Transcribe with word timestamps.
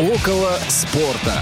Около 0.00 0.58
спорта. 0.68 1.34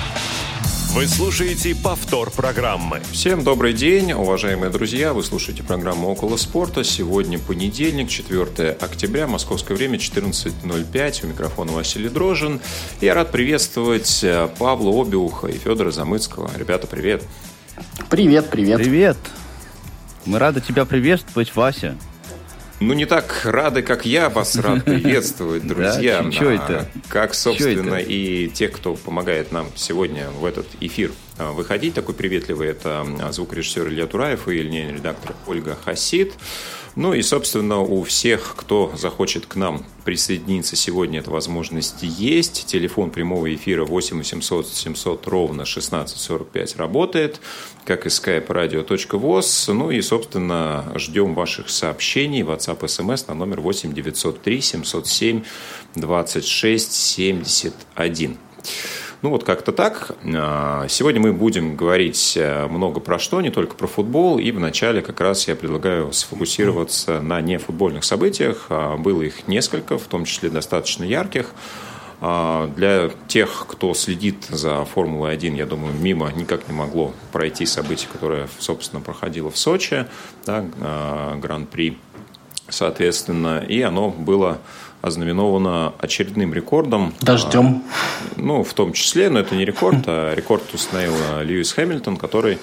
Вы 0.92 1.06
слушаете 1.06 1.76
повтор 1.76 2.32
программы. 2.32 3.00
Всем 3.12 3.44
добрый 3.44 3.72
день, 3.72 4.10
уважаемые 4.10 4.68
друзья. 4.68 5.12
Вы 5.12 5.22
слушаете 5.22 5.62
программу 5.62 6.08
«Около 6.08 6.36
спорта». 6.36 6.82
Сегодня 6.82 7.38
понедельник, 7.38 8.08
4 8.08 8.70
октября, 8.80 9.28
московское 9.28 9.76
время, 9.76 9.96
14.05. 9.98 11.24
У 11.24 11.28
микрофона 11.28 11.70
Василий 11.70 12.08
Дрожин. 12.08 12.60
Я 13.00 13.14
рад 13.14 13.30
приветствовать 13.30 14.24
э, 14.24 14.48
Павла 14.58 15.02
Обиуха 15.02 15.46
и 15.46 15.56
Федора 15.56 15.92
Замыцкого. 15.92 16.50
Ребята, 16.56 16.88
привет. 16.88 17.22
Привет, 18.10 18.50
привет. 18.50 18.78
Привет. 18.78 19.18
Мы 20.24 20.40
рады 20.40 20.60
тебя 20.60 20.84
приветствовать, 20.84 21.54
Вася. 21.54 21.94
Ну, 22.80 22.94
не 22.94 23.06
так 23.06 23.40
рады, 23.44 23.82
как 23.82 24.06
я 24.06 24.28
вас 24.28 24.56
рад 24.60 24.84
приветствовать, 24.84 25.66
друзья. 25.66 26.22
Да? 26.22 26.30
Чё 26.30 26.50
это? 26.50 26.88
Как, 27.08 27.34
собственно, 27.34 27.96
и 27.96 28.48
тех, 28.48 28.72
кто 28.72 28.94
помогает 28.94 29.50
нам 29.50 29.68
сегодня 29.74 30.28
в 30.30 30.44
этот 30.44 30.66
эфир 30.80 31.10
а, 31.38 31.52
выходить. 31.52 31.94
Такой 31.94 32.14
приветливый 32.14 32.68
это 32.68 33.04
а, 33.20 33.32
звукорежиссер 33.32 33.88
Илья 33.88 34.06
Тураев 34.06 34.48
и 34.48 34.62
линейный 34.62 34.94
редактор 34.94 35.34
Ольга 35.46 35.76
Хасид. 35.84 36.34
Ну 36.98 37.14
и, 37.14 37.22
собственно, 37.22 37.78
у 37.78 38.02
всех, 38.02 38.54
кто 38.56 38.92
захочет 38.96 39.46
к 39.46 39.54
нам 39.54 39.84
присоединиться 40.04 40.74
сегодня, 40.74 41.20
эта 41.20 41.30
возможность 41.30 42.02
есть. 42.02 42.66
Телефон 42.66 43.10
прямого 43.10 43.54
эфира 43.54 43.84
8 43.84 44.18
800 44.18 44.66
700 44.66 45.28
ровно 45.28 45.62
1645 45.62 46.74
работает, 46.74 47.40
как 47.84 48.06
и 48.06 48.08
skype 48.08 48.48
radio.voz. 48.48 49.72
Ну 49.72 49.92
и, 49.92 50.02
собственно, 50.02 50.92
ждем 50.96 51.36
ваших 51.36 51.70
сообщений. 51.70 52.42
WhatsApp, 52.42 52.80
SMS 52.80 53.26
на 53.28 53.34
номер 53.34 53.60
8 53.60 53.94
903 53.94 54.60
707 54.60 55.44
26 55.94 56.92
71. 56.92 58.38
Ну 59.20 59.30
вот 59.30 59.42
как-то 59.42 59.72
так. 59.72 60.12
А, 60.24 60.86
сегодня 60.88 61.20
мы 61.20 61.32
будем 61.32 61.74
говорить 61.74 62.36
э, 62.36 62.68
много 62.68 63.00
про 63.00 63.18
что, 63.18 63.40
не 63.40 63.50
только 63.50 63.74
про 63.74 63.88
футбол. 63.88 64.38
И 64.38 64.52
вначале 64.52 65.02
как 65.02 65.20
раз 65.20 65.48
я 65.48 65.56
предлагаю 65.56 66.12
сфокусироваться 66.12 67.20
на 67.20 67.40
нефутбольных 67.40 68.04
событиях. 68.04 68.66
А, 68.68 68.96
было 68.96 69.22
их 69.22 69.48
несколько, 69.48 69.98
в 69.98 70.04
том 70.04 70.24
числе 70.24 70.50
достаточно 70.50 71.02
ярких. 71.02 71.50
А, 72.20 72.68
для 72.76 73.10
тех, 73.26 73.66
кто 73.68 73.92
следит 73.92 74.44
за 74.50 74.84
Формулой-1, 74.84 75.56
я 75.56 75.66
думаю, 75.66 75.94
мимо 75.94 76.30
никак 76.32 76.68
не 76.68 76.74
могло 76.74 77.12
пройти 77.32 77.66
событие, 77.66 78.08
которое, 78.12 78.48
собственно, 78.60 79.02
проходило 79.02 79.50
в 79.50 79.58
Сочи, 79.58 80.06
да, 80.46 80.64
Гран-при, 81.42 81.98
соответственно, 82.68 83.64
и 83.66 83.82
оно 83.82 84.10
было 84.10 84.58
ознаменовано 85.08 85.92
очередным 85.98 86.54
рекордом. 86.54 87.14
Дождем. 87.20 87.82
А, 87.90 88.40
ну, 88.40 88.62
в 88.62 88.72
том 88.74 88.92
числе, 88.92 89.28
но 89.28 89.40
это 89.40 89.54
не 89.56 89.64
рекорд, 89.64 90.04
а 90.06 90.34
рекорд 90.36 90.62
установил 90.72 91.14
Льюис 91.42 91.72
Хэмилтон, 91.72 92.16
который, 92.16 92.58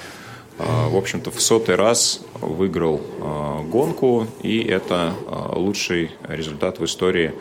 а, 0.57 0.89
в 0.89 0.95
общем-то, 0.95 1.31
в 1.31 1.41
сотый 1.41 1.75
раз 1.75 2.21
выиграл 2.39 3.01
а, 3.21 3.61
гонку, 3.63 4.27
и 4.41 4.61
это 4.61 5.13
лучший 5.53 6.11
результат 6.27 6.79
в 6.79 6.85
истории 6.85 7.33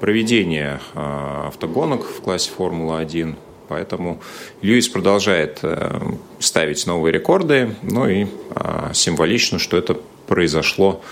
проведения 0.00 0.80
автогонок 0.94 2.04
в 2.04 2.20
классе 2.20 2.50
Формула-1. 2.56 3.36
Поэтому 3.68 4.20
Льюис 4.60 4.88
продолжает 4.88 5.60
э, 5.62 5.98
ставить 6.38 6.86
новые 6.86 7.12
рекорды, 7.12 7.74
ну 7.80 8.06
и 8.06 8.26
символично, 8.92 9.58
что 9.58 9.78
это 9.78 9.96
произошло 10.26 11.02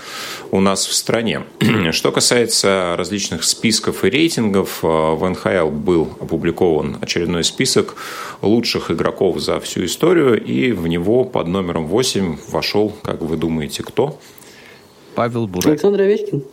у 0.51 0.59
нас 0.59 0.85
в 0.85 0.93
стране. 0.93 1.43
Что 1.91 2.11
касается 2.11 2.95
различных 2.97 3.43
списков 3.43 4.03
и 4.03 4.09
рейтингов, 4.09 4.83
э, 4.83 4.87
в 4.87 5.27
НХЛ 5.27 5.69
был 5.69 6.09
опубликован 6.19 6.97
очередной 7.01 7.43
список 7.43 7.95
лучших 8.41 8.91
игроков 8.91 9.39
за 9.39 9.59
всю 9.59 9.85
историю, 9.85 10.43
и 10.43 10.71
в 10.71 10.87
него 10.87 11.23
под 11.23 11.47
номером 11.47 11.87
8 11.87 12.37
вошел, 12.49 12.93
как 13.03 13.21
вы 13.21 13.37
думаете, 13.37 13.83
кто? 13.83 14.19
Павел 15.15 15.47
Бурек. 15.47 15.67
Александр 15.67 16.01
Овечкин. 16.01 16.43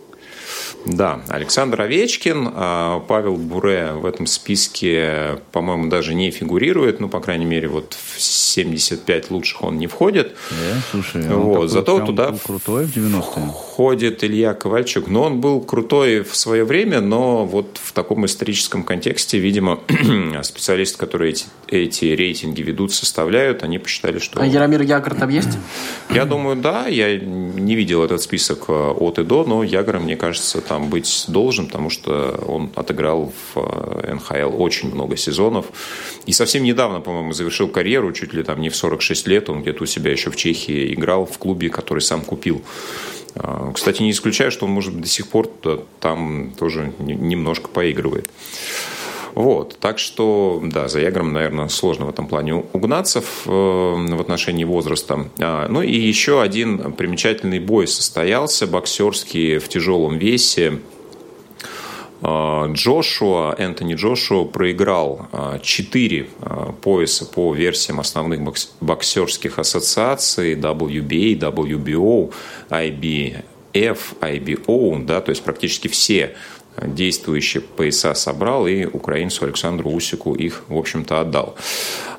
Да, 0.85 1.21
Александр 1.29 1.83
Овечкин, 1.83 2.51
а 2.55 3.01
Павел 3.01 3.37
Буре 3.37 3.93
в 3.93 4.07
этом 4.07 4.27
списке, 4.27 5.39
по-моему, 5.53 5.89
даже 5.89 6.15
не 6.15 6.31
фигурирует, 6.31 7.01
ну, 7.01 7.09
по 7.09 7.21
крайней 7.21 7.45
мере, 7.45 7.69
вот 7.69 7.95
в 7.95 8.21
75 8.21 9.31
лучших 9.31 9.63
он 9.63 9.79
не 9.79 9.87
входит. 9.87 10.37
Да, 10.51 10.81
слушай, 10.91 11.23
вот, 11.29 11.71
зато 11.71 12.01
туда 12.05 12.35
крутой 12.45 12.85
в 12.85 12.95
90 12.95 13.41
входит 13.81 14.23
Илья 14.25 14.55
Ковальчук. 14.55 15.09
Но 15.09 15.23
он 15.23 15.41
был 15.41 15.61
крутой 15.61 16.23
в 16.23 16.37
свое 16.37 16.65
время, 16.65 17.01
но 17.01 17.45
вот 17.45 17.79
в 17.83 17.93
таком 17.93 18.27
историческом 18.27 18.83
контексте, 18.85 19.39
видимо, 19.39 19.81
специалисты, 20.43 20.99
которые 20.99 21.31
эти, 21.31 21.47
эти 21.69 22.05
рейтинги 22.07 22.63
ведут, 22.63 22.93
составляют, 22.93 23.63
они 23.63 23.79
посчитали, 23.79 24.19
что... 24.19 24.41
А 24.41 24.47
Яромир 24.47 24.83
Ягор 24.83 25.15
там 25.15 25.31
есть? 25.31 25.59
Я 26.11 26.25
думаю, 26.25 26.57
да. 26.57 26.89
Я 26.89 27.19
не 27.19 27.75
видел 27.75 28.05
этот 28.05 28.21
список 28.21 28.65
э, 28.69 28.73
от 28.73 29.19
и 29.19 29.25
до, 29.25 29.45
но 29.45 29.63
Ягор, 29.63 30.01
мне 30.01 30.17
кажется, 30.17 30.50
там 30.61 30.91
быть 30.91 31.25
должен, 31.29 31.67
потому 31.67 31.91
что 31.91 32.43
он 32.47 32.71
отыграл 32.75 33.33
в 33.55 33.59
э, 33.59 34.15
НХЛ 34.15 34.61
очень 34.61 34.93
много 34.93 35.17
сезонов. 35.17 35.67
И 36.27 36.33
совсем 36.33 36.65
недавно, 36.65 37.01
по-моему, 37.01 37.33
завершил 37.33 37.69
карьеру, 37.69 38.13
чуть 38.13 38.33
ли 38.33 38.43
там 38.43 38.61
не 38.61 38.69
в 38.69 38.77
46 38.77 39.27
лет. 39.29 39.49
Он 39.49 39.63
где-то 39.63 39.85
у 39.85 39.87
себя 39.87 40.11
еще 40.11 40.31
в 40.31 40.37
Чехии 40.37 40.93
играл 40.95 41.27
в 41.27 41.39
клубе, 41.39 41.69
который 41.69 42.01
сам 42.01 42.23
купил. 42.23 42.63
А, 43.35 43.73
кстати, 43.73 44.03
не 44.03 44.11
исключаю, 44.11 44.51
что 44.51 44.67
он, 44.67 44.73
может 44.73 44.93
быть, 44.93 45.03
до 45.03 45.09
сих 45.09 45.29
пор 45.29 45.49
там 46.01 46.53
тоже 46.59 46.93
немножко 46.99 47.69
поигрывает. 47.69 48.29
Вот, 49.35 49.79
так 49.79 49.99
что, 49.99 50.61
да, 50.63 50.89
за 50.89 51.01
Ягром, 51.01 51.33
наверное, 51.33 51.69
сложно 51.69 52.07
в 52.07 52.11
этом 52.11 52.27
плане 52.27 52.55
угнаться 52.55 53.21
в, 53.21 53.47
э, 53.47 54.17
в 54.17 54.21
отношении 54.21 54.65
возраста. 54.65 55.27
А, 55.39 55.69
ну 55.69 55.83
и 55.83 55.95
еще 55.95 56.43
один 56.43 56.93
примечательный 56.93 57.61
бой 57.61 57.87
состоялся, 57.87 58.67
боксерский 58.67 59.59
в 59.59 59.69
тяжелом 59.69 60.19
весе. 60.19 60.81
А, 62.23 62.67
Джошуа, 62.73 63.55
Энтони 63.57 63.95
Джошуа 63.95 64.45
проиграл 64.45 65.29
4 65.63 66.29
а, 66.41 66.73
пояса 66.73 67.25
по 67.25 67.55
версиям 67.55 68.01
основных 68.01 68.41
боксерских 68.81 69.59
ассоциаций 69.59 70.55
WBA, 70.55 71.39
WBO, 71.39 72.33
IBF, 72.69 73.99
IBO, 74.21 75.05
да, 75.05 75.21
то 75.21 75.31
есть 75.31 75.43
практически 75.43 75.89
все 75.89 76.35
действующие 76.83 77.61
пояса 77.61 78.15
собрал 78.15 78.67
и 78.67 78.85
украинцу 78.85 79.45
Александру 79.45 79.91
Усику 79.91 80.35
их, 80.35 80.65
в 80.69 80.77
общем-то, 80.77 81.21
отдал. 81.21 81.57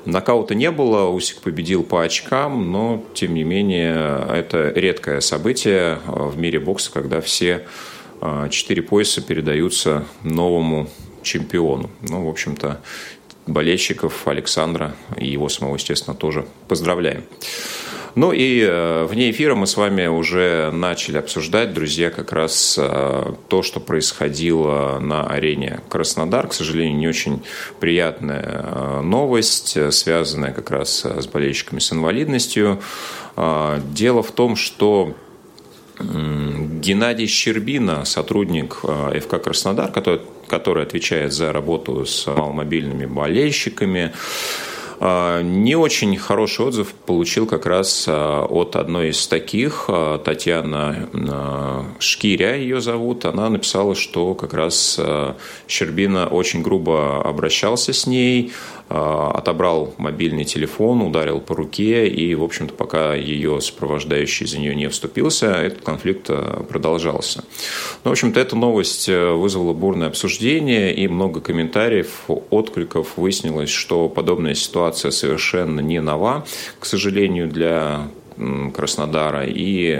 Нокаута 0.04 0.54
не 0.54 0.70
было, 0.70 1.08
Усик 1.08 1.40
победил 1.40 1.84
по 1.84 2.02
очкам, 2.02 2.72
но, 2.72 3.04
тем 3.14 3.34
не 3.34 3.44
менее, 3.44 4.26
это 4.32 4.72
редкое 4.74 5.20
событие 5.20 6.00
в 6.06 6.36
мире 6.38 6.58
бокса, 6.58 6.90
когда 6.92 7.20
все 7.20 7.66
а, 8.20 8.48
четыре 8.48 8.82
пояса 8.82 9.20
передаются 9.20 10.04
новому 10.22 10.88
чемпиону. 11.22 11.90
Ну, 12.00 12.26
в 12.26 12.28
общем-то, 12.28 12.80
болельщиков 13.46 14.26
Александра 14.26 14.94
и 15.16 15.28
его 15.28 15.48
самого, 15.48 15.74
естественно, 15.74 16.16
тоже 16.16 16.46
поздравляем. 16.68 17.24
Ну 18.14 18.32
и 18.32 18.60
э, 18.60 19.06
вне 19.08 19.30
эфира 19.30 19.54
мы 19.54 19.66
с 19.66 19.76
вами 19.76 20.06
уже 20.06 20.70
начали 20.70 21.16
обсуждать, 21.16 21.72
друзья, 21.72 22.10
как 22.10 22.32
раз 22.32 22.76
э, 22.78 23.32
то, 23.48 23.62
что 23.62 23.80
происходило 23.80 24.98
на 25.00 25.26
арене 25.26 25.80
Краснодар. 25.88 26.48
К 26.48 26.52
сожалению, 26.52 26.98
не 26.98 27.08
очень 27.08 27.42
приятная 27.80 28.64
э, 28.64 29.00
новость, 29.00 29.78
связанная 29.94 30.52
как 30.52 30.70
раз 30.70 31.06
с 31.06 31.26
болельщиками 31.26 31.78
с 31.78 31.92
инвалидностью. 31.92 32.80
Дело 33.34 34.22
в 34.22 34.30
том, 34.32 34.56
что 34.56 35.14
Геннадий 35.98 37.26
Щербина, 37.26 38.04
сотрудник 38.04 38.74
ФК 38.74 39.42
«Краснодар», 39.42 39.90
который, 39.90 40.20
который 40.48 40.82
отвечает 40.82 41.32
за 41.32 41.50
работу 41.50 42.04
с 42.04 42.26
маломобильными 42.26 43.06
болельщиками, 43.06 44.12
не 45.42 45.74
очень 45.74 46.16
хороший 46.16 46.66
отзыв 46.66 46.94
получил 46.94 47.46
как 47.46 47.66
раз 47.66 48.04
а, 48.06 48.44
от 48.44 48.76
одной 48.76 49.08
из 49.08 49.26
таких, 49.26 49.86
а, 49.88 50.18
Татьяна 50.18 51.08
Шкиря 51.98 52.54
ее 52.54 52.80
зовут. 52.80 53.24
Она 53.24 53.48
написала, 53.48 53.94
что 53.94 54.34
как 54.34 54.54
раз 54.54 55.00
Щербина 55.66 56.28
очень 56.28 56.62
грубо 56.62 57.20
обращался 57.22 57.92
с 57.92 58.06
ней, 58.06 58.52
отобрал 58.92 59.94
мобильный 59.96 60.44
телефон, 60.44 61.00
ударил 61.02 61.40
по 61.40 61.54
руке, 61.54 62.06
и, 62.08 62.34
в 62.34 62.44
общем-то, 62.44 62.74
пока 62.74 63.14
ее 63.14 63.60
сопровождающий 63.60 64.46
за 64.46 64.58
нее 64.58 64.74
не 64.74 64.88
вступился, 64.88 65.46
этот 65.46 65.82
конфликт 65.82 66.30
продолжался. 66.68 67.44
Ну, 68.04 68.10
в 68.10 68.12
общем-то, 68.12 68.38
эта 68.38 68.56
новость 68.56 69.08
вызвала 69.08 69.72
бурное 69.72 70.08
обсуждение 70.08 70.94
и 70.94 71.08
много 71.08 71.40
комментариев, 71.40 72.24
откликов. 72.50 73.16
Выяснилось, 73.16 73.70
что 73.70 74.08
подобная 74.08 74.54
ситуация 74.54 75.10
совершенно 75.10 75.80
не 75.80 76.00
нова, 76.00 76.44
к 76.78 76.84
сожалению, 76.84 77.48
для 77.48 78.08
Краснодара, 78.74 79.44
и 79.46 79.92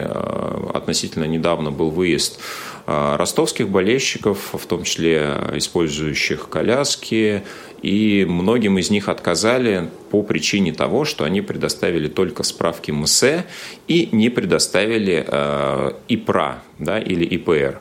относительно 0.75 1.25
недавно 1.25 1.71
был 1.71 1.91
выезд 1.91 2.41
ростовских 2.87 3.69
болельщиков, 3.69 4.39
в 4.53 4.67
том 4.67 4.83
числе 4.83 5.37
использующих 5.55 6.49
коляски, 6.49 7.43
и 7.83 8.25
многим 8.29 8.79
из 8.79 8.91
них 8.91 9.09
отказали 9.09 9.89
по 10.11 10.23
причине 10.23 10.73
того, 10.73 11.05
что 11.05 11.25
они 11.25 11.41
предоставили 11.41 12.09
только 12.09 12.45
справки 12.45 12.93
МСЭ 12.93 13.45
и 13.89 14.09
не 14.13 14.29
предоставили 14.31 15.25
э, 15.27 15.93
ИПРА 16.09 16.63
да, 16.79 17.01
или 17.01 17.25
ИПР. 17.25 17.81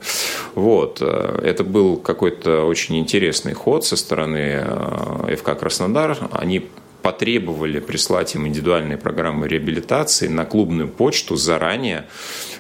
Вот. 0.56 1.02
Это 1.02 1.64
был 1.64 1.98
какой-то 1.98 2.66
очень 2.66 2.98
интересный 2.98 3.54
ход 3.54 3.86
со 3.86 3.96
стороны 3.96 4.64
э, 4.64 5.36
ФК 5.36 5.58
«Краснодар». 5.58 6.18
Они 6.32 6.68
потребовали 7.02 7.80
прислать 7.80 8.36
им 8.36 8.48
индивидуальные 8.48 8.98
программы 8.98 9.48
реабилитации 9.48 10.28
на 10.28 10.46
клубную 10.46 10.88
почту 10.88 11.36
заранее, 11.36 12.06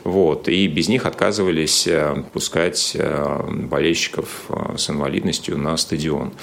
вот, 0.03 0.47
и 0.47 0.67
без 0.67 0.89
них 0.89 1.05
отказывались 1.05 1.85
э, 1.85 2.23
пускать 2.33 2.93
э, 2.95 3.43
болельщиков 3.49 4.45
э, 4.49 4.77
с 4.77 4.89
инвалидностью 4.89 5.57
на 5.57 5.77
стадион. 5.77 6.33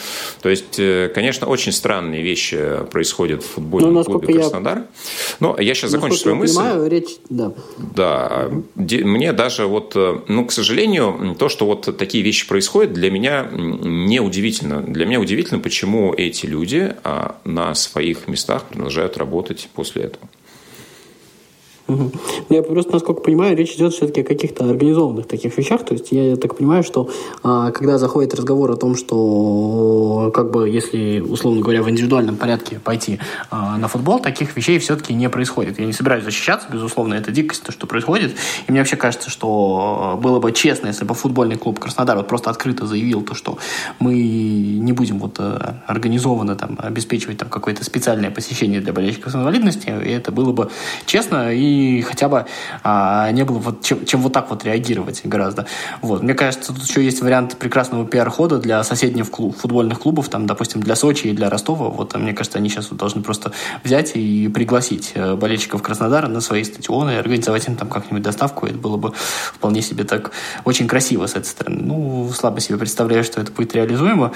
То 0.43 0.49
есть, 0.49 0.81
конечно, 1.12 1.49
очень 1.49 1.73
странные 1.73 2.23
вещи 2.23 2.59
происходят 2.91 3.43
в 3.43 3.47
футбольном 3.47 3.95
ну, 3.95 4.05
клубе 4.05 4.35
Краснодар. 4.35 4.85
Но 5.41 5.56
я 5.59 5.75
сейчас 5.75 5.91
закончу 5.91 6.17
свою 6.17 6.37
мысль. 6.37 6.56
Понимаю, 6.56 6.89
речь, 6.89 7.17
да. 7.29 7.53
Да, 7.79 8.49
мне 8.77 9.33
даже 9.33 9.67
вот, 9.67 9.97
ну, 10.29 10.45
к 10.47 10.53
сожалению, 10.53 11.37
то, 11.39 11.49
что 11.49 11.67
вот 11.67 11.97
такие 11.99 12.23
вещи 12.23 12.47
происходят, 12.47 12.93
для 12.93 13.11
меня 13.11 13.49
не 13.53 14.21
удивительно. 14.21 14.83
Для 14.83 15.05
меня 15.06 15.21
удивительно, 15.21 15.61
почему 15.61 16.15
эти 16.15 16.47
люди 16.47 16.95
а, 17.05 17.37
на 17.45 17.75
своих 17.88 18.29
местах 18.29 18.64
продолжают 18.64 19.17
работать 19.17 19.69
после 19.75 20.05
этого. 20.05 20.29
Угу. 21.88 22.12
Я 22.50 22.62
просто, 22.62 22.93
насколько 22.93 23.23
понимаю, 23.23 23.56
речь 23.56 23.75
идет 23.75 23.94
все-таки 23.94 24.20
о 24.20 24.25
каких-то 24.25 24.69
организованных 24.69 25.26
таких 25.26 25.56
вещах. 25.56 25.85
То 25.87 25.94
есть 25.94 26.12
я 26.12 26.37
так 26.37 26.56
понимаю, 26.56 26.82
что 26.82 27.08
а, 27.43 27.70
когда 27.70 27.96
заходит 27.96 28.35
разговор 28.35 28.70
о 28.70 28.76
том, 28.76 28.94
что 28.94 30.31
как 30.35 30.50
бы 30.50 30.69
если, 30.69 31.20
условно 31.20 31.62
говоря, 31.62 31.82
в 31.82 31.88
индивидуальном 31.88 32.37
порядке 32.37 32.79
пойти 32.79 33.19
а, 33.50 33.79
на 33.79 33.88
футбол, 33.88 34.19
таких 34.20 34.55
вещей 34.55 34.79
все-таки 34.79 35.14
не 35.14 35.31
происходит. 35.31 35.79
Я 35.79 35.87
не 35.87 35.94
собираюсь 35.94 36.25
защищаться, 36.25 36.69
безусловно, 36.70 37.14
это 37.14 37.32
дикость, 37.32 37.62
то, 37.62 37.73
что 37.73 37.87
происходит. 37.87 38.37
И 38.67 38.70
мне 38.70 38.81
вообще 38.81 38.96
кажется, 38.96 39.31
что 39.31 40.20
было 40.23 40.40
бы 40.40 40.52
честно, 40.52 40.88
если 40.88 41.06
бы 41.06 41.14
футбольный 41.14 41.56
клуб 41.56 41.79
Краснодар 41.79 42.19
вот 42.19 42.29
просто 42.29 42.50
открыто 42.50 42.87
заявил 42.87 43.23
то, 43.23 43.35
что 43.35 43.56
мы 43.99 44.14
не 44.14 44.93
будем 44.93 45.20
вот 45.20 45.37
э, 45.38 45.75
организованно 45.87 46.55
там 46.55 46.79
обеспечивать 46.79 47.38
там 47.38 47.49
какое-то 47.49 47.82
специальное 47.82 48.31
посещение 48.31 48.82
для 48.82 48.93
болельщиков 48.93 49.32
с 49.32 49.35
инвалидностью, 49.35 50.05
и 50.05 50.11
это 50.11 50.32
было 50.32 50.52
бы 50.52 50.70
честно 51.06 51.52
и 51.55 51.78
хотя 52.07 52.29
бы 52.29 52.47
а, 52.83 53.31
не 53.31 53.45
было 53.45 53.59
вот 53.59 53.83
чем, 53.83 54.05
чем 54.07 54.23
вот 54.23 54.33
так 54.33 54.51
вот 54.51 54.65
реагировать 54.65 55.23
гораздо. 55.25 55.67
Вот. 56.03 56.23
Мне 56.23 56.35
кажется, 56.35 56.73
тут 56.73 56.85
еще 56.85 57.05
есть 57.05 57.21
вариант 57.23 57.57
прекрасного 57.57 58.07
пиар-хода 58.07 58.59
для 58.59 58.83
соседних 58.85 59.31
клуб, 59.31 59.57
футбольных 59.57 60.01
клубов, 60.01 60.29
там, 60.29 60.47
допустим, 60.47 60.81
для 60.81 60.97
Сочи 60.97 61.29
и 61.29 61.33
для 61.33 61.51
Ростова. 61.51 61.89
Вот, 61.89 62.15
мне 62.17 62.33
кажется, 62.33 62.59
они 62.59 62.69
сейчас 62.69 62.91
вот 62.91 62.99
должны 62.99 63.23
просто 63.23 63.53
взять 63.85 64.13
и 64.15 64.49
пригласить 64.49 65.13
э, 65.15 65.35
болельщиков 65.35 65.83
Краснодара 65.83 66.29
на 66.29 66.41
свои 66.41 66.65
стадионы 66.65 67.13
и 67.13 67.17
организовать 67.17 67.67
им 67.69 67.77
там 67.77 67.89
как-нибудь 67.89 68.23
доставку. 68.23 68.67
Это 68.67 68.77
было 68.77 68.97
бы 68.97 69.13
вполне 69.55 69.83
себе 69.83 70.05
так 70.05 70.31
очень 70.65 70.89
красиво 70.89 71.27
с 71.27 71.33
этой 71.33 71.47
стороны. 71.47 71.83
Ну, 71.83 72.31
слабо 72.35 72.61
себе 72.61 72.79
представляю, 72.79 73.25
что 73.25 73.41
это 73.41 73.53
будет 73.53 73.75
реализуемо. 73.75 74.33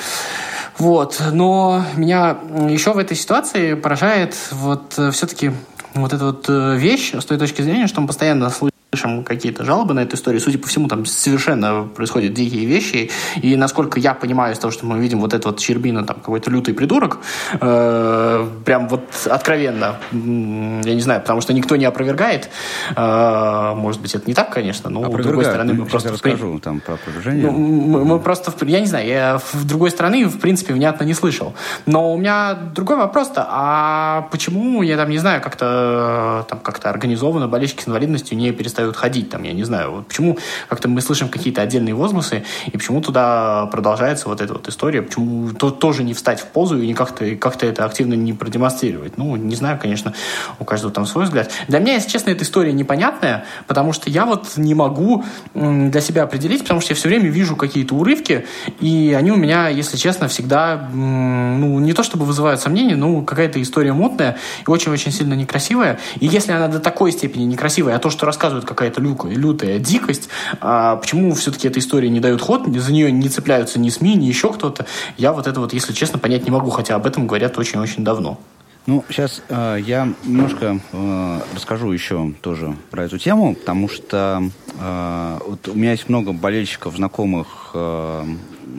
Вот. 0.79 1.21
Но 1.33 1.85
меня 1.97 2.39
еще 2.69 2.93
в 2.93 2.99
этой 2.99 3.17
ситуации 3.17 3.75
поражает 3.75 4.37
вот 4.51 4.95
э, 4.99 5.11
все-таки 5.11 5.53
вот 5.95 6.13
эта 6.13 6.25
вот 6.25 6.47
э, 6.49 6.77
вещь 6.77 7.15
с 7.15 7.25
той 7.25 7.39
точки 7.39 7.63
зрения, 7.63 7.87
что 7.87 8.01
мы 8.01 8.07
постоянно 8.07 8.47
слышим 8.93 9.25
какие-то 9.25 9.65
жалобы 9.65 9.95
на 9.95 10.01
эту 10.01 10.17
историю. 10.17 10.41
Судя 10.41 10.59
по 10.59 10.67
всему, 10.67 10.87
там 10.87 11.07
совершенно 11.07 11.85
происходят 11.85 12.35
дикие 12.35 12.67
вещи. 12.67 13.11
И 13.41 13.57
насколько 13.57 13.99
я 13.99 14.13
понимаю 14.13 14.53
из 14.53 14.59
того, 14.59 14.71
что 14.71 14.85
мы 14.85 14.99
видим 14.99 15.21
вот 15.21 15.33
этот 15.33 15.47
вот 15.47 15.61
Щербина, 15.61 16.05
там 16.05 16.17
какой-то 16.17 16.51
лютый 16.51 16.75
придурок, 16.75 17.19
э, 17.59 18.49
прям 18.67 18.89
вот 18.89 19.03
откровенно, 19.31 19.97
я 20.13 20.95
не 20.95 21.01
знаю, 21.01 21.23
потому 21.23 21.41
что 21.41 21.55
никто 21.55 21.77
не 21.77 21.87
опровергает. 21.87 22.51
Э, 22.95 23.73
может 23.75 24.03
быть, 24.03 24.15
это 24.15 24.25
не 24.27 24.35
так, 24.35 24.53
конечно, 24.53 24.91
но 24.91 25.11
с 25.11 25.25
другой 25.25 25.47
стороны 25.47 25.73
мы 25.73 25.87
просто... 25.87 26.11
Расскажу 26.11 26.59
там 26.59 26.81
про 26.81 26.95
опровержение. 26.95 27.51
Ну, 27.51 27.53
мы, 27.53 28.05
мы 28.05 28.21
просто, 28.21 28.53
я 28.67 28.81
не 28.81 28.87
знаю, 28.87 29.07
я 29.07 29.39
с 29.39 29.65
другой 29.65 29.91
стороны, 29.91 30.27
в 30.27 30.39
принципе, 30.39 30.75
внятно 30.75 31.05
не 31.05 31.15
слышал. 31.15 31.55
Но 31.87 32.13
у 32.13 32.19
меня 32.19 32.55
другой 32.75 32.97
вопрос-то, 32.97 33.47
а 33.49 34.29
почему, 34.31 34.83
я 34.83 34.99
там 34.99 35.09
не 35.09 35.19
знаю, 35.19 35.41
как-то 35.41 36.45
там 36.51 36.59
как-то 36.59 36.91
организованно 36.91 37.49
болельщики 37.49 37.83
с 37.83 37.89
инвалидностью 37.89 38.37
не 38.37 38.53
перестают 38.53 38.82
перестают 38.83 38.97
ходить, 38.97 39.31
там, 39.31 39.43
я 39.45 39.53
не 39.53 39.65
знаю, 39.65 39.93
вот 39.93 40.09
почему 40.09 40.39
как-то 40.69 40.89
мы 40.89 41.01
слышим 41.01 41.29
какие-то 41.29 41.63
отдельные 41.63 41.95
возгласы, 41.95 42.45
и 42.67 42.71
почему 42.73 43.01
туда 43.01 43.67
продолжается 43.67 44.29
вот 44.29 44.41
эта 44.41 44.53
вот 44.53 44.69
история, 44.69 45.03
почему 45.03 45.51
то, 45.51 45.71
тоже 45.71 46.03
не 46.05 46.15
встать 46.15 46.41
в 46.41 46.47
позу 46.47 46.81
и 46.81 46.93
как-то 46.95 47.37
как 47.37 47.63
это 47.63 47.85
активно 47.85 48.15
не 48.15 48.33
продемонстрировать. 48.33 49.19
Ну, 49.19 49.37
не 49.37 49.55
знаю, 49.55 49.79
конечно, 49.81 50.15
у 50.59 50.65
каждого 50.65 50.93
там 50.93 51.07
свой 51.07 51.25
взгляд. 51.25 51.51
Для 51.69 51.79
меня, 51.79 51.95
если 51.95 52.09
честно, 52.09 52.31
эта 52.31 52.45
история 52.45 52.73
непонятная, 52.73 53.45
потому 53.67 53.93
что 53.93 54.11
я 54.11 54.27
вот 54.27 54.57
не 54.57 54.75
могу 54.75 55.25
для 55.55 56.01
себя 56.01 56.25
определить, 56.25 56.63
потому 56.63 56.81
что 56.81 56.93
я 56.93 56.97
все 56.97 57.09
время 57.09 57.29
вижу 57.29 57.57
какие-то 57.57 57.95
урывки, 57.95 58.47
и 58.81 59.15
они 59.17 59.31
у 59.31 59.37
меня, 59.37 59.69
если 59.69 59.97
честно, 59.97 60.29
всегда, 60.29 60.89
ну, 60.93 61.79
не 61.79 61.93
то 61.93 62.03
чтобы 62.03 62.25
вызывают 62.25 62.61
сомнения, 62.61 62.97
но 62.97 63.23
какая-то 63.23 63.61
история 63.63 63.93
мутная 63.93 64.37
и 64.67 64.71
очень-очень 64.71 65.13
сильно 65.13 65.35
некрасивая. 65.35 65.99
И 66.21 66.27
если 66.27 66.53
она 66.53 66.69
до 66.69 66.81
такой 66.81 67.13
степени 67.13 67.45
некрасивая, 67.45 67.97
а 67.97 67.99
то, 67.99 68.11
что 68.11 68.27
рассказывают 68.27 68.65
какая-то 68.73 69.01
лютая, 69.01 69.35
лютая 69.35 69.79
дикость. 69.79 70.29
А 70.61 70.97
почему 70.97 71.35
все-таки 71.35 71.69
эта 71.69 71.79
история 71.79 72.09
не 72.09 72.21
дает 72.21 72.41
ход, 72.41 72.67
за 72.67 72.93
нее 72.93 73.13
не 73.13 73.29
цепляются 73.29 73.79
ни 73.79 73.89
СМИ, 73.89 74.17
ни 74.17 74.27
еще 74.27 74.53
кто-то? 74.53 74.87
Я 75.17 75.33
вот 75.33 75.47
это 75.47 75.61
вот, 75.61 75.73
если 75.73 75.93
честно, 75.93 76.19
понять 76.19 76.45
не 76.45 76.51
могу, 76.51 76.71
хотя 76.71 76.95
об 76.95 77.07
этом 77.07 77.27
говорят 77.27 77.59
очень-очень 77.59 78.05
давно. 78.05 78.39
Ну, 78.87 79.05
сейчас 79.09 79.43
э, 79.49 79.79
я 79.87 80.09
немножко 80.25 80.81
э, 80.93 81.41
расскажу 81.55 81.93
еще 81.93 82.33
тоже 82.41 82.77
про 82.91 83.05
эту 83.05 83.17
тему, 83.17 83.55
потому 83.55 83.89
что 83.89 84.43
э, 84.77 85.39
вот 85.47 85.69
у 85.69 85.75
меня 85.75 85.93
есть 85.93 86.09
много 86.09 86.33
болельщиков, 86.33 86.97
знакомых 86.97 87.71
э, 87.75 88.25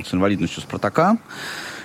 с 0.05 0.13
инвалидностью 0.13 0.61
Спартака 0.61 1.17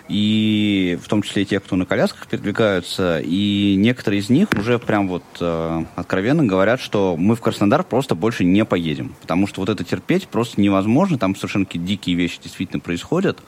и 0.08 0.98
в 1.02 1.08
том 1.08 1.22
числе 1.22 1.42
и 1.42 1.46
те, 1.46 1.60
кто 1.60 1.76
на 1.76 1.84
колясках 1.84 2.26
передвигаются, 2.26 3.20
и 3.20 3.74
некоторые 3.76 4.20
из 4.20 4.30
них 4.30 4.48
уже 4.58 4.78
прям 4.78 5.08
вот 5.08 5.24
э, 5.40 5.84
откровенно 5.96 6.44
говорят, 6.44 6.80
что 6.80 7.16
мы 7.16 7.36
в 7.36 7.40
Краснодар 7.40 7.84
просто 7.84 8.14
больше 8.14 8.44
не 8.44 8.64
поедем, 8.64 9.14
потому 9.20 9.46
что 9.46 9.60
вот 9.60 9.68
это 9.68 9.84
терпеть 9.84 10.28
просто 10.28 10.60
невозможно, 10.60 11.18
там 11.18 11.36
совершенно 11.36 11.66
дикие 11.72 12.16
вещи 12.16 12.40
действительно 12.42 12.80
происходят. 12.80 13.38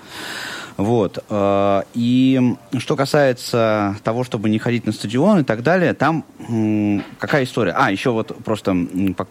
Вот. 0.76 1.24
Э, 1.28 1.82
и 1.94 2.54
что 2.78 2.96
касается 2.96 3.96
того, 4.02 4.24
чтобы 4.24 4.48
не 4.48 4.58
ходить 4.58 4.86
на 4.86 4.92
стадион 4.92 5.40
и 5.40 5.44
так 5.44 5.62
далее, 5.62 5.94
там 5.94 6.24
какая 7.18 7.44
история? 7.44 7.72
А, 7.72 7.90
еще 7.90 8.10
вот 8.10 8.36
просто 8.44 8.72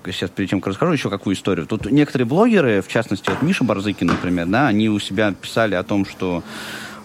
сейчас 0.05 0.29
перед 0.29 0.50
тем, 0.50 0.62
как 0.62 0.69
расскажу, 0.69 0.93
еще 0.93 1.09
какую 1.09 1.36
историю. 1.36 1.67
Тут 1.67 1.91
некоторые 1.91 2.25
блогеры, 2.25 2.81
в 2.81 2.88
частности, 2.88 3.29
вот 3.29 3.41
Миша 3.41 3.63
Барзыкин, 3.63 4.07
например, 4.07 4.48
да, 4.48 4.67
они 4.67 4.89
у 4.89 5.00
себя 5.00 5.31
писали 5.31 5.75
о 5.75 5.83
том, 5.83 6.05
что 6.05 6.43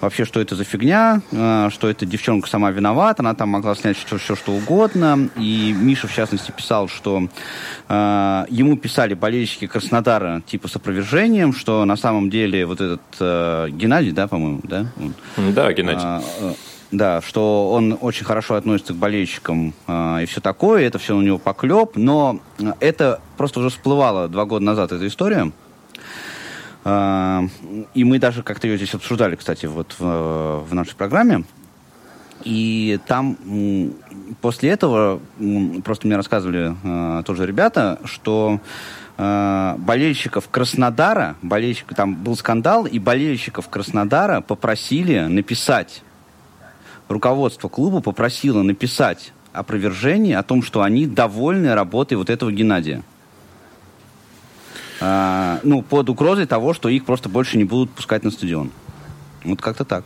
вообще, 0.00 0.24
что 0.24 0.40
это 0.40 0.56
за 0.56 0.64
фигня, 0.64 1.20
э, 1.30 1.68
что 1.72 1.88
эта 1.88 2.06
девчонка 2.06 2.48
сама 2.48 2.70
виновата, 2.70 3.22
она 3.22 3.34
там 3.34 3.50
могла 3.50 3.74
снять 3.74 3.96
все, 3.96 4.18
все 4.18 4.36
что 4.36 4.52
угодно. 4.52 5.28
И 5.36 5.74
Миша, 5.76 6.08
в 6.08 6.14
частности, 6.14 6.50
писал, 6.50 6.88
что 6.88 7.28
э, 7.88 8.44
ему 8.48 8.76
писали 8.76 9.14
болельщики 9.14 9.66
Краснодара 9.66 10.42
типа 10.46 10.68
с 10.68 10.76
опровержением, 10.76 11.52
что 11.52 11.84
на 11.84 11.96
самом 11.96 12.30
деле 12.30 12.66
вот 12.66 12.80
этот 12.80 13.02
э, 13.20 13.68
Геннадий, 13.70 14.12
да, 14.12 14.28
по-моему, 14.28 14.60
да? 14.64 14.86
Да, 15.36 15.72
Геннадий. 15.72 16.02
А, 16.04 16.22
э, 16.40 16.54
да, 16.94 17.20
что 17.20 17.70
он 17.72 17.98
очень 18.00 18.24
хорошо 18.24 18.54
относится 18.54 18.92
к 18.92 18.96
болельщикам 18.96 19.74
э, 19.86 20.22
и 20.22 20.26
все 20.26 20.40
такое, 20.40 20.86
это 20.86 20.98
все 20.98 21.16
у 21.16 21.20
него 21.20 21.38
поклеп, 21.38 21.96
но 21.96 22.38
это 22.80 23.20
просто 23.36 23.60
уже 23.60 23.70
всплывало 23.70 24.28
два 24.28 24.44
года 24.44 24.64
назад, 24.64 24.92
эта 24.92 25.06
история. 25.06 25.50
А, 26.84 27.44
и 27.94 28.04
мы 28.04 28.18
даже 28.18 28.42
как-то 28.42 28.66
ее 28.66 28.76
здесь 28.76 28.94
обсуждали, 28.94 29.36
кстати, 29.36 29.66
вот 29.66 29.94
в, 29.98 30.64
в 30.68 30.74
нашей 30.74 30.94
программе. 30.94 31.44
И 32.44 33.00
там 33.06 33.38
после 34.42 34.70
этого 34.70 35.20
просто 35.82 36.06
мне 36.06 36.16
рассказывали 36.16 36.76
э, 36.82 37.22
тоже 37.24 37.46
ребята, 37.46 37.98
что 38.04 38.60
э, 39.16 39.74
болельщиков 39.78 40.50
Краснодара, 40.50 41.36
болельщик, 41.40 41.94
там 41.94 42.14
был 42.14 42.36
скандал, 42.36 42.84
и 42.84 42.98
болельщиков 42.98 43.68
Краснодара 43.70 44.42
попросили 44.42 45.20
написать, 45.20 46.02
руководство 47.08 47.68
клуба 47.68 48.00
попросило 48.00 48.62
написать 48.62 49.32
опровержение 49.54 50.36
о 50.36 50.42
том, 50.42 50.62
что 50.62 50.82
они 50.82 51.06
довольны 51.06 51.74
работой 51.74 52.18
вот 52.18 52.28
этого 52.28 52.52
Геннадия. 52.52 53.02
А, 55.06 55.60
ну, 55.64 55.82
под 55.82 56.08
угрозой 56.08 56.46
того, 56.46 56.72
что 56.72 56.88
их 56.88 57.04
просто 57.04 57.28
больше 57.28 57.58
не 57.58 57.64
будут 57.64 57.90
пускать 57.90 58.24
на 58.24 58.30
стадион. 58.30 58.70
Вот 59.44 59.60
как-то 59.60 59.84
так. 59.84 60.04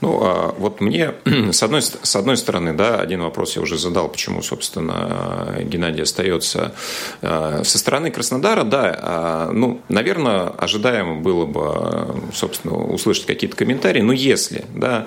Ну, 0.00 0.20
а 0.22 0.54
вот 0.58 0.80
мне, 0.80 1.14
с 1.52 1.62
одной, 1.62 1.82
с 1.82 2.16
одной 2.16 2.36
стороны, 2.36 2.72
да, 2.72 3.00
один 3.00 3.22
вопрос 3.22 3.56
я 3.56 3.62
уже 3.62 3.78
задал, 3.78 4.08
почему, 4.08 4.42
собственно, 4.42 5.56
Геннадий 5.60 6.02
остается. 6.02 6.74
Со 7.20 7.78
стороны 7.78 8.10
Краснодара, 8.10 8.64
да, 8.64 9.50
ну, 9.52 9.80
наверное, 9.88 10.48
ожидаемо 10.48 11.16
было 11.16 11.46
бы, 11.46 12.32
собственно, 12.32 12.76
услышать 12.76 13.26
какие-то 13.26 13.56
комментарии, 13.56 14.00
но 14.00 14.12
если, 14.12 14.64
да, 14.74 15.06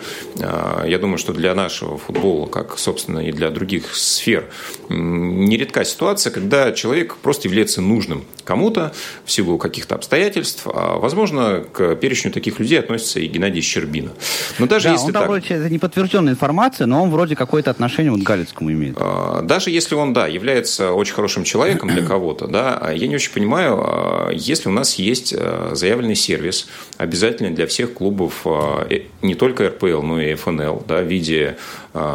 я 0.85 0.97
думаю, 0.99 1.17
что 1.17 1.33
для 1.33 1.55
нашего 1.55 1.97
футбола, 1.97 2.47
как, 2.47 2.77
собственно, 2.77 3.19
и 3.19 3.31
для 3.31 3.49
других 3.49 3.95
сфер, 3.95 4.45
нередка 4.89 5.83
ситуация, 5.85 6.31
когда 6.31 6.71
человек 6.71 7.15
просто 7.17 7.47
является 7.47 7.81
нужным 7.81 8.25
кому-то 8.43 8.93
в 9.25 9.31
силу 9.31 9.57
каких-то 9.57 9.95
обстоятельств. 9.95 10.63
А, 10.65 10.97
возможно, 10.97 11.63
к 11.71 11.95
перечню 11.95 12.31
таких 12.31 12.59
людей 12.59 12.79
относится 12.79 13.19
и 13.19 13.27
Геннадий 13.27 13.61
Щербина. 13.61 14.11
Но 14.59 14.67
даже 14.67 14.87
да, 14.87 14.93
если 14.93 15.07
он 15.07 15.13
так... 15.13 15.27
Вроде, 15.27 15.53
это 15.53 15.69
не 15.69 15.79
подтвержденная 15.79 16.33
информация, 16.33 16.87
но 16.87 17.03
он 17.03 17.09
вроде 17.09 17.35
какое-то 17.35 17.71
отношение 17.71 18.11
вот 18.11 18.21
к 18.21 18.23
Галицкому 18.23 18.71
имеет. 18.71 18.97
А, 18.99 19.41
даже 19.41 19.69
если 19.69 19.95
он, 19.95 20.13
да, 20.13 20.27
является 20.27 20.91
очень 20.91 21.13
хорошим 21.13 21.43
человеком 21.43 21.89
для 21.89 22.05
кого-то, 22.07 22.47
да, 22.47 22.91
я 22.93 23.07
не 23.07 23.15
очень 23.15 23.31
понимаю, 23.31 23.79
а, 23.79 24.29
если 24.31 24.69
у 24.69 24.71
нас 24.71 24.95
есть 24.95 25.33
заявленный 25.71 26.15
сервис, 26.15 26.67
обязательный 26.97 27.51
для 27.51 27.67
всех 27.67 27.93
клубов, 27.93 28.41
э, 28.45 29.01
не 29.21 29.35
только 29.35 29.67
РПЛ, 29.67 30.01
но 30.01 30.21
и 30.21 30.35
ФНЛ, 30.35 30.83
да, 30.87 31.01
в 31.01 31.05
виде 31.05 31.57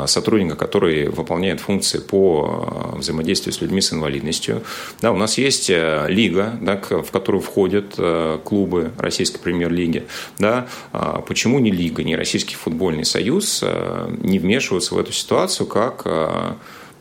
сотрудника, 0.06 0.56
который 0.56 1.08
выполняет 1.08 1.60
функции 1.60 1.98
по 1.98 2.94
взаимодействию 2.96 3.52
с 3.52 3.60
людьми 3.60 3.80
с 3.80 3.92
инвалидностью. 3.92 4.62
Да, 5.00 5.12
у 5.12 5.16
нас 5.16 5.38
есть 5.38 5.70
э, 5.70 6.06
лига, 6.08 6.58
да, 6.60 6.76
в 6.76 7.10
которую 7.10 7.42
входят 7.42 7.94
э, 7.96 8.38
клубы 8.44 8.90
российской 8.98 9.38
премьер-лиги. 9.38 10.06
Да, 10.38 10.66
а 10.92 11.20
почему 11.20 11.58
не 11.58 11.70
лига, 11.70 12.02
не 12.02 12.16
Российский 12.16 12.56
футбольный 12.56 13.04
союз 13.04 13.60
э, 13.62 14.16
не 14.22 14.38
вмешиваются 14.38 14.94
в 14.94 14.98
эту 14.98 15.12
ситуацию 15.12 15.66
как, 15.66 16.04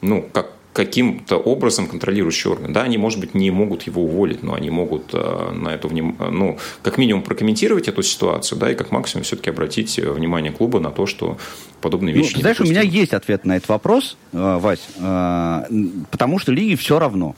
ну, 0.02 0.30
как 0.32 0.57
каким-то 0.78 1.38
образом 1.38 1.88
контролирующий 1.88 2.52
орган. 2.52 2.72
Да, 2.72 2.84
они, 2.84 3.00
может 3.00 3.20
быть, 3.20 3.34
не 3.34 3.50
могут 3.50 3.84
его 3.84 4.04
уволить, 4.04 4.44
но 4.44 4.54
они 4.54 4.70
могут 4.70 5.12
на 5.12 5.70
эту, 5.70 5.90
ну, 5.90 6.60
как 6.84 7.00
минимум 7.00 7.24
прокомментировать 7.24 7.88
эту 7.88 8.04
ситуацию, 8.04 8.60
да, 8.60 8.72
и 8.72 8.76
как 8.76 8.92
максимум 8.92 9.24
все-таки 9.24 9.50
обратить 9.50 9.98
внимание 9.98 10.52
клуба 10.52 10.80
на 10.80 10.92
то, 10.92 11.08
что 11.08 11.40
подобные 11.82 12.14
ну, 12.14 12.22
вещи. 12.22 12.36
Ну, 12.36 12.42
знаешь, 12.42 12.60
у 12.60 12.66
меня 12.66 12.82
есть 12.82 13.16
ответ 13.16 13.44
на 13.44 13.58
этот 13.58 13.70
вопрос, 13.70 14.18
Вась, 14.32 14.88
потому 16.12 16.38
что 16.38 16.52
лиге 16.52 16.76
все 16.76 17.00
равно. 17.00 17.36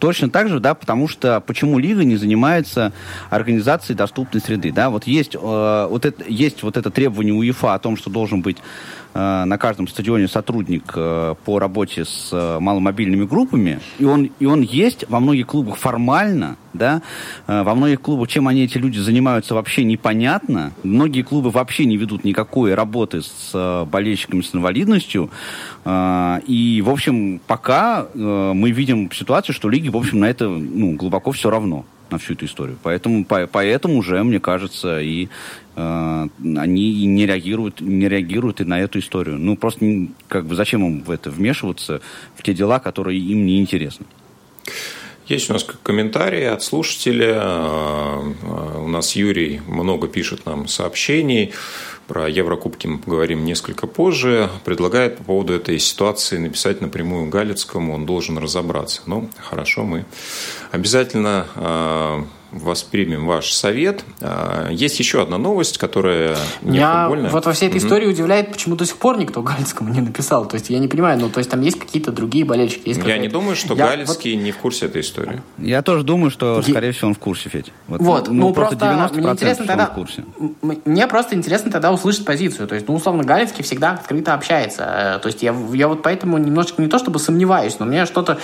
Точно 0.00 0.28
так 0.28 0.48
же, 0.48 0.60
да, 0.60 0.74
потому 0.74 1.08
что 1.08 1.40
почему 1.40 1.78
лига 1.78 2.04
не 2.04 2.16
занимается 2.16 2.92
организацией 3.30 3.96
доступной 3.96 4.42
среды, 4.42 4.70
да, 4.70 4.90
вот 4.90 5.06
есть, 5.06 5.34
э, 5.34 5.38
вот 5.38 6.04
это, 6.04 6.24
есть 6.28 6.62
вот 6.62 6.76
это 6.76 6.90
требование 6.90 7.32
УЕФА 7.32 7.72
о 7.72 7.78
том, 7.78 7.96
что 7.96 8.10
должен 8.10 8.42
быть 8.42 8.58
Э, 8.58 9.05
на 9.16 9.58
каждом 9.58 9.88
стадионе 9.88 10.28
сотрудник 10.28 10.92
э, 10.94 11.34
по 11.44 11.58
работе 11.58 12.04
с 12.04 12.30
э, 12.32 12.58
маломобильными 12.60 13.24
группами, 13.24 13.80
и 13.98 14.04
он, 14.04 14.30
и 14.38 14.44
он 14.44 14.60
есть 14.60 15.04
во 15.08 15.20
многих 15.20 15.46
клубах 15.46 15.76
формально, 15.76 16.56
да, 16.74 17.00
во 17.46 17.74
многих 17.74 18.02
клубах, 18.02 18.28
чем 18.28 18.48
они, 18.48 18.64
эти 18.64 18.76
люди, 18.76 18.98
занимаются, 18.98 19.54
вообще 19.54 19.84
непонятно. 19.84 20.72
Многие 20.82 21.22
клубы 21.22 21.50
вообще 21.50 21.86
не 21.86 21.96
ведут 21.96 22.24
никакой 22.24 22.74
работы 22.74 23.22
с 23.22 23.86
болельщиками 23.90 24.42
с 24.42 24.54
инвалидностью. 24.54 25.30
И, 25.86 26.82
в 26.84 26.90
общем, 26.90 27.40
пока 27.46 28.06
мы 28.14 28.70
видим 28.72 29.10
ситуацию, 29.10 29.54
что 29.54 29.70
лиги, 29.70 29.88
в 29.88 29.96
общем, 29.96 30.20
на 30.20 30.26
это 30.26 30.48
ну, 30.48 30.96
глубоко 30.96 31.32
все 31.32 31.48
равно 31.48 31.86
на 32.10 32.18
всю 32.18 32.34
эту 32.34 32.46
историю. 32.46 32.78
Поэтому, 32.82 33.24
по, 33.24 33.46
поэтому 33.46 33.98
уже, 33.98 34.22
мне 34.22 34.40
кажется, 34.40 35.00
и 35.00 35.28
э, 35.76 36.28
они 36.40 37.06
не 37.06 37.26
реагируют, 37.26 37.80
не 37.80 38.08
реагируют 38.08 38.60
и 38.60 38.64
на 38.64 38.80
эту 38.80 38.98
историю. 38.98 39.38
Ну, 39.38 39.56
просто 39.56 40.06
как 40.28 40.46
бы 40.46 40.54
зачем 40.54 40.84
им 40.86 41.02
в 41.02 41.10
это 41.10 41.30
вмешиваться, 41.30 42.00
в 42.34 42.42
те 42.42 42.54
дела, 42.54 42.78
которые 42.78 43.18
им 43.18 43.46
не 43.46 43.60
интересны. 43.60 44.06
Есть 45.26 45.50
у 45.50 45.54
нас 45.54 45.66
комментарии 45.82 46.44
от 46.44 46.62
слушателя. 46.62 47.40
Э, 47.42 48.32
э, 48.42 48.78
у 48.78 48.88
нас 48.88 49.16
Юрий 49.16 49.60
много 49.66 50.06
пишет 50.06 50.46
нам 50.46 50.68
сообщений. 50.68 51.52
Про 52.06 52.28
Еврокубки 52.28 52.86
мы 52.86 52.98
поговорим 52.98 53.44
несколько 53.44 53.86
позже. 53.86 54.48
Предлагает 54.64 55.18
по 55.18 55.24
поводу 55.24 55.54
этой 55.54 55.78
ситуации 55.78 56.38
написать 56.38 56.80
напрямую 56.80 57.28
Галицкому. 57.28 57.94
Он 57.94 58.06
должен 58.06 58.38
разобраться. 58.38 59.02
Ну, 59.06 59.28
хорошо, 59.38 59.82
мы 59.82 60.04
обязательно 60.70 61.46
э, 61.56 62.24
воспримем 62.52 63.26
ваш 63.26 63.52
совет. 63.52 64.04
А, 64.20 64.68
есть 64.70 64.98
еще 64.98 65.22
одна 65.22 65.38
новость, 65.38 65.78
которая 65.78 66.36
не 66.62 66.78
Меня 66.78 67.02
футбольная. 67.02 67.30
вот 67.30 67.46
во 67.46 67.52
всей 67.52 67.68
этой 67.68 67.78
угу. 67.78 67.86
истории 67.86 68.06
удивляет, 68.06 68.52
почему 68.52 68.76
до 68.76 68.86
сих 68.86 68.96
пор 68.96 69.18
никто 69.18 69.42
Галицкому 69.42 69.92
не 69.92 70.00
написал. 70.00 70.46
То 70.46 70.54
есть 70.54 70.70
я 70.70 70.78
не 70.78 70.88
понимаю, 70.88 71.18
ну 71.18 71.28
то 71.28 71.38
есть 71.38 71.50
там 71.50 71.60
есть 71.60 71.78
какие-то 71.78 72.12
другие 72.12 72.44
болельщики. 72.44 72.88
Есть 72.88 73.04
я 73.04 73.18
не 73.18 73.28
думаю, 73.28 73.56
что 73.56 73.74
я 73.74 73.88
Галицкий 73.88 74.34
вот... 74.34 74.42
не 74.42 74.52
в 74.52 74.56
курсе 74.58 74.86
этой 74.86 75.02
истории. 75.02 75.42
Я 75.58 75.82
тоже 75.82 76.04
думаю, 76.04 76.30
что, 76.30 76.62
скорее 76.62 76.92
всего, 76.92 77.08
он 77.08 77.14
в 77.14 77.18
курсе, 77.18 77.48
Федь. 77.48 77.72
Вот, 77.88 78.00
вот 78.00 78.28
ну, 78.28 78.48
ну 78.48 78.54
просто, 78.54 78.76
просто 78.76 79.18
мне 79.18 79.30
интересно 79.30 79.66
тогда, 79.66 79.86
в 79.86 79.94
курсе. 79.94 80.24
Мне 80.84 81.06
просто 81.06 81.34
интересно 81.34 81.70
тогда 81.70 81.92
услышать 81.92 82.24
позицию. 82.24 82.68
То 82.68 82.74
есть, 82.74 82.88
ну, 82.88 82.94
условно, 82.94 83.24
Галицкий 83.24 83.64
всегда 83.64 83.92
открыто 83.92 84.34
общается. 84.34 85.16
Э, 85.16 85.18
то 85.18 85.28
есть 85.28 85.42
я, 85.42 85.54
я 85.72 85.88
вот 85.88 86.02
поэтому 86.02 86.38
немножечко 86.38 86.82
не 86.82 86.88
то 86.88 86.98
чтобы 86.98 87.18
сомневаюсь, 87.18 87.78
но 87.78 87.86
мне 87.86 88.06
что-то 88.06 88.38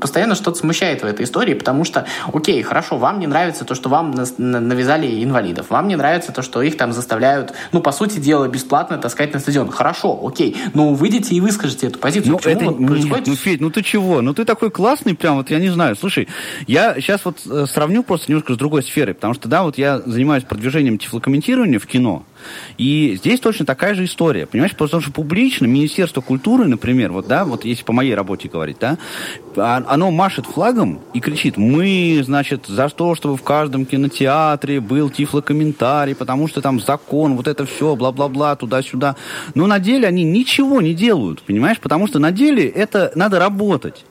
постоянно 0.00 0.34
что-то 0.34 0.58
смущает 0.58 1.02
в 1.02 1.06
этой 1.06 1.24
истории, 1.24 1.54
потому 1.54 1.84
что, 1.84 2.06
окей, 2.32 2.62
хорошо, 2.62 2.96
вам 2.96 3.20
не 3.20 3.26
нравится 3.26 3.39
то, 3.48 3.74
что 3.74 3.88
вам 3.88 4.14
навязали 4.38 5.24
инвалидов. 5.24 5.66
Вам 5.70 5.88
не 5.88 5.96
нравится 5.96 6.32
то, 6.32 6.42
что 6.42 6.62
их 6.62 6.76
там 6.76 6.92
заставляют, 6.92 7.52
ну, 7.72 7.80
по 7.80 7.92
сути 7.92 8.18
дела, 8.18 8.48
бесплатно 8.48 8.98
таскать 8.98 9.32
на 9.32 9.40
стадион. 9.40 9.70
Хорошо, 9.70 10.20
окей. 10.22 10.56
Но 10.74 10.94
выйдите 10.94 11.34
и 11.34 11.40
выскажите 11.40 11.88
эту 11.88 11.98
позицию. 11.98 12.32
Ну, 12.32 12.50
это, 12.50 12.64
вот 12.66 12.86
происходит? 12.86 13.26
Ну, 13.26 13.36
Федь, 13.36 13.60
ну 13.60 13.70
ты 13.70 13.82
чего? 13.82 14.20
Ну 14.20 14.34
ты 14.34 14.44
такой 14.44 14.70
классный 14.70 15.14
прям, 15.14 15.36
вот 15.36 15.50
я 15.50 15.58
не 15.58 15.70
знаю. 15.70 15.96
Слушай, 15.96 16.28
я 16.66 16.94
сейчас 16.94 17.24
вот 17.24 17.38
э, 17.46 17.66
сравню 17.66 18.02
просто 18.02 18.30
немножко 18.30 18.54
с 18.54 18.56
другой 18.56 18.82
сферой, 18.82 19.14
потому 19.14 19.34
что, 19.34 19.48
да, 19.48 19.62
вот 19.62 19.78
я 19.78 20.00
занимаюсь 20.00 20.44
продвижением 20.44 20.98
тифлокомментирования 20.98 21.78
в 21.78 21.86
кино, 21.86 22.24
и 22.78 23.16
здесь 23.16 23.40
точно 23.40 23.66
такая 23.66 23.94
же 23.94 24.04
история, 24.04 24.46
понимаешь, 24.46 24.74
потому 24.76 25.02
что 25.02 25.12
публично 25.12 25.66
Министерство 25.66 26.20
культуры, 26.20 26.66
например, 26.66 27.12
вот, 27.12 27.26
да, 27.26 27.44
вот 27.44 27.64
если 27.64 27.84
по 27.84 27.92
моей 27.92 28.14
работе 28.14 28.48
говорить, 28.48 28.78
да, 28.80 28.98
а, 29.56 29.82
оно 29.86 30.10
машет 30.10 30.46
флагом 30.46 31.00
и 31.14 31.20
кричит, 31.20 31.56
мы, 31.56 32.20
значит, 32.24 32.66
за 32.66 32.88
то, 32.88 33.14
чтобы 33.14 33.36
в 33.36 33.42
каждом 33.42 33.86
кинотеатре 33.86 34.80
был 34.80 35.10
тифлокомментарий, 35.10 36.14
потому 36.14 36.48
что 36.48 36.60
там 36.60 36.80
закон, 36.80 37.36
вот 37.36 37.48
это 37.48 37.66
все, 37.66 37.96
бла-бла-бла, 37.96 38.56
туда-сюда. 38.56 39.16
Но 39.54 39.66
на 39.66 39.78
деле 39.78 40.06
они 40.08 40.24
ничего 40.24 40.80
не 40.80 40.94
делают, 40.94 41.42
понимаешь, 41.42 41.80
потому 41.80 42.06
что 42.06 42.18
на 42.18 42.32
деле 42.32 42.66
это 42.66 43.12
надо 43.14 43.38
работать. 43.38 44.04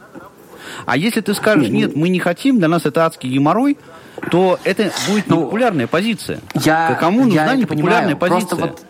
А 0.86 0.98
если 0.98 1.22
ты 1.22 1.34
скажешь, 1.34 1.70
нет, 1.70 1.96
мы 1.96 2.10
не 2.10 2.20
хотим, 2.20 2.60
для 2.60 2.68
нас 2.68 2.86
это 2.86 3.06
адский 3.06 3.30
геморрой, 3.30 3.78
то 4.32 4.60
это 4.64 4.92
будет 5.08 5.28
ну, 5.28 5.42
непопулярная 5.42 5.88
позиция. 5.88 6.40
Я, 6.54 6.98
Кому 7.00 7.26
нужна 7.26 7.46
я 7.46 7.56
непопулярная 7.56 8.16
понимаю. 8.16 8.18
позиция? 8.18 8.58
Просто 8.58 8.66
вот 8.68 8.86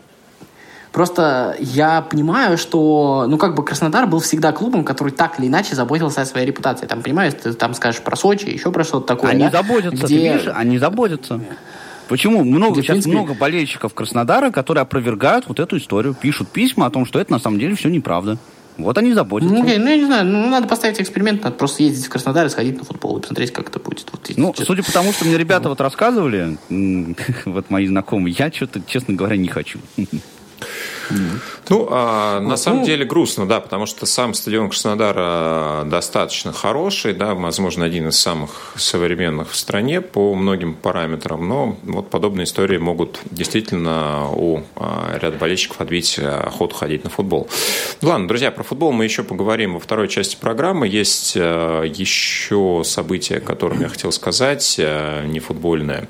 Просто 0.92 1.56
я 1.60 2.02
понимаю, 2.02 2.58
что, 2.58 3.26
ну, 3.28 3.38
как 3.38 3.54
бы 3.54 3.64
Краснодар 3.64 4.08
был 4.08 4.20
всегда 4.22 4.52
клубом, 4.52 4.84
который 4.84 5.12
так 5.12 5.40
или 5.40 5.48
иначе 5.48 5.76
заботился 5.76 6.22
о 6.22 6.26
своей 6.26 6.48
репутации. 6.48 6.88
Там, 6.88 7.04
понимаешь, 7.04 7.34
ты 7.42 7.54
там 7.54 7.76
скажешь 7.76 8.02
про 8.02 8.16
Сочи, 8.16 8.50
еще 8.50 8.72
про 8.72 8.84
что-то 8.84 9.06
такое. 9.06 9.32
Они 9.32 9.44
да? 9.44 9.52
заботятся, 9.52 10.06
Где... 10.06 10.08
ты 10.08 10.14
видишь, 10.16 10.52
они 10.54 10.80
заботятся. 10.80 11.40
Почему? 12.08 12.44
Много, 12.44 12.74
Где, 12.74 12.82
сейчас 12.82 12.94
принципе... 12.96 13.16
много 13.16 13.34
болельщиков 13.36 13.94
Краснодара, 13.94 14.50
которые 14.50 14.82
опровергают 14.82 15.48
вот 15.48 15.60
эту 15.60 15.78
историю, 15.78 16.16
пишут 16.16 16.50
письма 16.50 16.88
о 16.88 16.90
том, 16.90 17.06
что 17.06 17.20
это 17.20 17.32
на 17.32 17.40
самом 17.40 17.60
деле 17.60 17.76
все 17.76 17.90
неправда. 17.90 18.40
Вот 18.80 18.98
они 18.98 19.14
заботятся. 19.14 19.54
Ну, 19.54 19.62
ну, 19.62 19.68
я 19.68 19.78
не 19.98 20.06
знаю, 20.06 20.26
ну, 20.26 20.50
надо 20.50 20.68
поставить 20.68 21.00
эксперимент, 21.00 21.44
надо 21.44 21.56
просто 21.56 21.84
ездить 21.84 22.06
в 22.06 22.10
Краснодар 22.10 22.46
и 22.46 22.50
сходить 22.50 22.78
на 22.78 22.84
футбол 22.84 23.18
и 23.18 23.22
посмотреть, 23.22 23.52
как 23.52 23.70
это 23.70 23.80
будет. 23.80 24.08
Вот, 24.12 24.30
ну, 24.36 24.52
честно. 24.52 24.66
судя 24.66 24.84
по 24.84 24.92
тому, 24.92 25.12
что 25.12 25.26
мне 25.26 25.38
ребята 25.38 25.70
вот 25.70 25.82
рассказывали, 25.82 26.58
вот 27.46 27.70
мои 27.70 27.88
знакомые, 27.88 28.36
я 28.38 28.52
что-то, 28.52 28.82
честно 28.86 29.14
говоря, 29.14 29.38
не 29.38 29.48
хочу. 29.48 29.80
Ну, 31.70 31.88
а, 31.92 32.40
на 32.40 32.58
самом 32.58 32.84
деле 32.84 33.06
грустно, 33.06 33.48
да, 33.48 33.60
потому 33.60 33.86
что 33.86 34.06
сам 34.06 34.34
стадион 34.34 34.70
Краснодара 34.70 35.84
достаточно 35.86 36.52
хороший, 36.52 37.14
да, 37.14 37.34
возможно, 37.34 37.86
один 37.86 38.10
из 38.10 38.20
самых 38.20 38.74
современных 38.76 39.52
в 39.52 39.56
стране 39.56 40.02
по 40.02 40.34
многим 40.36 40.74
параметрам, 40.74 41.48
но 41.48 41.78
вот 41.84 42.10
подобные 42.10 42.46
истории 42.46 42.78
могут 42.78 43.20
действительно 43.32 44.30
у 44.32 44.64
а, 44.76 45.18
ряда 45.22 45.38
болельщиков 45.38 45.82
отбить 45.82 46.20
охоту 46.20 46.76
ходить 46.76 47.04
на 47.04 47.10
футбол. 47.10 47.50
Ладно, 48.02 48.28
друзья, 48.28 48.52
про 48.52 48.64
футбол 48.64 48.92
мы 48.92 49.04
еще 49.04 49.24
поговорим 49.24 49.74
во 49.74 49.80
второй 49.80 50.08
части 50.08 50.38
программы. 50.40 50.88
Есть 50.88 51.34
а, 51.38 51.84
еще 51.84 52.82
события, 52.84 53.38
о 53.38 53.42
котором 53.42 53.82
я 53.82 53.90
хотел 53.90 54.12
сказать, 54.12 54.80
не 55.26 55.40
футбольное. 55.40 56.08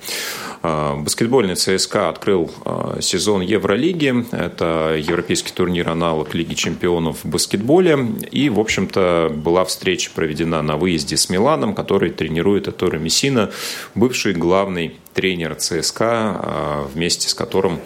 Баскетбольный 0.61 1.55
ЦСКА 1.55 2.09
открыл 2.09 2.51
сезон 2.99 3.41
Евролиги. 3.41 4.25
Это 4.31 4.88
европейский 4.97 5.51
турнир 5.51 5.89
аналог 5.89 6.33
Лиги 6.33 6.53
чемпионов 6.53 7.23
в 7.23 7.27
баскетболе. 7.29 7.97
И, 8.31 8.49
в 8.49 8.59
общем-то, 8.59 9.31
была 9.33 9.65
встреча 9.65 10.11
проведена 10.13 10.61
на 10.61 10.77
выезде 10.77 11.17
с 11.17 11.29
Миланом, 11.29 11.75
который 11.75 12.09
тренирует 12.09 12.67
Эторо 12.67 12.97
Мессина, 12.97 13.51
бывший 13.95 14.33
главный 14.33 14.95
тренер 15.13 15.55
ЦСКА, 15.55 16.87
вместе 16.93 17.29
с 17.29 17.33
которым 17.33 17.79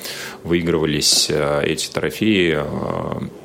выигрывались 0.43 1.29
эти 1.29 1.89
трофеи 1.89 2.59
в 2.61 3.42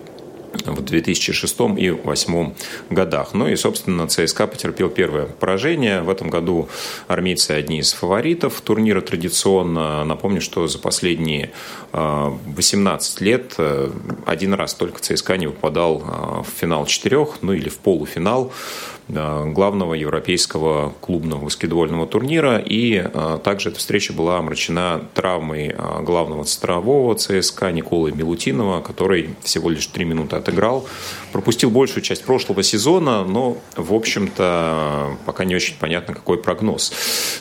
2006 0.89 1.61
и 1.77 1.91
2008 1.91 2.55
годах. 2.91 3.35
Ну 3.35 3.49
и, 3.49 3.57
собственно, 3.57 4.07
ЦСКА 4.07 4.47
потерпел 4.47 4.89
первое 4.89 5.27
поражение. 5.27 6.03
В 6.03 6.11
этом 6.11 6.31
году 6.31 6.69
армейцы 7.07 7.53
одни 7.53 7.81
из 7.81 7.93
фаворитов 7.93 8.61
турнира 8.61 9.01
традиционно. 9.01 10.05
Напомню, 10.05 10.41
что 10.41 10.67
за 10.67 10.79
последние 10.79 11.53
18 11.93 13.21
а, 13.21 13.25
лет 13.25 13.55
э, 13.59 13.91
один 14.27 14.55
раз 14.55 14.75
только 14.75 15.01
ЦСКА 15.01 15.37
не 15.37 15.47
выпадал 15.47 16.03
а, 16.05 16.43
в 16.43 16.49
финал 16.49 16.87
четырех, 16.87 17.39
ну 17.43 17.53
или 17.53 17.69
в 17.69 17.79
полуфинал 17.79 18.53
главного 19.09 19.95
европейского 19.95 20.95
клубного 21.01 21.45
баскетбольного 21.45 22.07
турнира. 22.07 22.59
И 22.59 22.97
а, 22.97 23.39
также 23.39 23.71
эта 23.71 23.79
встреча 23.79 24.13
была 24.13 24.39
омрачена 24.39 25.03
травмой 25.15 25.75
а, 25.77 26.03
главного 26.03 26.45
центрового 26.45 27.15
ЦСКА 27.15 27.73
Николы 27.73 28.13
Милутинова, 28.13 28.83
который 28.83 29.31
всего 29.43 29.71
лишь 29.71 29.87
три 29.87 30.05
минуты 30.05 30.37
отыграл. 30.37 30.87
Пропустил 31.33 31.71
большую 31.71 32.03
часть 32.03 32.25
прошлого 32.25 32.63
сезона, 32.63 33.25
но, 33.25 33.59
в 33.77 33.95
общем-то, 33.95 35.17
пока 35.25 35.45
не 35.45 35.57
очень 35.57 35.77
понятно, 35.79 36.15
какой 36.15 36.39
прогноз. 36.39 36.93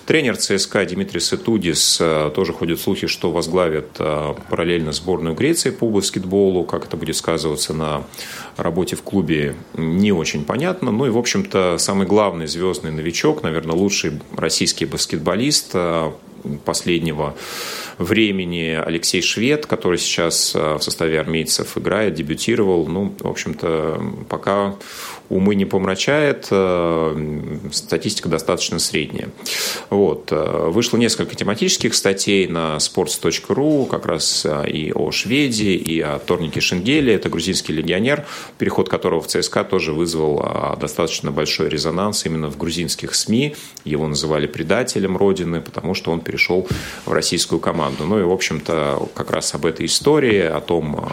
Тренер 0.05 0.37
ЦСКА 0.37 0.85
Дмитрий 0.85 1.19
Сетудис 1.19 2.01
тоже 2.35 2.53
ходят 2.53 2.79
слухи, 2.79 3.07
что 3.07 3.31
возглавит 3.31 3.87
параллельно 4.49 4.91
сборную 4.91 5.35
Греции 5.35 5.69
по 5.69 5.89
баскетболу. 5.89 6.63
Как 6.63 6.85
это 6.85 6.97
будет 6.97 7.15
сказываться 7.15 7.73
на 7.73 8.03
работе 8.57 8.95
в 8.95 9.03
клубе, 9.03 9.55
не 9.75 10.11
очень 10.11 10.45
понятно. 10.45 10.91
Ну 10.91 11.05
и, 11.05 11.09
в 11.09 11.17
общем-то, 11.17 11.77
самый 11.77 12.07
главный 12.07 12.47
звездный 12.47 12.91
новичок, 12.91 13.43
наверное, 13.43 13.75
лучший 13.75 14.19
российский 14.35 14.85
баскетболист 14.85 15.71
э, 15.73 16.11
последнего 16.65 17.35
времени 17.97 18.79
Алексей 18.83 19.21
Швед, 19.21 19.65
который 19.65 19.97
сейчас 19.97 20.53
э, 20.55 20.75
в 20.75 20.81
составе 20.81 21.19
армейцев 21.19 21.77
играет, 21.77 22.13
дебютировал. 22.13 22.87
Ну, 22.87 23.13
в 23.19 23.27
общем-то, 23.27 24.01
пока 24.29 24.75
умы 25.29 25.55
не 25.55 25.65
помрачает, 25.65 26.47
э, 26.51 27.57
статистика 27.71 28.29
достаточно 28.29 28.79
средняя. 28.79 29.29
Вот. 29.89 30.31
Э, 30.31 30.69
вышло 30.69 30.97
несколько 30.97 31.35
тематических 31.35 31.93
статей 31.95 32.47
на 32.47 32.77
sports.ru, 32.77 33.87
как 33.87 34.05
раз 34.05 34.45
э, 34.45 34.69
и 34.69 34.91
о 34.93 35.11
Шведе, 35.11 35.73
и 35.73 35.99
о 35.99 36.19
Торнике 36.19 36.61
Шенгеле. 36.61 37.13
Это 37.13 37.29
грузинский 37.29 37.73
легионер, 37.73 38.25
переход 38.57 38.89
которого 38.89 39.21
в 39.21 39.27
ЦСКА 39.27 39.63
тоже 39.63 39.93
вызвал 39.93 40.77
достаточно 40.79 41.31
большой 41.31 41.69
резонанс 41.69 42.25
именно 42.25 42.49
в 42.49 42.57
грузинских 42.57 43.15
СМИ. 43.15 43.55
Его 43.83 44.07
называли 44.07 44.47
предателем 44.47 45.17
Родины, 45.17 45.61
потому 45.61 45.93
что 45.93 46.11
он 46.11 46.21
перешел 46.21 46.67
в 47.05 47.11
российскую 47.11 47.59
команду. 47.59 48.05
Ну 48.05 48.19
и, 48.19 48.23
в 48.23 48.31
общем-то, 48.31 49.09
как 49.13 49.31
раз 49.31 49.53
об 49.53 49.65
этой 49.65 49.85
истории, 49.85 50.41
о 50.41 50.61
том, 50.61 51.07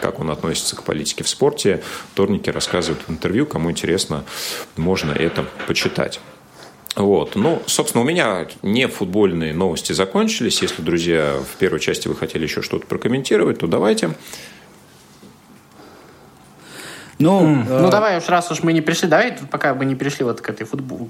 как 0.00 0.20
он 0.20 0.30
относится 0.30 0.76
к 0.76 0.82
политике 0.82 1.24
в 1.24 1.28
спорте, 1.28 1.82
Торники 2.14 2.50
рассказывают 2.50 3.02
в 3.06 3.10
интервью 3.10 3.41
интервью. 3.42 3.46
Кому 3.46 3.70
интересно, 3.70 4.24
можно 4.76 5.12
это 5.12 5.44
почитать. 5.66 6.20
Вот. 6.96 7.36
Ну, 7.36 7.62
собственно, 7.66 8.02
у 8.02 8.06
меня 8.06 8.46
не 8.62 8.86
футбольные 8.86 9.54
новости 9.54 9.92
закончились. 9.92 10.62
Если, 10.62 10.82
друзья, 10.82 11.34
в 11.40 11.58
первой 11.58 11.80
части 11.80 12.08
вы 12.08 12.14
хотели 12.14 12.42
еще 12.44 12.62
что-то 12.62 12.86
прокомментировать, 12.86 13.58
то 13.58 13.66
давайте. 13.66 14.10
Ну, 17.18 17.40
mm. 17.40 17.66
э... 17.68 17.82
ну 17.82 17.90
давай 17.90 18.18
уж 18.18 18.28
раз 18.28 18.50
уж 18.50 18.62
мы 18.62 18.72
не 18.72 18.80
пришли, 18.80 19.08
давай 19.08 19.38
пока 19.50 19.74
мы 19.74 19.84
не 19.84 19.94
пришли 19.94 20.24
вот 20.24 20.40
к 20.40 20.50
этой 20.50 20.66
футбол, 20.66 21.08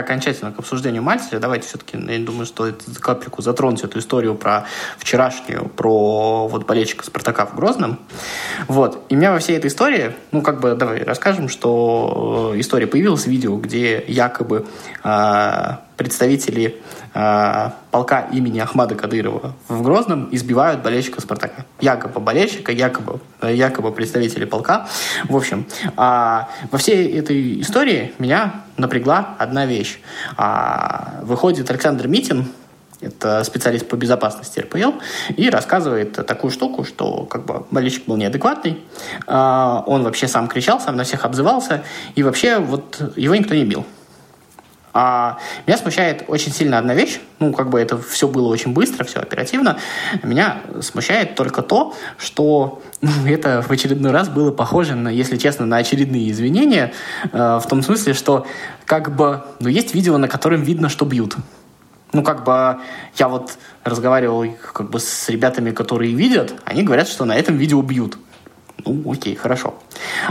окончательно 0.00 0.52
к 0.52 0.58
обсуждению 0.58 1.02
Мальцеля, 1.02 1.38
давайте 1.38 1.68
все-таки, 1.68 1.96
я 1.96 2.18
думаю, 2.18 2.46
что 2.46 2.66
это 2.66 2.84
капельку 3.00 3.42
затронуть 3.42 3.82
эту 3.82 3.98
историю 3.98 4.34
про 4.34 4.66
вчерашнюю, 4.98 5.68
про 5.68 6.48
вот 6.48 6.66
болельщика 6.66 7.04
Спартака 7.04 7.46
в 7.46 7.54
Грозном. 7.54 7.98
Вот. 8.68 9.04
И 9.08 9.14
меня 9.14 9.32
во 9.32 9.38
всей 9.38 9.56
этой 9.56 9.68
истории, 9.68 10.12
ну, 10.30 10.42
как 10.42 10.60
бы, 10.60 10.74
давай 10.74 11.02
расскажем, 11.02 11.48
что 11.48 12.52
э, 12.54 12.60
история 12.60 12.86
появилась, 12.86 13.26
видео, 13.26 13.56
где 13.56 14.02
якобы 14.06 14.66
э, 15.04 15.76
представители 15.96 16.80
э, 17.14 17.70
полка 17.90 18.20
имени 18.32 18.58
Ахмада 18.58 18.94
Кадырова 18.94 19.54
в 19.68 19.82
Грозном 19.82 20.28
избивают 20.32 20.82
болельщика 20.82 21.20
Спартака. 21.20 21.64
Якобы 21.80 22.20
болельщика, 22.20 22.72
якобы, 22.72 23.20
э, 23.40 23.54
якобы 23.54 23.92
представители 23.92 24.44
полка. 24.44 24.88
В 25.28 25.36
общем, 25.36 25.66
э, 25.84 25.90
во 25.96 26.78
всей 26.78 27.16
этой 27.18 27.60
истории 27.60 28.12
меня 28.18 28.61
напрягла 28.82 29.36
одна 29.38 29.64
вещь. 29.64 30.00
А, 30.36 31.20
выходит 31.22 31.70
Александр 31.70 32.08
Митин, 32.08 32.46
это 33.00 33.42
специалист 33.44 33.88
по 33.88 33.96
безопасности 33.96 34.60
РПЛ, 34.60 34.92
и 35.36 35.50
рассказывает 35.50 36.12
такую 36.26 36.50
штуку, 36.50 36.84
что 36.84 37.24
как 37.24 37.46
бы 37.46 37.64
болельщик 37.70 38.06
был 38.06 38.16
неадекватный, 38.16 38.80
а, 39.26 39.82
он 39.86 40.02
вообще 40.02 40.28
сам 40.28 40.48
кричал, 40.48 40.80
сам 40.80 40.96
на 40.96 41.04
всех 41.04 41.24
обзывался, 41.24 41.82
и 42.14 42.22
вообще 42.22 42.58
вот 42.58 43.00
его 43.16 43.34
никто 43.34 43.54
не 43.54 43.64
бил. 43.64 43.86
А 44.94 45.38
меня 45.66 45.78
смущает 45.78 46.24
очень 46.28 46.52
сильно 46.52 46.78
одна 46.78 46.94
вещь, 46.94 47.18
ну, 47.38 47.52
как 47.52 47.70
бы 47.70 47.80
это 47.80 47.96
все 47.96 48.28
было 48.28 48.48
очень 48.48 48.74
быстро, 48.74 49.04
все 49.04 49.20
оперативно. 49.20 49.78
Меня 50.22 50.60
смущает 50.80 51.34
только 51.34 51.62
то, 51.62 51.94
что 52.18 52.82
ну, 53.00 53.10
это 53.26 53.62
в 53.62 53.70
очередной 53.70 54.12
раз 54.12 54.28
было 54.28 54.50
похоже, 54.50 54.94
на, 54.94 55.08
если 55.08 55.38
честно, 55.38 55.64
на 55.64 55.78
очередные 55.78 56.30
извинения, 56.30 56.92
э, 57.32 57.60
в 57.62 57.66
том 57.68 57.82
смысле, 57.82 58.12
что 58.12 58.46
как 58.84 59.16
бы, 59.16 59.42
ну, 59.60 59.68
есть 59.68 59.94
видео, 59.94 60.18
на 60.18 60.28
котором 60.28 60.62
видно, 60.62 60.90
что 60.90 61.06
бьют. 61.06 61.36
Ну, 62.12 62.22
как 62.22 62.44
бы 62.44 62.78
я 63.16 63.28
вот 63.28 63.56
разговаривал 63.84 64.44
как 64.74 64.90
бы 64.90 65.00
с 65.00 65.30
ребятами, 65.30 65.70
которые 65.70 66.12
видят, 66.12 66.54
они 66.66 66.82
говорят, 66.82 67.08
что 67.08 67.24
на 67.24 67.34
этом 67.34 67.56
видео 67.56 67.80
бьют. 67.80 68.18
Ну, 68.84 69.12
окей, 69.12 69.34
хорошо. 69.34 69.74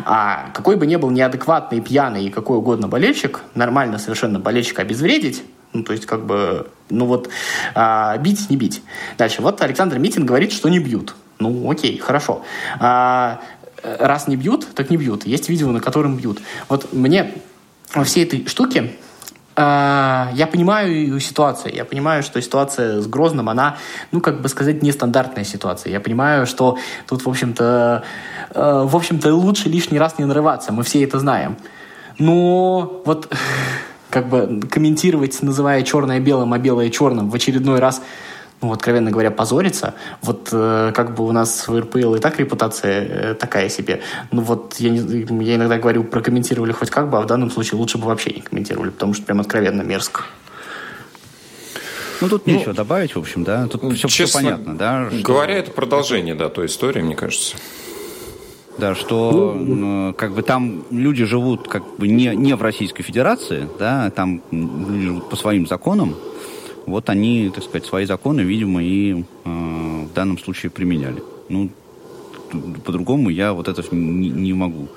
А 0.04 0.50
какой 0.54 0.76
бы 0.76 0.86
ни 0.86 0.96
был 0.96 1.10
неадекватный, 1.10 1.82
пьяный 1.82 2.26
и 2.26 2.30
какой 2.30 2.58
угодно 2.58 2.88
болельщик, 2.88 3.42
нормально 3.56 3.98
совершенно 3.98 4.40
болельщика 4.40 4.82
обезвредить, 4.82 5.44
ну, 5.74 5.84
то 5.84 5.94
есть, 5.94 6.06
как 6.06 6.26
бы, 6.26 6.70
ну 6.90 7.06
вот, 7.06 7.30
а, 7.76 8.18
бить, 8.18 8.50
не 8.50 8.58
бить. 8.58 8.82
Дальше, 9.18 9.42
вот 9.42 9.62
Александр 9.62 10.00
Митин 10.00 10.26
говорит, 10.26 10.52
что 10.52 10.68
не 10.70 10.80
бьют. 10.80 11.16
Ну, 11.40 11.72
окей, 11.72 11.98
хорошо. 11.98 12.44
А, 12.80 13.42
раз 13.82 14.28
не 14.28 14.36
бьют, 14.36 14.68
так 14.76 14.90
не 14.90 14.98
бьют. 14.98 15.26
Есть 15.26 15.50
видео, 15.50 15.72
на 15.72 15.80
котором 15.80 16.18
бьют. 16.18 16.42
Вот 16.68 16.92
мне 16.94 17.32
во 17.94 18.04
всей 18.04 18.26
этой 18.26 18.46
штуке 18.48 18.94
я 19.58 20.48
понимаю 20.52 21.20
ситуацию. 21.20 21.74
Я 21.76 21.86
понимаю, 21.86 22.24
что 22.24 22.42
ситуация 22.42 23.02
с 23.02 23.08
Грозным, 23.08 23.50
она, 23.50 23.78
ну, 24.12 24.22
как 24.22 24.42
бы 24.42 24.50
сказать, 24.50 24.82
нестандартная 24.82 25.44
ситуация. 25.44 25.92
Я 25.92 26.00
понимаю, 26.00 26.46
что 26.48 26.78
тут, 27.08 27.26
в 27.26 27.30
общем-то, 27.30 28.04
э, 28.54 28.84
в 28.86 28.96
общем-то, 28.96 29.34
лучше 29.34 29.70
лишний 29.70 30.00
раз 30.00 30.18
не 30.20 30.26
нарываться. 30.26 30.72
Мы 30.72 30.84
все 30.84 31.04
это 31.04 31.20
знаем. 31.20 31.58
Но 32.18 33.02
вот 33.06 33.34
как 34.10 34.30
бы 34.30 34.62
комментировать, 34.70 35.42
называя 35.42 35.84
черное 35.84 36.20
белым, 36.20 36.54
а 36.54 36.58
белое 36.58 36.90
черным 36.90 37.30
в 37.30 37.36
очередной 37.36 37.80
раз 37.80 38.02
ну, 38.62 38.71
откровенно 38.71 39.12
говоря, 39.12 39.32
позориться. 39.32 39.95
Вот 40.21 40.50
э, 40.52 40.91
как 40.93 41.15
бы 41.15 41.26
у 41.26 41.32
нас 41.32 41.67
в 41.67 41.80
РПЛ 41.80 42.15
и 42.15 42.19
так 42.19 42.39
репутация 42.39 43.02
э, 43.02 43.34
такая 43.34 43.69
себе. 43.69 44.02
Ну 44.32 44.41
вот 44.41 44.76
я, 44.80 44.89
не, 44.89 45.43
я 45.43 45.56
иногда 45.56 45.78
говорю, 45.78 46.04
прокомментировали 46.04 46.71
хоть 46.71 46.89
как 46.89 47.10
бы, 47.10 47.17
а 47.17 47.21
в 47.21 47.26
данном 47.26 47.50
случае 47.50 47.80
лучше 47.80 47.97
бы 47.97 48.06
вообще 48.06 48.32
не 48.32 48.41
комментировали, 48.41 48.91
потому 48.91 49.13
что 49.13 49.24
прям 49.24 49.39
откровенно 49.39 49.82
мерзко. 49.82 50.24
Ну, 52.21 52.30
тут 52.30 52.45
ну, 52.45 52.54
нечего 52.54 52.74
добавить, 52.74 53.15
в 53.15 53.19
общем, 53.19 53.43
да. 53.43 53.67
Тут 53.67 53.82
все, 53.95 54.08
честно 54.08 54.39
все 54.39 54.50
понятно, 54.50 54.78
да. 54.78 55.10
Что... 55.10 55.24
Говоря, 55.24 55.56
это 55.56 55.71
продолжение, 55.71 56.36
да, 56.36 56.50
той 56.50 56.67
истории, 56.67 57.02
мне 57.02 57.15
кажется. 57.15 57.58
Да, 58.78 58.95
что 58.95 59.54
ну, 59.58 60.13
как 60.13 60.34
бы 60.34 60.43
там 60.43 60.86
люди 60.91 61.26
живут 61.26 61.67
как 61.67 61.97
бы 61.97 62.08
не, 62.08 62.36
не 62.36 62.56
в 62.56 62.62
Российской 62.62 63.04
Федерации, 63.04 63.67
да, 63.80 64.10
там 64.12 64.41
люди 64.52 65.06
живут 65.06 65.30
по 65.30 65.36
своим 65.36 65.67
законам, 65.67 66.15
вот 66.86 67.10
они, 67.10 67.52
так 67.54 67.63
сказать, 67.63 67.86
свои 67.86 68.06
законы, 68.06 68.41
видимо, 68.41 68.84
и 68.84 69.24
э, 69.24 69.24
в 69.46 70.13
данном 70.13 70.38
случае 70.38 70.70
применяли. 70.70 71.24
Ну, 71.50 71.70
по-другому 72.86 73.30
я 73.30 73.54
вот 73.54 73.67
это 73.67 73.84
не, 73.94 74.30
не 74.30 74.54
могу 74.54 74.89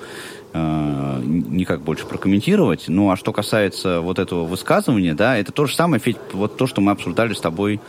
э, 0.52 1.20
никак 1.24 1.82
больше 1.82 2.06
прокомментировать. 2.06 2.84
Ну, 2.88 3.10
а 3.10 3.16
что 3.16 3.32
касается 3.32 4.00
вот 4.00 4.18
этого 4.18 4.44
высказывания, 4.44 5.14
да, 5.14 5.36
это 5.36 5.52
то 5.52 5.66
же 5.66 5.74
самое, 5.74 6.00
Федь, 6.00 6.16
вот 6.32 6.56
то, 6.56 6.66
что 6.66 6.80
мы 6.80 6.92
обсуждали 6.92 7.34
с 7.34 7.40
тобой 7.40 7.80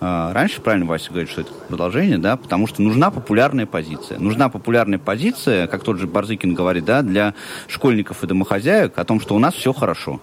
э, 0.00 0.30
раньше, 0.32 0.60
правильно 0.60 0.86
Вася 0.86 1.10
говорит, 1.10 1.30
что 1.30 1.42
это 1.42 1.52
продолжение, 1.68 2.18
да, 2.18 2.36
потому 2.36 2.66
что 2.66 2.82
нужна 2.82 3.10
популярная 3.10 3.66
позиция. 3.66 4.18
Нужна 4.18 4.48
популярная 4.48 4.98
позиция, 4.98 5.66
как 5.66 5.84
тот 5.84 5.98
же 5.98 6.06
Барзыкин 6.06 6.54
говорит, 6.54 6.84
да, 6.84 7.02
для 7.02 7.34
школьников 7.68 8.24
и 8.24 8.26
домохозяек 8.26 8.98
о 8.98 9.04
том, 9.04 9.20
что 9.20 9.34
у 9.34 9.38
нас 9.38 9.54
все 9.54 9.72
хорошо 9.72 10.20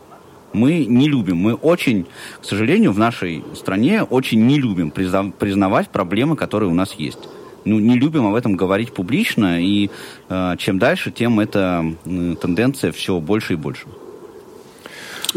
мы 0.53 0.85
не 0.85 1.07
любим. 1.07 1.37
Мы 1.37 1.53
очень, 1.53 2.05
к 2.41 2.45
сожалению, 2.45 2.91
в 2.91 2.99
нашей 2.99 3.43
стране 3.55 4.03
очень 4.03 4.45
не 4.45 4.59
любим 4.59 4.91
признавать 4.91 5.89
проблемы, 5.89 6.35
которые 6.35 6.69
у 6.69 6.73
нас 6.73 6.93
есть. 6.93 7.19
ну, 7.63 7.79
не 7.79 7.95
любим 7.95 8.25
об 8.25 8.35
этом 8.35 8.55
говорить 8.55 8.91
публично, 8.91 9.61
и 9.61 9.89
э, 10.29 10.55
чем 10.57 10.79
дальше, 10.79 11.11
тем 11.11 11.39
эта 11.39 11.85
э, 12.05 12.35
тенденция 12.41 12.91
все 12.91 13.19
больше 13.19 13.53
и 13.53 13.55
больше. 13.55 13.85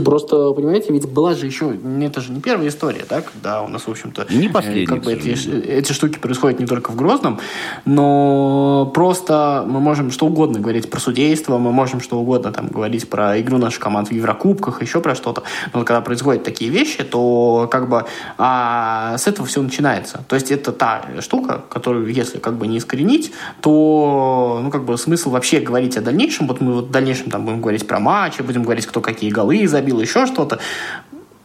Просто, 0.02 0.52
понимаете, 0.52 0.92
ведь 0.92 1.09
была 1.09 1.35
же 1.35 1.46
еще, 1.46 1.76
это 2.02 2.20
же 2.20 2.33
не 2.33 2.40
первая 2.40 2.68
история, 2.68 3.04
да, 3.09 3.20
когда 3.20 3.62
у 3.62 3.68
нас, 3.68 3.83
в 3.83 3.90
общем-то, 3.90 4.26
не 4.30 4.48
последняя, 4.48 4.87
как 4.87 5.02
бы 5.02 5.12
эти, 5.12 5.30
эти 5.66 5.92
штуки 5.92 6.18
происходят 6.18 6.59
не 6.59 6.66
только 6.66 6.90
в 6.90 6.96
Грозном, 6.96 7.38
но 7.85 8.90
просто 8.94 9.64
мы 9.66 9.80
можем 9.80 10.11
что 10.11 10.26
угодно 10.26 10.61
говорить 10.61 10.90
про 10.90 11.00
судейство, 11.00 11.59
мы 11.59 11.72
можем 11.72 12.00
что 12.00 12.18
угодно 12.18 12.52
там 12.52 12.68
говорить 12.68 13.09
про 13.09 13.40
игру 13.40 13.59
наших 13.59 13.80
команд 13.80 14.09
в 14.09 14.12
Еврокубках, 14.12 14.83
еще 14.83 15.00
про 15.00 15.14
что-то, 15.14 15.42
но 15.72 15.85
когда 15.85 16.00
происходят 16.00 16.42
такие 16.42 16.70
вещи, 16.70 17.04
то 17.04 17.68
как 17.70 17.88
бы 17.88 18.04
а, 18.38 19.16
с 19.16 19.26
этого 19.26 19.46
все 19.46 19.62
начинается. 19.62 20.24
То 20.28 20.37
есть 20.37 20.50
это 20.50 20.72
та 20.72 21.07
штука, 21.20 21.62
которую, 21.68 22.12
если 22.12 22.38
как 22.38 22.57
бы 22.57 22.66
не 22.66 22.78
искоренить, 22.78 23.33
то, 23.61 24.61
ну, 24.62 24.70
как 24.70 24.85
бы 24.85 24.98
смысл 24.98 25.30
вообще 25.30 25.61
говорить 25.61 25.96
о 25.96 26.00
дальнейшем, 26.00 26.48
вот 26.48 26.61
мы 26.61 26.72
вот 26.74 26.87
в 26.87 26.90
дальнейшем 26.90 27.30
там 27.30 27.44
будем 27.44 27.61
говорить 27.61 27.87
про 27.87 28.00
матчи, 28.00 28.42
будем 28.42 28.62
говорить, 28.62 28.87
кто 28.87 29.00
какие 29.00 29.30
голы 29.30 29.66
забил, 29.68 29.84
забил, 29.85 30.01
еще 30.01 30.27
что-то. 30.27 30.59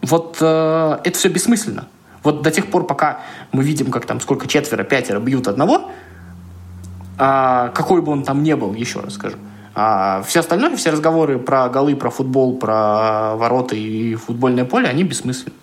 Вот 0.02 0.38
э, 0.39 0.97
это 1.04 1.17
все 1.17 1.30
бессмысленно. 1.30 1.88
Вот 2.23 2.41
до 2.41 2.52
тех 2.52 2.67
пор, 2.67 2.86
пока 2.86 3.19
мы 3.52 3.63
видим, 3.63 3.91
как 3.91 4.06
там 4.06 4.21
сколько 4.21 4.47
четверо, 4.47 4.84
пятеро 4.84 5.19
бьют 5.19 5.47
одного, 5.47 5.91
а, 7.17 7.69
какой 7.69 8.02
бы 8.02 8.12
он 8.12 8.23
там 8.23 8.43
не 8.43 8.56
был, 8.56 8.73
еще 8.73 8.99
раз 9.02 9.13
скажу. 9.13 9.38
А 9.75 10.23
все 10.25 10.39
остальное, 10.39 10.75
все 10.75 10.91
разговоры 10.91 11.38
про 11.38 11.69
голы, 11.69 11.95
про 11.95 12.10
футбол, 12.10 12.58
про 12.58 13.36
ворота 13.36 13.75
и 13.75 14.15
футбольное 14.15 14.65
поле, 14.65 14.88
они 14.88 15.04
бессмысленны. 15.04 15.54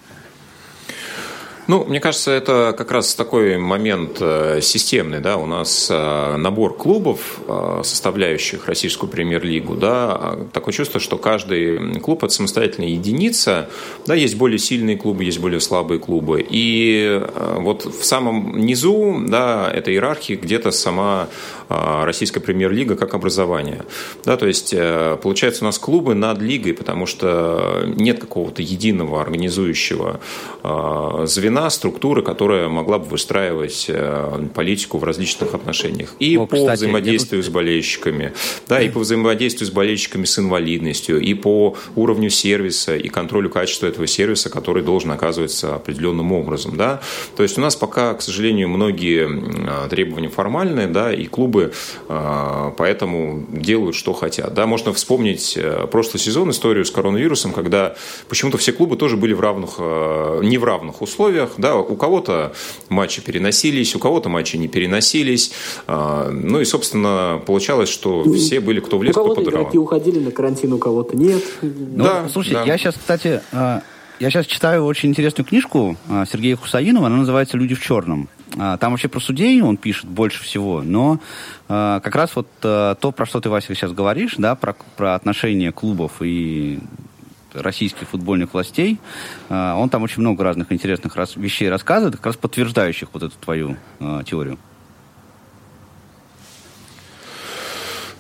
Ну, 1.69 1.85
мне 1.85 1.99
кажется, 1.99 2.31
это 2.31 2.73
как 2.79 2.93
раз 2.93 3.17
такой 3.17 3.59
момент 3.59 4.19
э, 4.21 4.61
системный, 4.63 5.19
да, 5.19 5.37
у 5.37 5.47
нас 5.47 5.89
э, 5.91 6.37
набор 6.37 6.77
клубов, 6.77 7.41
э, 7.49 7.81
составляющих 7.83 8.69
российскую 8.69 9.11
премьер-лигу, 9.11 9.75
да, 9.75 10.37
такое 10.53 10.73
чувство, 10.73 11.01
что 11.01 11.19
каждый 11.19 11.99
клуб 11.99 12.23
это 12.23 12.33
самостоятельная 12.33 12.91
единица, 12.91 13.69
да, 14.07 14.15
есть 14.15 14.37
более 14.37 14.61
сильные 14.61 14.97
клубы, 14.97 15.25
есть 15.25 15.41
более 15.41 15.59
слабые 15.59 15.99
клубы, 15.99 16.47
и 16.49 17.21
вот 17.57 17.85
в 17.85 18.05
самом 18.05 18.59
низу, 18.59 19.17
да, 19.27 19.69
этой 19.69 19.95
иерархии 19.95 20.35
где-то 20.35 20.71
сама 20.71 21.29
российская 21.69 22.41
премьер-лига 22.41 22.97
как 22.97 23.15
образование, 23.15 23.85
да, 24.25 24.37
то 24.37 24.47
есть 24.47 24.75
получается 25.23 25.65
у 25.65 25.67
нас 25.67 25.79
клубы 25.79 26.15
над 26.15 26.41
лигой, 26.41 26.75
потому 26.75 27.07
что 27.07 27.83
нет 27.87 28.21
какого-то 28.21 28.63
единого 28.63 29.21
организующего 29.23 30.21
звена, 30.63 31.47
звена, 31.47 31.71
структуры, 31.71 32.23
которая 32.23 32.69
могла 32.69 32.99
бы 32.99 33.07
выстраивать 33.07 33.87
э, 33.89 34.49
политику 34.55 34.99
в 34.99 35.05
различных 35.05 35.55
отношениях. 35.55 36.15
И 36.19 36.37
О, 36.37 36.47
по 36.47 36.57
кстати, 36.57 36.79
взаимодействию 36.79 37.43
с 37.43 37.49
болельщиками, 37.49 38.33
да, 38.69 38.81
и 38.81 38.89
по 38.89 39.01
взаимодействию 39.01 39.67
с 39.67 39.71
болельщиками 39.71 40.25
с 40.25 40.39
инвалидностью, 40.39 41.21
и 41.21 41.35
по 41.35 41.77
уровню 41.95 42.31
сервиса 42.31 42.97
и 42.97 43.09
контролю 43.09 43.49
качества 43.49 43.87
этого 43.87 44.07
сервиса, 44.07 44.51
который 44.51 44.83
должен 44.83 45.13
оказываться 45.13 45.77
определенным 45.77 46.33
образом. 46.33 46.77
Да. 46.77 47.01
То 47.37 47.43
есть 47.43 47.59
у 47.59 47.61
нас 47.61 47.77
пока, 47.77 48.15
к 48.15 48.23
сожалению, 48.23 48.69
многие 48.69 49.89
требования 49.89 50.29
формальные, 50.29 50.89
да, 50.89 51.13
и 51.13 51.27
клубы 51.27 51.56
э, 51.65 52.73
поэтому 52.77 53.47
делают, 53.51 53.97
что 53.97 54.13
хотят. 54.13 54.55
Да. 54.55 54.67
Можно 54.67 54.93
вспомнить 54.93 55.55
э, 55.57 55.87
прошлый 55.91 56.21
сезон, 56.21 56.51
историю 56.51 56.85
с 56.85 56.91
коронавирусом, 56.91 57.53
когда 57.53 57.97
почему-то 58.29 58.59
все 58.59 58.73
клубы 58.73 58.97
тоже 58.97 59.17
были 59.17 59.33
в 59.33 59.41
равных, 59.41 59.79
не 59.79 60.59
в 60.59 60.65
равных 60.65 61.03
условиях. 61.03 61.53
Да, 61.59 61.77
у 61.77 61.97
кого-то 61.97 62.53
матчи 62.89 63.21
переносились, 63.23 63.95
у 63.95 63.99
кого-то 63.99 64.29
матчи 64.29 64.57
не 64.57 64.69
переносились. 64.69 65.53
Ну 65.87 66.61
и, 66.61 66.65
собственно, 66.65 67.43
получалось, 67.47 67.89
что 67.89 68.25
все 68.35 68.61
были 68.61 68.81
кто 68.81 68.99
в 68.99 69.03
лес, 69.03 69.15
кто 69.15 69.35
по 69.35 69.43
игроки 69.43 69.79
уходили 69.79 70.19
на 70.19 70.31
карантин, 70.31 70.73
у 70.73 70.79
кого-то 70.79 71.17
нет. 71.17 71.43
Ну, 71.63 72.05
да, 72.05 72.29
слушай, 72.33 72.53
да. 72.53 72.65
я 72.65 72.79
сейчас, 72.79 72.95
кстати, 72.95 73.41
а, 73.53 73.83
я 74.19 74.31
сейчас 74.31 74.47
читаю 74.47 74.85
очень 74.85 75.11
интересную 75.11 75.47
книжку 75.47 75.97
а, 76.09 76.25
Сергея 76.27 76.57
Хусаинова, 76.57 77.07
она 77.07 77.17
называется 77.17 77.57
«Люди 77.57 77.75
в 77.75 77.83
черном». 77.83 78.29
Там 78.55 78.93
вообще 78.93 79.09
про 79.09 79.21
судей 79.21 79.61
он 79.61 79.77
пишет 79.77 80.07
больше 80.07 80.43
всего, 80.43 80.81
но 80.81 81.21
как 81.67 82.15
раз 82.15 82.35
вот 82.37 82.49
то, 82.61 82.97
про 83.15 83.27
что 83.27 83.41
ты, 83.41 83.51
Вася, 83.51 83.75
сейчас 83.75 83.93
говоришь, 83.93 84.37
да, 84.39 84.55
про, 84.55 84.75
про 84.97 85.15
отношения 85.15 85.73
клубов 85.73 86.23
и 86.23 86.79
российских 87.63 88.09
футбольных 88.09 88.55
властей. 88.55 88.99
А, 89.49 89.77
он 89.77 89.89
там 89.89 90.03
очень 90.03 90.21
много 90.21 90.45
разных 90.45 90.73
интересных 90.73 91.17
вещей 91.37 91.69
рассказывает, 91.69 92.17
как 92.17 92.27
раз 92.27 92.37
подтверждающих 92.37 93.09
вот 93.13 93.23
эту 93.23 93.37
твою 93.39 93.77
а, 94.01 94.23
теорию. 94.25 94.59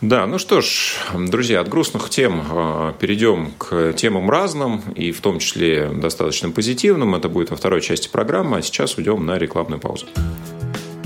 Да, 0.01 0.27
ну 0.27 0.39
что 0.39 0.61
ж, 0.61 0.95
друзья, 1.15 1.61
от 1.61 1.69
грустных 1.69 2.11
тем 2.11 2.43
а, 2.51 2.93
перейдем 2.93 3.53
к 3.57 3.95
темам 3.95 4.31
разным, 4.31 4.83
и 4.95 5.11
в 5.11 5.21
том 5.21 5.39
числе 5.39 5.89
достаточно 5.89 6.51
позитивным. 6.51 7.15
Это 7.15 7.29
будет 7.29 7.51
во 7.51 7.57
второй 7.57 7.81
части 7.81 8.09
программы, 8.09 8.59
а 8.59 8.63
сейчас 8.63 8.97
уйдем 8.99 9.25
на 9.25 9.39
рекламную 9.39 9.81
паузу. 9.81 10.07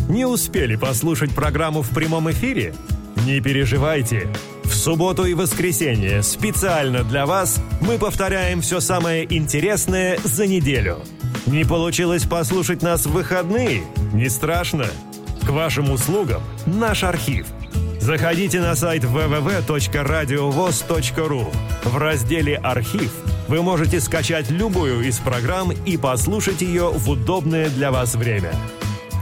Не 0.08 0.24
успели 0.24 0.74
послушать 0.74 1.32
программу 1.34 1.82
в 1.82 1.90
прямом 1.90 2.30
эфире? 2.32 2.74
Не 3.26 3.40
переживайте. 3.40 4.28
В 4.64 4.74
субботу 4.74 5.24
и 5.24 5.34
воскресенье 5.34 6.22
специально 6.22 7.04
для 7.04 7.26
вас 7.26 7.62
мы 7.80 7.96
повторяем 7.96 8.60
все 8.60 8.80
самое 8.80 9.24
интересное 9.32 10.18
за 10.24 10.48
неделю. 10.48 10.98
Не 11.46 11.64
получилось 11.64 12.24
послушать 12.24 12.82
нас 12.82 13.06
в 13.06 13.12
выходные? 13.12 13.82
Не 14.12 14.28
страшно. 14.28 14.86
К 15.46 15.50
вашим 15.50 15.90
услугам 15.90 16.42
наш 16.66 17.04
архив. 17.04 17.46
Заходите 18.10 18.58
на 18.60 18.74
сайт 18.74 19.04
www.radiovoz.ru. 19.04 21.46
В 21.84 21.96
разделе 21.96 22.56
«Архив» 22.56 23.12
вы 23.46 23.62
можете 23.62 24.00
скачать 24.00 24.50
любую 24.50 25.06
из 25.06 25.20
программ 25.20 25.70
и 25.70 25.96
послушать 25.96 26.60
ее 26.60 26.90
в 26.90 27.08
удобное 27.08 27.70
для 27.70 27.92
вас 27.92 28.16
время. 28.16 28.52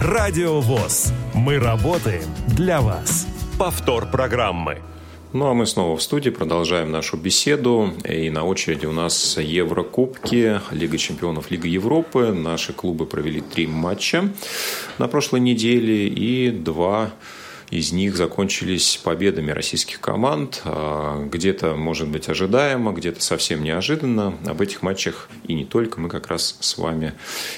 Радио 0.01 0.61
ВОЗ. 0.61 1.13
Мы 1.35 1.59
работаем 1.59 2.25
для 2.47 2.81
вас. 2.81 3.27
Повтор 3.59 4.11
программы. 4.11 4.79
Ну 5.35 5.49
а 5.49 5.53
мы 5.53 5.67
снова 5.67 5.99
в 5.99 6.03
студии 6.03 6.31
продолжаем 6.31 6.91
нашу 6.91 7.19
беседу. 7.19 7.93
И 8.09 8.31
на 8.31 8.45
очереди 8.45 8.87
у 8.87 8.93
нас 8.93 9.37
Еврокубки, 9.37 10.63
Лига 10.71 10.97
чемпионов, 10.97 11.51
Лига 11.51 11.69
Европы. 11.69 12.33
Наши 12.33 12.73
клубы 12.73 13.05
провели 13.05 13.43
три 13.43 13.67
матча 13.67 14.33
на 14.97 15.09
прошлой 15.09 15.41
неделе 15.41 16.09
и 16.09 16.51
два 16.51 17.11
из 17.71 17.93
них 17.93 18.17
закончились 18.17 18.99
победами 19.03 19.51
российских 19.51 20.01
команд. 20.01 20.63
А, 20.65 21.23
где-то, 21.27 21.75
может 21.75 22.09
быть, 22.09 22.29
ожидаемо, 22.29 22.93
где-то 22.93 23.23
совсем 23.23 23.63
неожиданно. 23.63 24.35
Об 24.47 24.63
этих 24.63 24.83
матчах 24.83 25.29
и 25.47 25.55
не 25.55 25.65
только 25.65 26.01
мы 26.01 26.09
как 26.09 26.29
раз 26.29 26.57
с 26.61 26.79
вами 26.79 27.13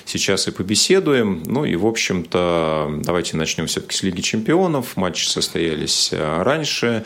сейчас 0.05 0.49
и 0.49 0.51
побеседуем. 0.51 1.43
Ну 1.47 1.65
и, 1.65 1.77
в 1.77 1.87
общем-то, 1.87 3.01
давайте 3.05 3.37
начнем 3.37 3.67
все-таки 3.67 3.97
с 3.97 4.03
Лиги 4.03 4.21
чемпионов. 4.21 4.97
Матчи 4.97 5.27
состоялись 5.27 6.11
а, 6.13 6.43
раньше. 6.43 7.05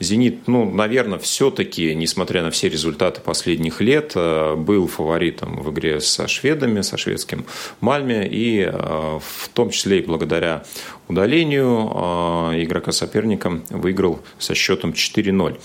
«Зенит», 0.00 0.48
ну, 0.48 0.70
наверное, 0.70 1.18
все-таки, 1.18 1.94
несмотря 1.94 2.42
на 2.42 2.50
все 2.50 2.68
результаты 2.68 3.20
последних 3.20 3.80
лет, 3.82 4.12
а, 4.14 4.56
был 4.56 4.86
фаворитом 4.86 5.60
в 5.60 5.70
игре 5.72 6.00
со 6.00 6.26
шведами, 6.26 6.80
со 6.80 6.96
шведским 6.96 7.44
Мальме. 7.80 8.26
И 8.30 8.64
в 8.66 9.48
том 9.52 9.70
числе 9.70 9.98
и 9.98 10.02
благодаря 10.02 10.64
удалению 11.08 11.90
а, 11.94 12.52
игрока 12.54 12.92
соперника 12.92 13.60
выиграл 13.70 14.20
со 14.38 14.54
счетом 14.54 14.90
4-0. 14.90 15.58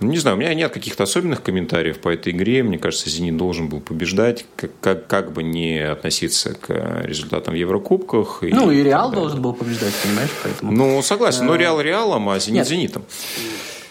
Не 0.00 0.16
знаю, 0.16 0.36
у 0.36 0.40
меня 0.40 0.54
нет 0.54 0.72
каких-то 0.72 1.02
особенных 1.02 1.42
комментариев 1.42 1.98
по 1.98 2.08
этой 2.08 2.32
игре. 2.32 2.62
Мне 2.62 2.78
кажется, 2.78 3.10
«Зенит» 3.10 3.36
должен 3.36 3.68
был 3.68 3.80
побеждать, 3.80 4.46
как, 4.56 4.70
как, 4.80 5.06
как 5.06 5.32
бы 5.32 5.42
не 5.42 5.78
относиться 5.78 6.54
к 6.54 7.02
результатам 7.04 7.52
в 7.52 7.56
Еврокубках. 7.56 8.38
Ну, 8.42 8.70
и, 8.70 8.78
и 8.78 8.82
«Реал» 8.82 9.12
должен 9.12 9.42
был 9.42 9.52
побеждать, 9.52 9.92
понимаешь? 10.02 10.30
Поэтому... 10.42 10.72
Ну, 10.72 11.02
согласен. 11.02 11.44
Но 11.44 11.54
«Реал» 11.54 11.80
«Реалом», 11.80 12.30
а 12.30 12.38
«Зенит» 12.38 12.66
«Зенитом». 12.66 13.04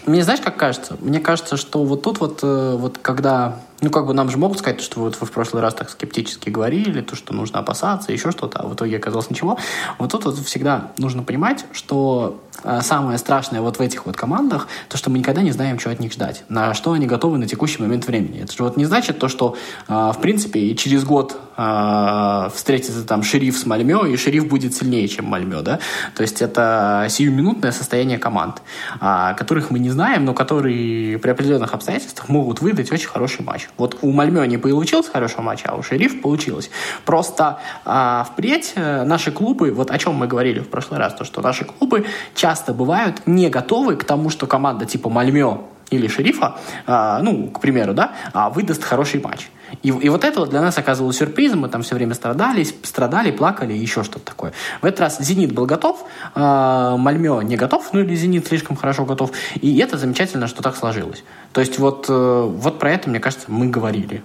Мне 0.06 0.24
знаешь, 0.24 0.42
как 0.42 0.58
кажется? 0.58 0.98
Мне 1.02 1.20
кажется, 1.20 1.58
что 1.58 1.84
вот 1.84 2.02
тут 2.02 2.20
вот, 2.20 2.40
э, 2.42 2.76
вот 2.76 2.98
когда 2.98 3.62
ну, 3.82 3.90
как 3.90 4.06
бы 4.06 4.14
нам 4.14 4.30
же 4.30 4.38
могут 4.38 4.60
сказать, 4.60 4.82
что 4.82 5.00
вот 5.02 5.20
вы 5.20 5.26
в 5.26 5.32
прошлый 5.32 5.62
раз 5.62 5.74
так 5.74 5.90
скептически 5.90 6.50
говорили, 6.50 7.02
то, 7.02 7.16
что 7.16 7.34
нужно 7.34 7.60
опасаться, 7.60 8.12
еще 8.12 8.32
что-то, 8.32 8.60
а 8.60 8.68
в 8.68 8.74
итоге 8.74 8.98
оказалось 8.98 9.30
ничего. 9.30 9.58
Вот 9.98 10.12
тут 10.12 10.26
вот 10.26 10.38
всегда 10.40 10.92
нужно 10.98 11.24
понимать, 11.24 11.66
что 11.72 12.42
э, 12.64 12.82
самое 12.82 13.18
страшное 13.18 13.62
вот 13.62 13.78
в 13.78 13.82
этих 13.82 14.06
вот 14.06 14.18
командах, 14.18 14.68
то, 14.90 14.98
что 14.98 15.10
мы 15.10 15.20
никогда 15.20 15.42
не 15.42 15.52
знаем, 15.52 15.80
что 15.80 15.92
от 15.92 16.00
них 16.00 16.12
ждать, 16.12 16.44
на 16.50 16.74
что 16.74 16.92
они 16.92 17.06
готовы 17.06 17.38
на 17.38 17.48
текущий 17.48 17.82
момент 17.82 18.06
времени. 18.06 18.42
Это 18.42 18.54
же 18.54 18.64
вот 18.64 18.76
не 18.76 18.86
значит 18.86 19.20
то, 19.20 19.30
что, 19.30 19.56
э, 19.88 19.94
в 19.94 20.18
принципе, 20.22 20.60
и 20.60 20.76
через 20.76 21.06
год 21.06 21.38
э, 21.56 22.50
встретится 22.54 23.06
там 23.06 23.24
шериф 23.24 23.58
с 23.58 23.66
Мальмё, 23.66 24.06
и 24.06 24.18
шериф 24.18 24.48
будет 24.48 24.76
сильнее, 24.76 25.08
чем 25.08 25.26
Мальмё, 25.26 25.62
да? 25.62 25.80
То 26.16 26.22
есть 26.22 26.42
это 26.42 27.08
сиюминутное 27.10 27.72
состояние 27.72 28.18
команд, 28.18 28.62
э, 29.00 29.34
которых 29.38 29.72
мы 29.72 29.80
не 29.80 29.90
знаем, 29.90 30.26
но 30.26 30.34
которые 30.34 31.18
при 31.18 31.30
определенных 31.30 31.74
обстоятельствах 31.74 32.28
могут 32.28 32.62
выдать 32.62 32.92
очень 32.92 33.08
хороший 33.08 33.46
матч. 33.46 33.69
Вот 33.78 33.98
у 34.02 34.12
Мальмё 34.12 34.46
не 34.46 34.58
получился 34.58 35.12
хороший 35.12 35.42
матч, 35.42 35.62
а 35.66 35.76
у 35.76 35.84
шериф 35.84 36.22
получилось. 36.22 36.70
Просто 37.06 37.60
э, 37.86 38.24
впредь 38.32 38.74
наши 38.76 39.32
клубы, 39.32 39.72
вот 39.72 39.92
о 39.92 39.98
чем 39.98 40.16
мы 40.16 40.28
говорили 40.28 40.60
в 40.60 40.70
прошлый 40.70 41.00
раз, 41.00 41.14
то, 41.14 41.24
что 41.24 41.42
наши 41.42 41.66
клубы 41.66 42.06
часто 42.36 42.74
бывают 42.74 43.22
не 43.26 43.50
готовы 43.50 43.96
к 43.96 44.04
тому, 44.04 44.30
что 44.30 44.48
команда 44.48 44.86
типа 44.86 45.10
Мальмё 45.10 45.64
или 45.90 46.08
шерифа, 46.08 46.58
э, 46.88 47.20
ну, 47.22 47.48
к 47.48 47.60
примеру, 47.60 47.94
да, 47.94 48.14
а 48.34 48.50
выдаст 48.50 48.84
хороший 48.84 49.22
матч. 49.22 49.50
И, 49.84 49.90
и 49.90 50.10
вот 50.10 50.24
это 50.24 50.40
вот 50.40 50.50
для 50.50 50.62
нас 50.62 50.78
оказывалось 50.78 51.18
сюрпризом, 51.18 51.60
мы 51.60 51.70
там 51.70 51.84
все 51.84 51.96
время 51.96 52.14
страдали, 52.14 52.64
страдали, 52.64 53.32
плакали, 53.32 53.74
еще 53.74 54.04
что-то 54.04 54.26
такое. 54.26 54.54
В 54.82 54.86
этот 54.86 55.00
раз 55.00 55.20
«Зенит» 55.20 55.54
был 55.54 55.66
готов, 55.66 56.06
э, 56.36 56.96
Мальмё 56.98 57.42
не 57.42 57.56
готов, 57.56 57.90
ну 57.94 58.00
или 58.02 58.16
«Зенит» 58.16 58.48
слишком 58.48 58.76
хорошо 58.76 59.06
готов, 59.06 59.32
и 59.56 59.78
это 59.78 59.98
замечательно, 59.98 60.48
что 60.48 60.64
так 60.64 60.76
сложилось. 60.76 61.24
То 61.54 61.62
есть 61.62 61.80
вот, 61.80 62.06
э, 62.10 62.44
вот 62.48 62.80
про 62.80 62.92
это, 62.92 63.10
мне 63.10 63.20
кажется, 63.20 63.46
мы 63.50 63.68
говорили. 63.68 64.24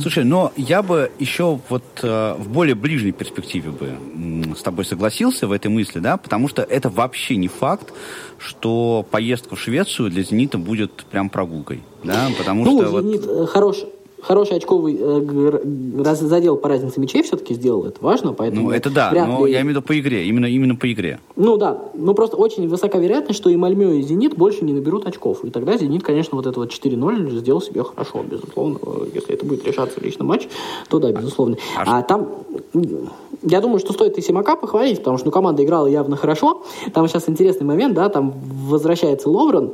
Слушай, 0.00 0.24
но 0.24 0.52
я 0.56 0.82
бы 0.82 1.10
еще 1.18 1.60
вот 1.68 1.84
э, 2.02 2.34
в 2.38 2.48
более 2.48 2.74
ближней 2.74 3.12
перспективе 3.12 3.70
бы 3.70 4.54
с 4.56 4.62
тобой 4.62 4.84
согласился 4.84 5.46
в 5.46 5.52
этой 5.52 5.68
мысли, 5.68 5.98
да, 5.98 6.16
потому 6.16 6.48
что 6.48 6.62
это 6.62 6.88
вообще 6.88 7.36
не 7.36 7.48
факт, 7.48 7.92
что 8.38 9.06
поездка 9.10 9.56
в 9.56 9.60
Швецию 9.60 10.10
для 10.10 10.22
«Зенита» 10.22 10.58
будет 10.58 11.04
прям 11.10 11.30
прогулкой, 11.30 11.82
да, 12.02 12.28
потому 12.36 12.64
ну, 12.64 12.82
что... 12.82 13.00
«Зенит» 13.00 13.24
вот... 13.24 13.50
хорош, 13.50 13.78
хороший 14.26 14.56
очковый 14.56 14.98
э, 14.98 16.14
задел 16.14 16.56
по 16.56 16.68
разнице 16.68 17.00
мячей 17.00 17.22
все-таки 17.22 17.54
сделал, 17.54 17.84
это 17.84 17.98
важно, 18.00 18.32
поэтому... 18.32 18.68
Ну, 18.68 18.70
это 18.72 18.90
да, 18.90 19.12
но 19.12 19.46
ли... 19.46 19.52
я 19.52 19.60
имею 19.60 19.66
в 19.66 19.76
виду 19.76 19.82
по 19.82 19.98
игре, 19.98 20.26
именно, 20.26 20.46
именно 20.46 20.74
по 20.74 20.92
игре. 20.92 21.20
Ну 21.36 21.56
да, 21.56 21.78
ну 21.94 22.12
просто 22.14 22.36
очень 22.36 22.68
высока 22.68 22.98
вероятность, 22.98 23.38
что 23.38 23.50
и 23.50 23.56
Мальмё, 23.56 23.92
и 23.92 24.02
Зенит 24.02 24.36
больше 24.36 24.64
не 24.64 24.72
наберут 24.72 25.06
очков, 25.06 25.44
и 25.44 25.50
тогда 25.50 25.76
Зенит, 25.76 26.02
конечно, 26.02 26.36
вот 26.36 26.46
это 26.46 26.58
вот 26.58 26.72
4-0 26.72 27.38
сделал 27.38 27.60
себе 27.60 27.84
хорошо, 27.84 28.24
безусловно, 28.28 28.78
если 29.14 29.34
это 29.34 29.46
будет 29.46 29.64
решаться 29.64 30.00
в 30.00 30.02
личном 30.02 30.28
матче, 30.28 30.48
то 30.88 30.98
да, 30.98 31.12
безусловно. 31.12 31.56
А, 31.76 31.98
а 31.98 32.02
там, 32.02 32.28
я 33.42 33.60
думаю, 33.60 33.78
что 33.78 33.92
стоит 33.92 34.18
и 34.18 34.22
Симака 34.22 34.56
похвалить, 34.56 34.98
потому 34.98 35.18
что 35.18 35.26
ну, 35.26 35.32
команда 35.32 35.62
играла 35.62 35.86
явно 35.86 36.16
хорошо, 36.16 36.64
там 36.92 37.06
сейчас 37.08 37.28
интересный 37.28 37.66
момент, 37.66 37.94
да, 37.94 38.08
там 38.08 38.34
возвращается 38.66 39.30
Ловрен, 39.30 39.72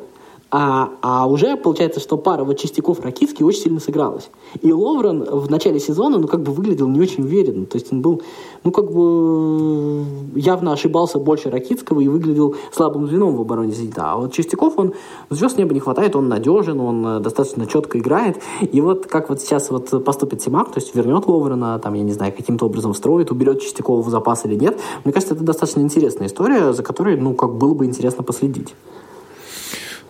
а, 0.54 0.90
а 1.00 1.26
уже 1.26 1.56
получается, 1.56 1.98
что 1.98 2.18
пара 2.18 2.44
вот 2.44 2.60
Чистяков-Ракицкий 2.62 3.42
очень 3.42 3.62
сильно 3.62 3.80
сыгралась. 3.80 4.30
И 4.60 4.70
Ловрен 4.70 5.24
в 5.24 5.50
начале 5.50 5.80
сезона, 5.80 6.18
ну, 6.18 6.28
как 6.28 6.42
бы 6.42 6.52
выглядел 6.52 6.88
не 6.88 7.00
очень 7.00 7.24
уверенно. 7.24 7.64
То 7.64 7.78
есть 7.78 7.90
он 7.90 8.02
был, 8.02 8.20
ну, 8.62 8.70
как 8.70 8.92
бы 8.92 10.04
явно 10.38 10.74
ошибался 10.74 11.18
больше 11.18 11.48
Ракицкого 11.48 12.00
и 12.00 12.08
выглядел 12.08 12.54
слабым 12.70 13.06
звеном 13.06 13.34
в 13.34 13.40
обороне 13.40 13.72
«Зенита». 13.72 14.12
А 14.12 14.16
вот 14.18 14.34
Чистяков, 14.34 14.74
он 14.76 14.92
звезд 15.30 15.56
неба 15.56 15.72
не 15.72 15.80
хватает, 15.80 16.16
он 16.16 16.28
надежен, 16.28 16.80
он 16.80 17.06
э, 17.06 17.20
достаточно 17.20 17.66
четко 17.66 17.98
играет. 17.98 18.38
И 18.60 18.82
вот 18.82 19.06
как 19.06 19.30
вот 19.30 19.40
сейчас 19.40 19.70
вот 19.70 20.04
поступит 20.04 20.42
Симак, 20.42 20.70
то 20.70 20.80
есть 20.80 20.94
вернет 20.94 21.26
Ловрена, 21.26 21.78
там, 21.78 21.94
я 21.94 22.02
не 22.02 22.12
знаю, 22.12 22.30
каким-то 22.36 22.66
образом 22.66 22.92
встроит, 22.92 23.30
уберет 23.30 23.62
Чистякова 23.62 24.02
в 24.02 24.10
запас 24.10 24.44
или 24.44 24.56
нет. 24.56 24.78
Мне 25.04 25.14
кажется, 25.14 25.34
это 25.34 25.44
достаточно 25.44 25.80
интересная 25.80 26.26
история, 26.26 26.74
за 26.74 26.82
которой, 26.82 27.16
ну, 27.16 27.32
как 27.32 27.54
было 27.54 27.72
бы 27.72 27.86
интересно 27.86 28.22
последить. 28.22 28.74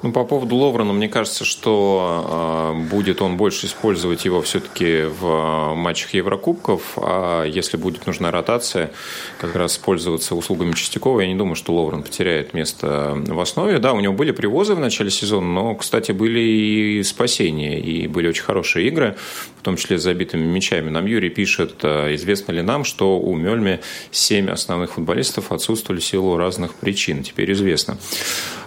Ну, 0.03 0.11
по 0.11 0.25
поводу 0.25 0.57
Ловрена, 0.57 0.93
мне 0.93 1.09
кажется, 1.09 1.45
что 1.45 2.75
э, 2.75 2.88
будет 2.91 3.23
он 3.23 3.37
больше 3.37 3.67
использовать 3.67 4.25
его 4.25 4.43
все-таки 4.43 5.05
в 5.05 5.25
э, 5.25 5.75
матчах 5.77 6.12
Еврокубков, 6.15 6.95
а 6.97 7.45
если 7.45 7.77
будет 7.77 8.05
нужна 8.07 8.33
ротация, 8.33 8.91
как 9.38 9.55
раз 9.55 9.79
пользоваться 9.79 10.35
услугами 10.35 10.73
Чистякова, 10.73 11.21
я 11.21 11.29
не 11.29 11.37
думаю, 11.37 11.55
что 11.55 11.73
Ловрен 11.73 12.03
потеряет 12.03 12.53
место 12.53 13.17
в 13.17 13.38
основе. 13.38 13.79
Да, 13.79 13.93
у 13.93 14.01
него 14.01 14.12
были 14.12 14.33
привозы 14.33 14.75
в 14.75 14.81
начале 14.81 15.11
сезона, 15.11 15.47
но, 15.47 15.75
кстати, 15.77 16.11
были 16.11 16.41
и 16.41 17.03
спасения, 17.05 17.81
и 17.81 18.09
были 18.09 18.27
очень 18.27 18.43
хорошие 18.43 18.88
игры, 18.88 19.17
в 19.61 19.62
том 19.62 19.77
числе 19.77 19.99
с 19.99 20.03
забитыми 20.03 20.45
мячами. 20.45 20.91
Нам 20.91 21.07
Юрий 21.07 21.31
пишет, 21.31 21.77
э, 21.83 22.12
известно 22.17 22.51
ли 22.51 22.62
нам, 22.62 22.83
что 22.83 23.21
у 23.21 23.37
Мельме 23.37 23.81
семь 24.11 24.51
основных 24.51 24.95
футболистов 24.95 25.53
отсутствовали 25.53 26.01
в 26.01 26.05
силу 26.05 26.37
разных 26.37 26.75
причин. 26.75 27.23
Теперь 27.23 27.53
известно. 27.53 27.99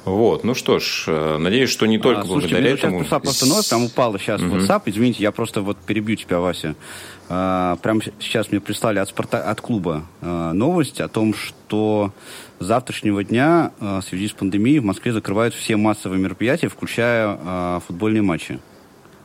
Вот, 0.05 0.43
ну 0.43 0.53
что 0.53 0.77
ж, 0.77 1.05
э, 1.07 1.37
надеюсь, 1.39 1.71
что 1.71 1.87
не 1.87 1.97
только 1.97 2.21
а, 2.21 2.25
слушайте, 2.25 2.55
благодаря 2.55 2.75
этому... 2.75 3.03
Сейчас 3.03 3.21
просто 3.21 3.45
новость, 3.47 3.69
там 3.71 3.85
упала 3.85 4.19
сейчас 4.19 4.39
угу. 4.39 4.57
WhatsApp, 4.57 4.83
извините, 4.85 5.23
я 5.23 5.31
просто 5.31 5.61
вот 5.61 5.77
перебью 5.77 6.15
тебя, 6.15 6.39
Вася. 6.39 6.75
А, 7.27 7.77
прямо 7.77 8.01
сейчас 8.19 8.51
мне 8.51 8.61
прислали 8.61 8.99
от, 8.99 9.09
спорта, 9.09 9.41
от 9.49 9.61
клуба 9.61 10.05
а, 10.21 10.53
новость 10.53 11.01
о 11.01 11.07
том, 11.07 11.33
что 11.33 12.13
с 12.59 12.65
завтрашнего 12.65 13.23
дня 13.23 13.71
а, 13.79 14.01
в 14.01 14.03
связи 14.03 14.27
с 14.27 14.31
пандемией 14.31 14.77
в 14.77 14.85
Москве 14.85 15.11
закрывают 15.11 15.55
все 15.55 15.75
массовые 15.75 16.21
мероприятия, 16.21 16.69
включая 16.69 17.39
а, 17.41 17.79
футбольные 17.87 18.21
матчи. 18.21 18.59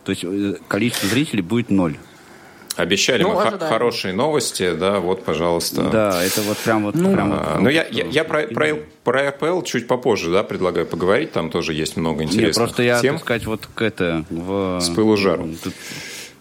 То 0.05 0.11
есть 0.13 0.25
э, 0.25 0.55
количество 0.67 1.09
зрителей 1.09 1.43
будет 1.43 1.71
ноль. 1.71 1.97
Обещали 2.77 3.23
ну, 3.23 3.35
мы 3.35 3.43
х- 3.43 3.59
хорошие 3.59 4.15
новости, 4.15 4.73
да, 4.73 5.01
вот, 5.01 5.25
пожалуйста. 5.25 5.83
Да, 5.91 6.23
это 6.23 6.41
вот 6.43 6.57
прям 6.59 6.85
вот... 6.85 6.95
Ну, 6.95 7.13
прям 7.13 7.33
а, 7.33 7.53
вот, 7.55 7.63
ну, 7.63 7.69
я, 7.69 7.87
я, 7.91 8.07
я 8.07 8.25
про, 8.25 8.45
про, 8.45 8.77
про 9.05 9.31
РПЛ 9.31 9.63
чуть 9.63 9.87
попозже, 9.87 10.31
да, 10.31 10.43
предлагаю 10.43 10.87
поговорить, 10.87 11.33
там 11.33 11.51
тоже 11.51 11.75
есть 11.75 11.97
много 11.97 12.23
интересных 12.23 12.47
Нет, 12.47 12.57
просто 12.57 12.83
я, 12.83 13.01
тем. 13.01 13.15
так 13.17 13.25
сказать, 13.25 13.47
вот 13.47 13.69
к 13.75 13.83
это... 13.83 14.25
В, 14.31 14.79
С 14.81 14.89
пылу 14.91 15.17
жару. 15.17 15.49
Тут, 15.63 15.75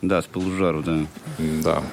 да, 0.02 0.22
с 0.22 0.26
полужару, 0.26 0.82
да. 0.82 1.00
Да. 1.64 1.84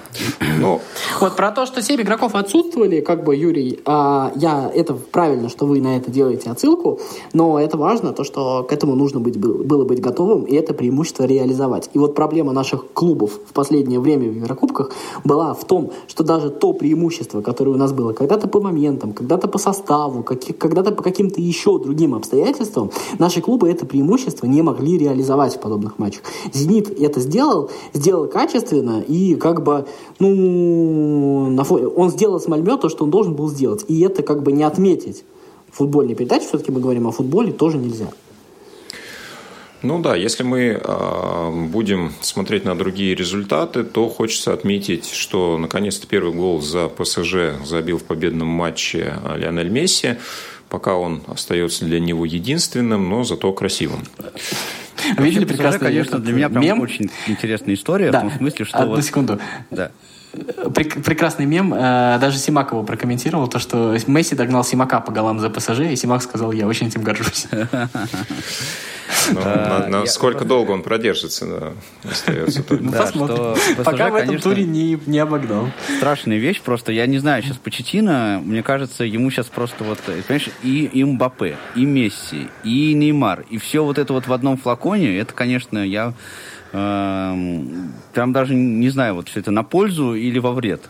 Ну, 0.61 0.81
вот 1.21 1.35
про 1.35 1.51
то, 1.51 1.67
что 1.67 1.83
7 1.83 2.01
игроков 2.03 2.37
отсутствовали, 2.37 3.01
как 3.01 3.25
бы, 3.25 3.35
Юрий, 3.35 3.81
а, 3.85 4.33
я, 4.37 4.71
это 4.73 4.95
правильно, 4.95 5.49
что 5.49 5.67
вы 5.67 5.81
на 5.81 5.97
это 5.97 6.09
делаете 6.11 6.51
отсылку, 6.51 7.01
но 7.33 7.59
это 7.59 7.77
важно, 7.77 8.13
то, 8.13 8.23
что 8.23 8.63
к 8.63 8.73
этому 8.73 8.95
нужно 8.95 9.19
быть, 9.19 9.37
было 9.37 9.85
быть 9.85 10.01
готовым, 10.01 10.45
и 10.45 10.55
это 10.55 10.73
преимущество 10.73 11.25
реализовать. 11.25 11.91
И 11.95 11.99
вот 11.99 12.15
проблема 12.15 12.53
наших 12.53 12.93
клубов 12.93 13.41
в 13.45 13.53
последнее 13.53 13.99
время 13.99 14.31
в 14.31 14.37
Еврокубках 14.37 14.93
была 15.25 15.53
в 15.55 15.65
том, 15.65 15.91
что 16.07 16.23
даже 16.23 16.51
то 16.51 16.73
преимущество, 16.75 17.41
которое 17.43 17.73
у 17.73 17.77
нас 17.77 17.93
было 17.93 18.13
когда-то 18.13 18.47
по 18.47 18.61
моментам, 18.61 19.15
когда-то 19.15 19.49
по 19.49 19.59
составу, 19.59 20.23
когда-то 20.23 20.93
по 20.93 21.03
каким-то 21.03 21.41
еще 21.41 21.79
другим 21.81 22.15
обстоятельствам, 22.15 22.93
наши 23.19 23.41
клубы 23.41 23.69
это 23.69 23.85
преимущество 23.85 24.47
не 24.47 24.63
могли 24.63 24.97
реализовать 24.97 25.57
в 25.57 25.61
подобных 25.61 25.99
матчах. 25.99 26.23
«Зенит» 26.53 26.89
это 27.01 27.21
сделал, 27.21 27.71
сделал 27.97 28.29
качественно, 28.29 29.01
и 29.01 29.35
как 29.35 29.63
бы, 29.63 29.87
ну, 30.19 31.51
на 31.51 31.65
фоне, 31.65 31.89
он 31.89 32.11
сделал 32.11 32.41
с 32.41 32.47
Мальмё 32.47 32.77
то, 32.77 32.89
что 32.89 33.05
он 33.05 33.11
должен 33.11 33.35
был 33.35 33.49
сделать. 33.49 33.85
И 33.89 34.01
это 34.01 34.23
как 34.23 34.43
бы 34.43 34.53
не 34.53 34.63
отметить. 34.63 35.25
Футбольной 35.73 36.15
передаче 36.15 36.47
все-таки 36.47 36.73
мы 36.73 36.81
говорим 36.81 37.07
о 37.07 37.11
футболе, 37.11 37.53
тоже 37.53 37.79
нельзя. 37.79 38.09
Ну 39.83 40.01
да, 40.01 40.17
если 40.17 40.43
мы 40.43 40.81
э, 40.83 41.67
будем 41.69 42.13
смотреть 42.21 42.65
на 42.65 42.77
другие 42.77 43.15
результаты, 43.15 43.85
то 43.85 44.09
хочется 44.09 44.53
отметить, 44.53 45.11
что 45.11 45.59
наконец-то 45.59 46.07
первый 46.07 46.33
гол 46.33 46.61
за 46.61 46.89
ПСЖ 46.89 47.63
забил 47.65 47.99
в 47.99 48.05
победном 48.05 48.49
матче 48.49 49.15
Лионель 49.37 49.69
Месси. 49.69 50.17
Пока 50.69 50.97
он 50.97 51.23
остается 51.29 51.85
для 51.85 52.01
него 52.01 52.25
единственным, 52.25 53.09
но 53.09 53.23
зато 53.23 53.53
красивым. 53.53 54.01
Видели 55.19 55.45
прекрасно, 55.45 55.81
конечно, 55.81 56.19
для 56.19 56.33
меня 56.33 56.49
прям 56.49 56.81
очень 56.81 57.11
интересная 57.27 57.75
история, 57.75 58.11
в 58.11 58.21
том 58.21 58.31
смысле, 58.31 58.65
что... 58.65 58.79
Одну 58.79 58.95
вот... 58.97 59.05
секунду. 59.05 59.41
Да. 59.71 59.91
Прекрасный 60.75 61.47
мем. 61.47 61.73
Э, 61.75 62.19
даже 62.21 62.39
Симак 62.39 62.73
его 62.73 62.83
прокомментировал, 62.83 63.49
то, 63.49 63.59
что 63.59 63.97
Месси 64.07 64.35
догнал 64.35 64.65
Симака 64.65 65.01
по 65.01 65.13
голам 65.13 65.41
за 65.41 65.51
ПСЖ, 65.51 65.81
и 65.81 65.97
Симак 65.97 66.23
сказал, 66.23 66.53
я 66.53 66.67
очень 66.67 66.89
этим 66.89 67.03
горжусь. 67.03 67.47
Ну, 69.31 70.07
сколько 70.07 70.45
долго 70.45 70.73
он 70.73 70.83
продержится, 70.83 71.47
да, 71.47 72.11
остается 72.11 72.65
ну, 72.71 72.93
Посмотрим. 72.93 73.85
Пока 73.85 74.11
в 74.11 74.15
этом 74.15 74.39
туре 74.39 74.65
не, 74.65 74.99
не 75.07 75.19
обогнал. 75.19 75.71
Страшная 75.99 76.39
вещь, 76.39 76.61
просто 76.61 76.93
я 76.93 77.07
не 77.07 77.19
знаю, 77.19 77.43
сейчас 77.43 77.57
Почетина, 77.57 78.41
мне 78.45 78.63
кажется, 78.63 79.05
ему 79.05 79.31
сейчас 79.31 79.47
просто 79.47 79.85
вот, 79.85 79.99
понимаешь, 80.01 80.51
и, 80.63 80.85
и 80.85 81.05
Мбаппе, 81.05 81.57
и 81.75 81.85
Месси, 81.85 82.49
и 82.65 82.95
Неймар, 82.95 83.45
и 83.51 83.59
все 83.59 83.85
вот 83.85 83.99
это 83.99 84.13
вот 84.13 84.27
в 84.27 84.33
одном 84.33 84.57
флаконе, 84.57 85.19
это, 85.19 85.33
конечно, 85.33 85.79
я 85.79 86.15
прям 86.73 88.33
даже 88.33 88.55
не 88.55 88.89
знаю, 88.91 89.15
вот 89.15 89.29
все 89.29 89.41
это 89.41 89.51
на 89.51 89.63
пользу 89.63 90.15
или 90.15 90.39
во 90.39 90.53
вред. 90.53 90.89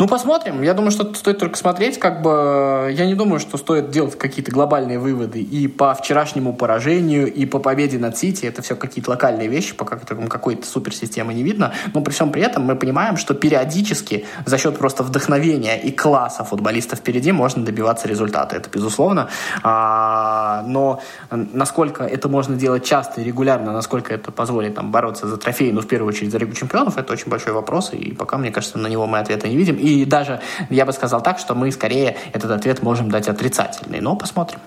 Ну, 0.00 0.08
посмотрим. 0.08 0.62
Я 0.62 0.72
думаю, 0.72 0.92
что 0.92 1.12
стоит 1.12 1.36
только 1.36 1.58
смотреть. 1.58 1.98
Как 1.98 2.22
бы 2.22 2.90
я 2.90 3.04
не 3.04 3.14
думаю, 3.14 3.38
что 3.38 3.58
стоит 3.58 3.90
делать 3.90 4.16
какие-то 4.16 4.50
глобальные 4.50 4.98
выводы 4.98 5.42
и 5.42 5.68
по 5.68 5.92
вчерашнему 5.92 6.54
поражению, 6.54 7.30
и 7.30 7.44
по 7.44 7.58
победе 7.58 7.98
над 7.98 8.16
Сити. 8.16 8.46
Это 8.46 8.62
все 8.62 8.76
какие-то 8.76 9.10
локальные 9.10 9.48
вещи, 9.48 9.74
пока 9.74 9.98
какой-то 9.98 10.66
суперсистемы 10.66 11.34
не 11.34 11.42
видно. 11.42 11.74
Но 11.92 12.00
при 12.00 12.12
всем 12.12 12.32
при 12.32 12.40
этом 12.40 12.62
мы 12.62 12.76
понимаем, 12.76 13.18
что 13.18 13.34
периодически 13.34 14.24
за 14.46 14.56
счет 14.56 14.78
просто 14.78 15.02
вдохновения 15.02 15.78
и 15.78 15.92
класса 15.92 16.44
футболистов 16.44 17.00
впереди 17.00 17.30
можно 17.30 17.62
добиваться 17.62 18.08
результата. 18.08 18.56
Это 18.56 18.70
безусловно. 18.70 19.28
А, 19.62 20.64
но 20.66 21.02
насколько 21.30 22.04
это 22.04 22.30
можно 22.30 22.56
делать 22.56 22.86
часто 22.86 23.20
и 23.20 23.24
регулярно, 23.24 23.72
насколько 23.72 24.14
это 24.14 24.32
позволит 24.32 24.76
там, 24.76 24.92
бороться 24.92 25.28
за 25.28 25.36
трофей, 25.36 25.72
ну, 25.72 25.82
в 25.82 25.86
первую 25.86 26.08
очередь, 26.08 26.32
за 26.32 26.38
Лигу 26.38 26.54
чемпионов, 26.54 26.96
это 26.96 27.12
очень 27.12 27.28
большой 27.30 27.52
вопрос, 27.52 27.92
и 27.92 28.12
пока, 28.12 28.38
мне 28.38 28.50
кажется, 28.50 28.78
на 28.78 28.86
него 28.86 29.06
мы 29.06 29.18
ответа 29.18 29.46
не 29.46 29.56
видим. 29.56 29.76
И 29.76 29.89
даже 30.04 30.40
я 30.70 30.86
бы 30.86 30.92
сказал 30.92 31.22
так, 31.22 31.38
что 31.38 31.54
мы 31.54 31.70
скорее 31.72 32.16
этот 32.32 32.50
ответ 32.50 32.82
можем 32.82 33.10
дать 33.10 33.28
отрицательный, 33.28 34.00
но 34.00 34.16
посмотрим. 34.16 34.60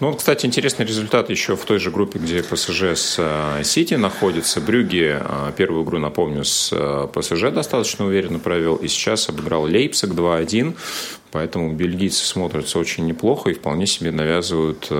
Ну, 0.00 0.10
вот, 0.10 0.18
кстати, 0.18 0.46
интересный 0.46 0.86
результат 0.86 1.28
еще 1.28 1.56
в 1.56 1.64
той 1.64 1.80
же 1.80 1.90
группе, 1.90 2.20
где 2.20 2.44
ПСЖ 2.44 2.82
с 2.94 3.16
э, 3.18 3.64
Сити 3.64 3.94
находится. 3.94 4.60
Брюги 4.60 5.18
э, 5.20 5.52
первую 5.56 5.84
игру, 5.84 5.98
напомню, 5.98 6.44
с 6.44 6.70
э, 6.72 7.08
ПСЖ 7.12 7.50
достаточно 7.52 8.06
уверенно 8.06 8.38
провел. 8.38 8.76
И 8.76 8.86
сейчас 8.86 9.28
обыграл 9.28 9.64
Лейпциг 9.64 10.10
2-1. 10.10 10.76
Поэтому 11.32 11.72
бельгийцы 11.72 12.24
смотрятся 12.24 12.78
очень 12.78 13.06
неплохо 13.06 13.50
и 13.50 13.54
вполне 13.54 13.88
себе 13.88 14.12
навязывают 14.12 14.90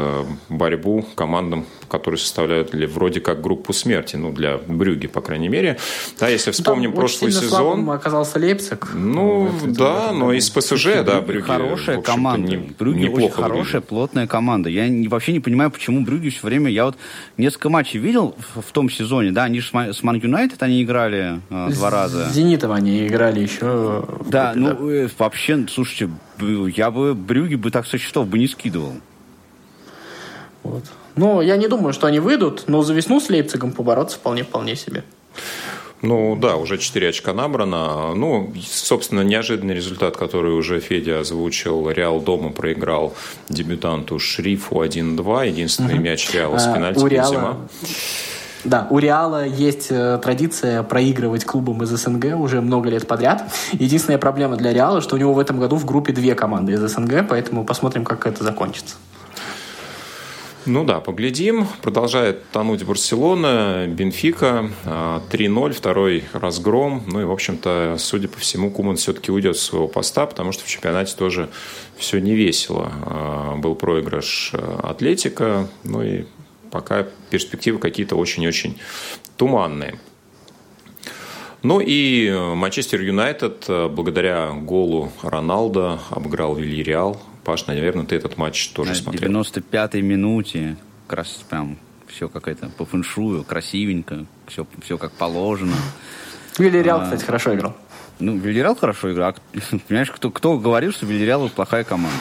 борьбу 0.49 1.07
командам, 1.15 1.65
которые 1.89 2.19
составляют 2.19 2.71
для, 2.71 2.87
вроде 2.87 3.21
как 3.21 3.41
группу 3.41 3.73
смерти, 3.73 4.17
ну, 4.17 4.33
для 4.33 4.59
Брюги, 4.59 5.07
по 5.07 5.21
крайней 5.21 5.49
мере. 5.49 5.79
Да, 6.19 6.29
если 6.29 6.51
вспомним 6.51 6.91
Там 6.91 7.01
прошлый 7.01 7.33
сезон... 7.33 7.89
оказался 7.91 8.39
Лейпциг. 8.39 8.91
Ну, 8.95 9.51
ну 9.63 9.73
да, 9.75 10.13
но 10.13 10.33
из 10.33 10.49
ПСЖ, 10.51 11.03
да, 11.05 11.21
Брюги, 11.21 11.47
Хорошая 11.47 12.01
команда. 12.01 12.49
Не, 12.49 12.57
Брюги 12.57 12.99
неплохо 12.99 13.25
очень 13.25 13.43
хорошая, 13.43 13.59
выглядит. 13.65 13.89
плотная 13.89 14.27
команда. 14.27 14.69
Я 14.69 14.89
не, 14.89 15.09
вообще 15.09 15.33
не 15.33 15.41
понимаю, 15.41 15.71
почему 15.71 16.03
Брюги 16.03 16.29
все 16.31 16.47
время... 16.47 16.71
Я 16.71 16.85
вот 16.85 16.97
несколько 17.37 17.69
матчей 17.71 17.99
видел 17.99 18.37
в, 18.55 18.61
в 18.61 18.73
том 18.73 18.91
сезоне, 18.91 19.33
да, 19.33 19.45
они 19.45 19.61
же 19.61 19.71
с 19.73 20.03
Ман 20.03 20.17
Юнайтед 20.17 20.63
они 20.63 20.83
играли 20.83 21.41
э, 21.51 21.71
два 21.73 21.91
раза. 21.91 22.29
С 22.29 22.35
Зенитом 22.35 22.73
они 22.73 23.07
играли 23.07 23.41
еще. 23.41 24.05
Да, 24.27 24.53
группе, 24.53 24.61
ну, 24.61 24.89
да. 24.89 24.95
Э, 24.95 25.09
вообще, 25.19 25.67
слушайте, 25.69 26.11
я 26.77 26.91
бы 26.91 27.15
Брюги 27.15 27.55
бы 27.55 27.71
так 27.71 27.87
со 27.87 27.99
счетов 27.99 28.29
бы 28.29 28.39
не 28.39 28.47
скидывал. 28.49 28.95
Вот. 30.69 30.85
Но 31.17 31.43
я 31.43 31.57
не 31.57 31.69
думаю, 31.69 31.93
что 31.93 32.07
они 32.07 32.21
выйдут, 32.21 32.65
но 32.67 32.83
за 32.83 32.95
весну 32.95 33.21
с 33.21 33.29
Лейпцигом 33.29 33.73
побороться 33.73 34.17
вполне-вполне 34.17 34.77
себе. 34.77 35.05
Ну 36.01 36.37
да, 36.37 36.57
уже 36.57 36.79
4 36.79 37.09
очка 37.09 37.33
набрано. 37.33 38.15
Ну, 38.15 38.53
собственно, 38.65 39.23
неожиданный 39.23 39.75
результат, 39.75 40.17
который 40.17 40.53
уже 40.53 40.79
Федя 40.81 41.21
озвучил. 41.21 41.91
Реал 41.91 42.21
дома 42.21 42.51
проиграл 42.51 43.15
дебютанту 43.49 44.19
Шрифу 44.19 44.83
1-2. 44.83 45.49
Единственный 45.49 45.95
угу. 45.95 46.03
мяч 46.03 46.33
Реала 46.33 46.59
с 46.59 46.67
а, 46.67 46.75
пенальти 46.75 47.05
а, 47.05 47.09
Реала... 47.09 47.57
Да, 48.65 48.87
у 48.91 48.99
Реала 48.99 49.47
есть 49.47 49.87
э, 49.91 50.19
традиция 50.21 50.83
проигрывать 50.83 51.45
клубам 51.45 51.83
из 51.85 51.91
СНГ 51.91 52.37
уже 52.37 52.61
много 52.61 52.91
лет 52.91 53.07
подряд. 53.07 53.45
Единственная 53.73 54.19
проблема 54.19 54.57
для 54.57 54.73
Реала, 54.73 55.01
что 55.01 55.15
у 55.15 55.19
него 55.19 55.33
в 55.33 55.39
этом 55.39 55.61
году 55.61 55.77
в 55.77 55.85
группе 55.85 56.13
две 56.13 56.35
команды 56.35 56.73
из 56.73 56.81
СНГ, 56.81 57.29
поэтому 57.29 57.65
посмотрим, 57.65 58.05
как 58.05 58.27
это 58.27 58.43
закончится. 58.43 58.97
Ну 60.67 60.85
да, 60.85 61.01
поглядим. 61.01 61.67
Продолжает 61.83 62.49
тонуть 62.51 62.85
Барселона, 62.85 63.87
Бенфика, 63.89 64.71
3-0, 64.85 65.71
а, 65.71 65.73
второй 65.73 66.25
разгром. 66.33 67.05
Ну 67.07 67.21
и, 67.21 67.25
в 67.25 67.31
общем-то, 67.31 67.97
судя 67.99 68.29
по 68.29 68.39
всему, 68.39 68.71
Куман 68.71 68.97
все-таки 68.97 69.31
уйдет 69.33 69.57
с 69.57 69.63
своего 69.63 69.89
поста, 69.89 70.27
потому 70.27 70.53
что 70.53 70.65
в 70.65 70.69
чемпионате 70.69 71.15
тоже 71.17 71.49
все 71.97 72.19
не 72.19 72.35
весело. 72.35 72.93
А, 73.07 73.57
был 73.57 73.75
проигрыш 73.77 74.51
э, 74.53 74.81
Атлетика, 74.83 75.69
ну 75.85 76.03
и 76.03 76.25
пока 76.71 77.07
перспективы 77.31 77.79
какие-то 77.79 78.17
очень-очень 78.17 78.79
туманные. 79.37 79.99
Ну 81.63 81.81
и 81.81 82.31
Манчестер 82.31 83.01
Юнайтед 83.01 83.65
э, 83.69 83.89
благодаря 83.89 84.53
голу 84.53 85.11
Роналда 85.23 86.01
обыграл 86.11 86.55
Вильяреал. 86.55 87.21
Паш, 87.49 87.67
наверное, 87.67 88.05
ты 88.05 88.15
этот 88.15 88.37
матч 88.37 88.69
тоже 88.73 88.91
На 88.91 88.95
смотрел. 88.95 89.31
95-й 89.31 90.03
минуте, 90.03 90.77
как 91.07 91.21
раз 91.21 91.29
прям 91.49 91.79
все 92.07 92.29
как 92.29 92.47
это 92.47 92.69
по 92.69 92.85
фэншую, 92.85 93.43
красивенько, 93.43 94.27
все, 94.49 94.67
все 94.83 94.99
как 94.99 95.13
положено. 95.13 95.73
Вильяреал, 96.59 97.01
а, 97.01 97.05
кстати, 97.05 97.25
хорошо 97.25 97.55
играл. 97.55 97.75
Ну, 98.19 98.37
Вильяреал 98.37 98.77
хорошо 98.77 99.15
играл. 99.15 99.35
Понимаешь, 99.89 100.11
кто, 100.11 100.31
кто 100.31 100.59
говорил, 100.59 100.93
что 100.93 101.07
Вильяреал 101.07 101.49
плохая 101.49 101.85
команда? 101.85 102.19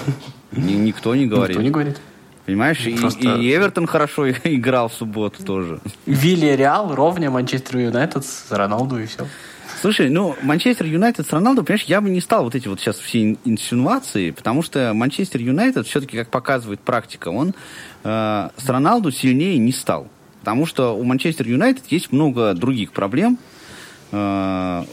Никто 0.54 1.14
не 1.14 1.26
говорит. 1.26 1.58
Никто 1.58 1.62
не 1.62 1.72
говорит. 1.72 2.00
Понимаешь, 2.46 2.88
Просто... 2.98 3.20
и, 3.20 3.48
и 3.48 3.54
Эвертон 3.54 3.86
хорошо 3.86 4.32
играл 4.46 4.88
в 4.88 4.94
субботу 4.94 5.44
тоже. 5.44 5.82
Вилли 6.06 6.56
Реал 6.56 6.96
ровня 6.96 7.30
Манчестер 7.30 7.80
Юнайтед 7.80 8.26
с 8.26 8.50
Роналду 8.50 8.98
и 8.98 9.08
все. 9.08 9.28
Слушай, 9.80 10.10
ну, 10.10 10.36
Манчестер 10.42 10.86
Юнайтед 10.86 11.28
с 11.28 11.32
Роналду, 11.32 11.64
понимаешь, 11.64 11.84
я 11.84 12.02
бы 12.02 12.10
не 12.10 12.20
стал 12.20 12.44
вот 12.44 12.56
эти 12.56 12.68
вот 12.68 12.80
сейчас 12.80 12.98
все 12.98 13.38
инсинуации, 13.46 14.32
потому 14.32 14.62
что 14.64 14.94
Манчестер 14.94 15.42
Юнайтед 15.42 15.86
все-таки, 15.86 16.18
как 16.18 16.30
показывает 16.30 16.80
практика, 16.80 17.30
он 17.30 17.54
э, 18.04 18.50
с 18.58 18.70
Роналду 18.70 19.12
сильнее 19.12 19.58
не 19.58 19.72
стал. 19.72 20.08
Потому 20.40 20.66
что 20.66 20.98
у 20.98 21.04
Манчестер 21.04 21.48
Юнайтед 21.48 21.86
есть 21.88 22.12
много 22.12 22.54
других 22.54 22.92
проблем, 22.92 23.38
э, 24.12 24.84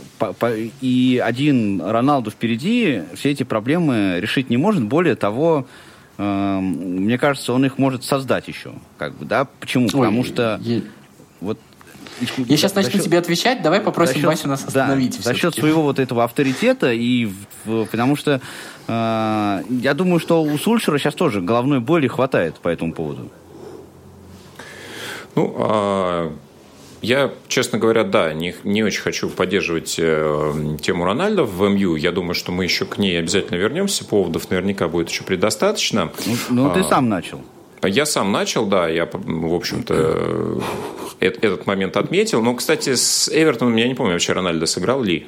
и 0.80 1.22
один 1.24 1.80
Роналду 1.80 2.30
впереди 2.30 3.02
все 3.14 3.30
эти 3.30 3.42
проблемы 3.42 4.18
решить 4.20 4.50
не 4.50 4.56
может. 4.56 4.82
Более 4.84 5.14
того, 5.14 5.66
Эм, 6.16 6.64
мне 7.02 7.18
кажется, 7.18 7.52
он 7.52 7.64
их 7.64 7.78
может 7.78 8.04
создать 8.04 8.46
еще. 8.46 8.74
Как 8.98 9.14
бы, 9.14 9.24
да? 9.24 9.46
Почему? 9.58 9.86
Ой, 9.86 9.90
Потому 9.90 10.24
что 10.24 10.60
я 12.20 12.56
сейчас 12.56 12.74
начну 12.74 12.92
счет, 12.92 13.02
тебе 13.02 13.18
отвечать, 13.18 13.62
давай 13.62 13.80
попросим 13.80 14.16
счет, 14.16 14.24
Васю 14.24 14.48
нас 14.48 14.64
остановить. 14.64 15.16
Да, 15.16 15.22
за 15.22 15.34
счет 15.34 15.54
своего 15.54 15.82
вот 15.82 15.98
этого 15.98 16.24
авторитета, 16.24 16.92
и 16.92 17.28
в, 17.64 17.86
потому 17.86 18.16
что 18.16 18.40
э, 18.86 19.62
я 19.68 19.94
думаю, 19.94 20.20
что 20.20 20.42
у 20.42 20.56
Сульшера 20.58 20.98
сейчас 20.98 21.14
тоже 21.14 21.40
головной 21.40 21.80
боли 21.80 22.06
хватает 22.06 22.56
по 22.56 22.68
этому 22.68 22.92
поводу. 22.92 23.30
Ну, 25.34 25.54
а 25.58 26.32
я, 27.04 27.32
честно 27.48 27.78
говоря, 27.78 28.02
да, 28.02 28.32
не, 28.32 28.54
не 28.64 28.82
очень 28.82 29.02
хочу 29.02 29.28
поддерживать 29.28 29.96
э, 29.98 30.76
тему 30.80 31.04
Рональда 31.04 31.44
в 31.44 31.68
МЮ. 31.68 31.96
Я 31.96 32.12
думаю, 32.12 32.34
что 32.34 32.50
мы 32.50 32.64
еще 32.64 32.86
к 32.86 32.96
ней 32.96 33.18
обязательно 33.18 33.58
вернемся. 33.58 34.06
Поводов 34.06 34.48
наверняка 34.48 34.88
будет 34.88 35.10
еще 35.10 35.22
предостаточно. 35.22 36.10
Ну, 36.26 36.36
ну 36.48 36.70
а, 36.70 36.74
ты 36.74 36.82
сам 36.82 37.10
начал. 37.10 37.42
Я 37.86 38.06
сам 38.06 38.32
начал, 38.32 38.66
да, 38.66 38.88
я, 38.88 39.08
в 39.12 39.54
общем-то, 39.54 40.60
этот 41.20 41.66
момент 41.66 41.96
отметил. 41.96 42.42
Но, 42.42 42.54
кстати, 42.54 42.94
с 42.94 43.28
Эвертоном, 43.32 43.76
я 43.76 43.88
не 43.88 43.94
помню, 43.94 44.12
вообще 44.12 44.32
Рональдо 44.32 44.66
сыграл 44.66 45.02
ли? 45.02 45.26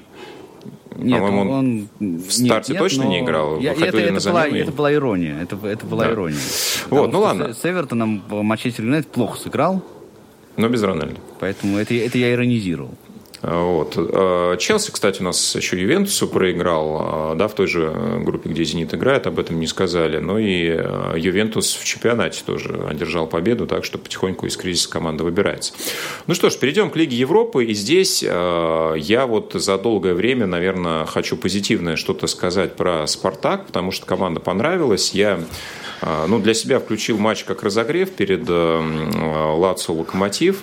Нет, 0.97 1.21
По-моему, 1.21 1.53
он, 1.53 1.89
в 2.01 2.31
старте 2.31 2.73
нет, 2.73 2.81
точно 2.81 3.05
не 3.05 3.21
играл. 3.21 3.61
Я, 3.61 3.73
это, 3.73 3.99
это, 3.99 4.31
была, 4.31 4.47
это 4.47 4.73
была 4.73 4.95
ирония. 4.95 5.39
Это, 5.43 5.59
это 5.67 5.85
была 5.85 6.05
да. 6.05 6.13
ирония. 6.13 6.39
Вот, 6.89 7.13
ну 7.13 7.21
ладно. 7.21 7.53
С, 7.53 7.61
с 7.61 7.67
Эвертоном 7.67 8.23
Манчестер 8.29 8.85
Юнайтед 8.85 9.11
плохо 9.11 9.39
сыграл. 9.39 9.85
Но 10.57 10.69
без 10.69 10.83
Рональда. 10.83 11.21
Поэтому 11.39 11.77
это, 11.77 11.95
это 11.95 12.17
я 12.17 12.33
иронизировал. 12.33 12.95
Вот. 13.47 13.95
А, 13.97 14.57
Челси, 14.57 14.91
кстати, 14.91 15.21
у 15.21 15.25
нас 15.25 15.55
еще 15.55 15.81
Ювентусу 15.81 16.27
проиграл, 16.27 16.97
а, 16.99 17.35
да, 17.37 17.47
в 17.47 17.55
той 17.55 17.69
же 17.69 17.95
группе, 18.25 18.51
где 18.51 18.65
Зенит 18.65 18.93
играет, 18.93 19.29
об 19.29 19.39
этом 19.39 19.61
не 19.61 19.69
сказали. 19.69 20.19
Но 20.19 20.37
и 20.41 20.71
а, 20.71 21.15
Ювентус 21.15 21.75
в 21.75 21.85
чемпионате 21.85 22.43
тоже 22.45 22.85
одержал 22.89 23.29
победу, 23.29 23.69
так 23.69 23.85
что 23.85 23.99
потихоньку 23.99 24.47
из 24.47 24.57
кризиса 24.57 24.91
команда 24.91 25.23
выбирается. 25.23 25.75
Ну 26.27 26.35
что 26.35 26.51
ж, 26.51 26.57
перейдем 26.57 26.91
к 26.91 26.97
Лиге 26.97 27.17
Европы. 27.17 27.65
И 27.65 27.75
здесь 27.75 28.23
я 28.23 29.27
вот 29.29 29.53
за 29.55 29.79
долгое 29.79 30.15
время, 30.15 30.47
наверное, 30.47 31.07
хочу 31.07 31.37
позитивное 31.37 31.95
что-то 31.95 32.27
сказать 32.27 32.75
про 32.75 33.07
Спартак, 33.07 33.67
потому 33.67 33.93
что 33.93 34.07
команда 34.07 34.41
понравилась. 34.41 35.13
Я 35.15 35.41
ну, 36.03 36.39
для 36.41 36.55
себя 36.55 36.79
включил 36.79 37.19
матч 37.19 37.45
как 37.45 37.63
разогрев 37.63 38.11
перед 38.11 38.49
Лацо 38.49 39.93
Локомотив. 39.93 40.63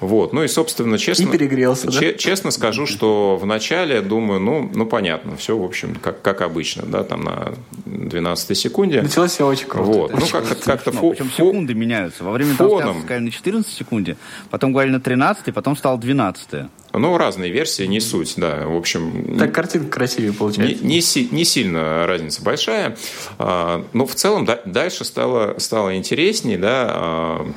Вот. 0.00 0.32
Ну 0.32 0.42
и, 0.42 0.48
собственно, 0.48 0.98
честно, 0.98 1.24
и 1.24 1.26
перегрелся, 1.26 1.90
да? 1.90 2.12
честно 2.14 2.50
скажу, 2.50 2.86
что 2.86 3.36
в 3.36 3.46
начале 3.46 4.00
думаю, 4.00 4.40
ну, 4.40 4.70
ну 4.72 4.86
понятно, 4.86 5.36
все, 5.36 5.56
в 5.56 5.64
общем, 5.64 5.94
как, 5.94 6.22
как 6.22 6.42
обычно, 6.42 6.84
да, 6.86 7.04
там 7.04 7.24
на 7.24 7.54
12 7.86 8.56
секунде. 8.56 9.02
Началось 9.02 9.32
все 9.32 9.46
очень 9.46 9.66
круто. 9.66 9.90
Вот. 9.90 10.12
Ну, 10.12 10.26
как-то, 10.30 10.54
как-то 10.54 10.90
фо- 10.90 11.10
Причем 11.10 11.30
секунды 11.30 11.74
меняются. 11.74 12.24
Во 12.24 12.32
время 12.32 12.54
фоном. 12.54 13.02
сказали 13.02 13.24
на 13.24 13.30
14 13.30 13.72
секунде, 13.72 14.16
потом 14.50 14.72
говорили 14.72 14.94
на 14.94 15.00
13, 15.00 15.52
потом 15.52 15.76
стало 15.76 15.98
12. 15.98 16.68
Ну, 16.92 17.16
разные 17.18 17.50
версии, 17.50 17.84
не 17.84 18.00
суть, 18.00 18.34
да. 18.36 18.66
В 18.66 18.76
общем... 18.76 19.36
Так 19.38 19.52
картинка 19.52 19.88
красивее 19.88 20.32
получается. 20.32 20.84
Не, 20.84 20.96
не, 20.96 21.28
не 21.30 21.44
сильно 21.44 22.06
разница 22.06 22.42
большая. 22.42 22.96
А, 23.38 23.84
но 23.92 24.06
в 24.06 24.14
целом 24.14 24.44
да, 24.44 24.60
дальше 24.64 25.04
стало, 25.04 25.58
стало 25.58 25.96
интереснее, 25.96 26.58
да. 26.58 26.86
А, 26.90 27.52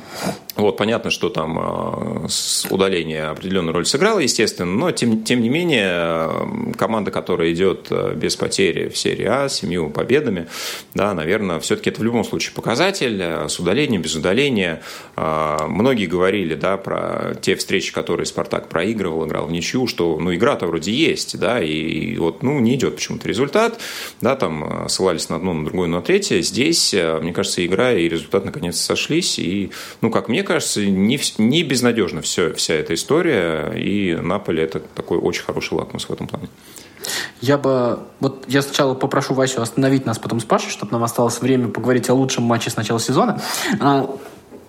Вот, 0.56 0.76
понятно, 0.76 1.10
что 1.10 1.30
там 1.30 2.26
э, 2.26 2.28
удаление 2.68 3.24
определенную 3.24 3.72
роль 3.72 3.86
сыграло, 3.86 4.18
естественно, 4.18 4.70
но 4.70 4.92
тем, 4.92 5.24
тем 5.24 5.40
не 5.40 5.48
менее 5.48 6.28
команда, 6.76 7.10
которая 7.10 7.52
идет 7.52 7.90
без 8.16 8.36
потери 8.36 8.90
в 8.90 8.98
серии 8.98 9.24
А, 9.24 9.48
с 9.48 9.54
семью 9.54 9.88
победами, 9.88 10.46
да, 10.94 11.14
наверное, 11.14 11.58
все-таки 11.60 11.88
это 11.88 12.00
в 12.00 12.04
любом 12.04 12.22
случае 12.24 12.54
показатель 12.54 13.20
с 13.48 13.58
удалением, 13.58 14.02
без 14.02 14.14
удаления. 14.14 14.82
Многие 15.16 16.06
говорили, 16.06 16.54
да, 16.54 16.76
про 16.76 17.34
те 17.40 17.56
встречи, 17.56 17.92
которые 17.92 18.26
Спартак 18.26 18.68
проигрывал, 18.68 19.21
играл 19.26 19.46
в 19.46 19.52
ничью, 19.52 19.86
что, 19.86 20.18
ну, 20.18 20.34
игра-то 20.34 20.66
вроде 20.66 20.92
есть, 20.92 21.38
да, 21.38 21.62
и 21.62 22.16
вот, 22.16 22.42
ну, 22.42 22.60
не 22.60 22.74
идет 22.74 22.96
почему-то 22.96 23.28
результат, 23.28 23.80
да, 24.20 24.36
там 24.36 24.88
ссылались 24.88 25.28
на 25.28 25.36
одно, 25.36 25.54
на 25.54 25.64
другое, 25.64 25.88
на 25.88 26.02
третье. 26.02 26.40
Здесь, 26.40 26.94
мне 26.94 27.32
кажется, 27.32 27.64
игра 27.64 27.92
и 27.92 28.08
результат 28.08 28.44
наконец 28.44 28.80
сошлись, 28.80 29.38
и, 29.38 29.70
ну, 30.00 30.10
как 30.10 30.28
мне 30.28 30.42
кажется, 30.42 30.84
не, 30.84 31.20
не 31.38 31.62
безнадежна 31.62 32.22
все, 32.22 32.52
вся 32.54 32.74
эта 32.74 32.94
история, 32.94 33.72
и 33.76 34.14
Наполе 34.14 34.62
это 34.62 34.80
такой 34.80 35.18
очень 35.18 35.42
хороший 35.42 35.74
лакмус 35.74 36.04
в 36.04 36.12
этом 36.12 36.26
плане. 36.26 36.48
Я 37.40 37.58
бы... 37.58 37.98
Вот 38.20 38.44
я 38.46 38.62
сначала 38.62 38.94
попрошу 38.94 39.34
Васю 39.34 39.60
остановить 39.60 40.06
нас 40.06 40.18
потом 40.18 40.38
с 40.38 40.44
Пашей, 40.44 40.70
чтобы 40.70 40.92
нам 40.92 41.02
осталось 41.02 41.40
время 41.40 41.68
поговорить 41.68 42.08
о 42.08 42.14
лучшем 42.14 42.44
матче 42.44 42.70
с 42.70 42.76
начала 42.76 43.00
сезона. 43.00 43.42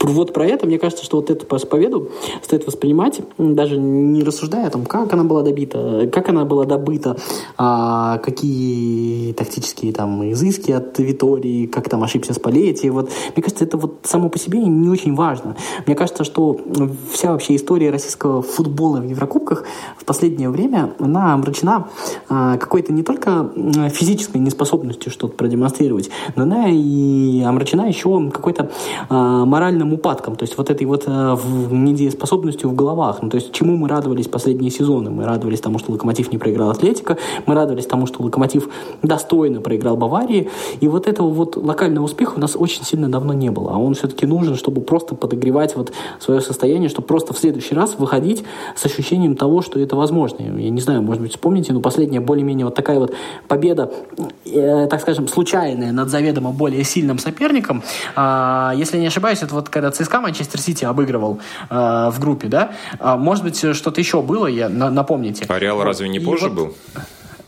Вот 0.04 0.34
про 0.34 0.46
это, 0.46 0.68
мне 0.68 0.78
кажется, 0.78 1.06
что 1.06 1.18
вот 1.18 1.30
эту 1.30 1.46
победу 1.46 2.10
стоит 2.42 2.68
воспринимать, 2.68 3.22
даже 3.38 3.78
не 3.78 4.22
рассуждая 4.24 4.68
о 4.68 4.70
том, 4.70 4.86
как 4.86 5.14
она 5.14 5.24
была 5.24 5.44
добита, 5.44 6.10
как 6.12 6.28
она 6.28 6.44
была 6.44 6.66
добыта, 6.66 7.16
а 7.58 8.18
какие 8.18 9.32
тактические 9.32 9.94
там 9.94 10.30
изыски 10.32 10.72
от 10.72 11.00
Витории, 11.00 11.68
как 11.68 11.88
там 11.88 12.04
ошибся 12.04 12.34
Спалетти. 12.34 12.90
Вот, 12.90 13.10
мне 13.36 13.42
кажется, 13.42 13.64
это 13.64 13.78
вот 13.78 14.00
само 14.04 14.28
по 14.28 14.38
себе 14.38 14.60
не 14.60 14.90
очень 14.90 15.16
важно. 15.16 15.56
Мне 15.86 15.96
кажется, 15.96 16.26
что 16.26 16.60
вся 17.14 17.32
вообще 17.32 17.56
история 17.56 17.90
российского 17.90 18.42
футбола 18.42 18.98
в 18.98 19.06
Еврокубках 19.06 19.64
в 19.98 20.04
последнее 20.04 20.50
время, 20.50 20.94
она 21.00 21.34
омрачена 21.34 21.88
а, 22.28 22.58
какой-то 22.58 22.92
не 22.92 23.04
только 23.04 23.50
физической 23.90 24.38
неспособностью 24.38 25.12
что-то 25.12 25.36
продемонстрировать, 25.36 26.10
но 26.36 26.44
она 26.44 26.68
и 26.70 27.42
омрачена 27.42 27.88
еще 27.88 28.30
какой-то 28.32 28.70
а, 29.10 29.46
моральным 29.46 29.93
упадком, 29.94 30.36
то 30.36 30.44
есть 30.44 30.58
вот 30.58 30.70
этой 30.70 30.86
вот 30.86 31.04
э, 31.08 31.38
недееспособностью 31.72 32.70
в 32.70 32.76
головах. 32.76 33.22
Ну, 33.22 33.30
то 33.30 33.36
есть 33.36 33.52
чему 33.52 33.78
мы 33.78 33.88
радовались 33.88 34.28
последние 34.28 34.72
сезоны? 34.72 35.10
Мы 35.10 35.26
радовались 35.26 35.62
тому, 35.62 35.80
что 35.80 35.92
Локомотив 35.92 36.32
не 36.32 36.38
проиграл 36.38 36.72
Атлетика, 36.72 37.18
мы 37.46 37.56
радовались 37.56 37.86
тому, 37.86 38.08
что 38.08 38.24
Локомотив 38.24 38.70
достойно 39.02 39.62
проиграл 39.62 39.98
Баварии, 39.98 40.50
и 40.80 40.88
вот 40.88 41.08
этого 41.08 41.30
вот 41.30 41.56
локального 41.56 42.06
успеха 42.06 42.34
у 42.36 42.40
нас 42.40 42.56
очень 42.56 42.84
сильно 42.84 43.10
давно 43.10 43.34
не 43.34 43.52
было, 43.52 43.72
а 43.74 43.78
он 43.78 43.94
все-таки 43.94 44.26
нужен, 44.26 44.56
чтобы 44.56 44.82
просто 44.82 45.16
подогревать 45.16 45.76
вот 45.76 45.94
свое 46.20 46.42
состояние, 46.42 46.90
чтобы 46.90 47.08
просто 47.08 47.34
в 47.34 47.38
следующий 47.38 47.76
раз 47.76 47.96
выходить 47.98 48.44
с 48.76 48.86
ощущением 48.86 49.36
того, 49.36 49.62
что 49.62 49.80
это 49.80 49.96
возможно. 49.96 50.44
Я 50.44 50.70
не 50.70 50.82
знаю, 50.82 51.02
может 51.02 51.22
быть, 51.22 51.32
вспомните, 51.32 51.74
но 51.74 51.82
последняя 51.82 52.20
более-менее 52.20 52.66
вот 52.66 52.76
такая 52.76 53.00
вот 53.00 53.14
победа, 53.48 53.92
э, 54.46 54.88
так 54.90 55.02
скажем, 55.02 55.28
случайная 55.28 55.92
над 55.92 56.10
заведомо 56.10 56.52
более 56.52 56.84
сильным 56.84 57.20
соперником, 57.20 57.84
э, 58.16 58.72
если 58.76 58.98
не 58.98 59.08
ошибаюсь, 59.08 59.42
это 59.42 59.54
вот 59.56 59.70
когда 59.84 59.92
ЦСКА 59.92 60.22
Манчестер 60.22 60.62
Сити 60.62 60.86
обыгрывал 60.86 61.42
э, 61.70 61.76
в 62.10 62.16
группе, 62.20 62.48
да? 62.48 62.72
А, 63.00 63.18
может 63.18 63.44
быть, 63.44 63.58
что-то 63.58 64.00
еще 64.00 64.22
было, 64.22 64.48
я, 64.48 64.70
на, 64.70 64.90
напомните. 64.90 65.46
А 65.50 65.60
Реал 65.60 65.78
вот. 65.78 65.84
разве 65.84 66.08
не 66.08 66.20
позже 66.20 66.48
вот, 66.48 66.54
был? 66.54 66.76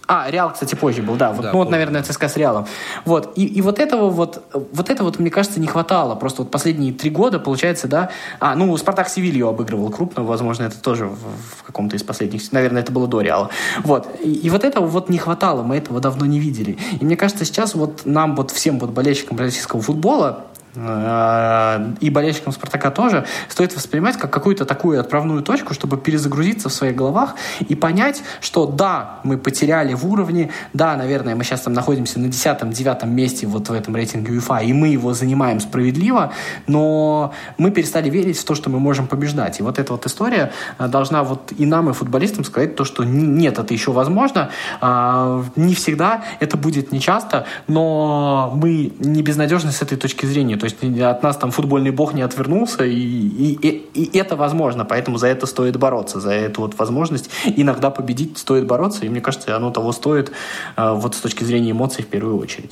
А, 0.07 0.29
Реал, 0.29 0.51
кстати, 0.51 0.75
позже 0.75 1.01
был, 1.01 1.15
да. 1.15 1.31
Вот, 1.31 1.43
да 1.43 1.51
ну, 1.53 1.59
вот, 1.59 1.69
наверное, 1.69 2.03
ЦСКА 2.03 2.27
с 2.27 2.35
Реалом. 2.35 2.67
Вот. 3.05 3.31
И, 3.37 3.45
и 3.45 3.61
вот 3.61 3.79
этого 3.79 4.09
вот, 4.09 4.43
вот 4.53 4.89
это 4.89 5.03
вот, 5.05 5.17
мне 5.17 5.29
кажется, 5.31 5.61
не 5.61 5.67
хватало. 5.67 6.15
Просто 6.15 6.41
вот 6.41 6.51
последние 6.51 6.91
три 6.91 7.09
года, 7.09 7.39
получается, 7.39 7.87
да. 7.87 8.09
А, 8.41 8.53
ну, 8.55 8.75
Спартак 8.75 9.07
Севилью 9.07 9.47
обыгрывал 9.47 9.89
крупно, 9.89 10.23
возможно, 10.23 10.63
это 10.63 10.77
тоже 10.81 11.05
в, 11.05 11.15
в 11.59 11.63
каком-то 11.63 11.95
из 11.95 12.03
последних, 12.03 12.51
наверное, 12.51 12.81
это 12.81 12.91
было 12.91 13.07
до 13.07 13.21
Реала. 13.21 13.49
Вот. 13.83 14.09
И, 14.21 14.33
и 14.33 14.49
вот 14.49 14.65
этого 14.65 14.85
вот 14.85 15.07
не 15.07 15.19
хватало, 15.19 15.63
мы 15.63 15.77
этого 15.77 16.01
давно 16.01 16.25
не 16.25 16.41
видели. 16.41 16.77
И 16.99 17.05
мне 17.05 17.15
кажется, 17.15 17.45
сейчас 17.45 17.75
вот 17.75 18.01
нам, 18.03 18.35
вот 18.35 18.51
всем 18.51 18.77
вот 18.77 18.89
болельщикам 18.89 19.37
российского 19.37 19.81
футбола, 19.81 20.47
и 20.75 22.09
болельщикам 22.09 22.53
Спартака 22.53 22.91
тоже, 22.91 23.25
стоит 23.47 23.75
воспринимать 23.75 24.17
как 24.17 24.31
какую-то 24.31 24.65
такую 24.65 24.99
отправную 24.99 25.41
точку, 25.41 25.73
чтобы 25.73 25.97
перезагрузиться 25.97 26.69
в 26.69 26.73
своих 26.73 26.95
головах 26.95 27.35
и 27.67 27.75
понять, 27.75 28.23
что 28.41 28.65
да, 28.65 29.19
мы 29.23 29.37
потеряли 29.37 29.93
в 29.93 30.05
уровне, 30.05 30.51
да, 30.73 30.95
наверное, 30.97 31.35
мы 31.35 31.43
сейчас 31.43 31.61
там 31.61 31.73
находимся 31.73 32.19
на 32.19 32.27
10-9 32.27 33.07
месте 33.07 33.47
вот 33.47 33.69
в 33.69 33.73
этом 33.73 33.95
рейтинге 33.95 34.33
УЕФА, 34.33 34.59
и 34.59 34.73
мы 34.73 34.89
его 34.89 35.13
занимаем 35.13 35.59
справедливо, 35.59 36.33
но 36.67 37.33
мы 37.57 37.71
перестали 37.71 38.09
верить 38.09 38.37
в 38.37 38.43
то, 38.45 38.55
что 38.55 38.69
мы 38.69 38.79
можем 38.79 39.07
побеждать. 39.07 39.59
И 39.59 39.63
вот 39.63 39.79
эта 39.79 39.93
вот 39.93 40.05
история 40.05 40.51
э, 40.77 40.87
должна 40.87 41.23
вот 41.23 41.53
и 41.57 41.65
нам, 41.65 41.89
и 41.89 41.93
футболистам 41.93 42.43
сказать 42.43 42.75
то, 42.75 42.83
что 42.83 43.03
нет, 43.03 43.59
это 43.59 43.73
еще 43.73 43.91
возможно, 43.91 44.49
а, 44.81 45.43
не 45.55 45.73
всегда, 45.75 46.23
это 46.39 46.57
будет 46.57 46.91
нечасто, 46.91 47.45
но 47.67 48.51
мы 48.55 48.93
не 48.99 49.21
безнадежны 49.21 49.71
с 49.71 49.81
этой 49.81 49.97
точки 49.97 50.25
зрения. 50.25 50.57
То 50.65 50.83
есть 50.83 50.99
от 50.99 51.21
нас 51.21 51.37
там 51.37 51.51
футбольный 51.51 51.91
бог 51.91 52.13
не 52.13 52.23
отвернулся, 52.23 52.85
и, 52.85 52.95
и, 52.95 53.87
и, 53.93 54.17
это 54.17 54.35
возможно, 54.35 54.83
поэтому 54.83 55.19
за 55.19 55.27
это 55.27 55.45
стоит 55.45 55.77
бороться, 55.77 56.19
за 56.19 56.31
эту 56.31 56.61
вот 56.61 56.79
возможность 56.79 57.29
иногда 57.45 57.91
победить 57.91 58.39
стоит 58.39 58.65
бороться, 58.65 59.05
и 59.05 59.09
мне 59.09 59.21
кажется, 59.21 59.55
оно 59.55 59.69
того 59.69 59.91
стоит 59.91 60.31
э, 60.75 60.91
вот 60.93 61.13
с 61.13 61.19
точки 61.19 61.43
зрения 61.43 61.69
эмоций 61.69 62.03
в 62.03 62.07
первую 62.07 62.39
очередь. 62.39 62.71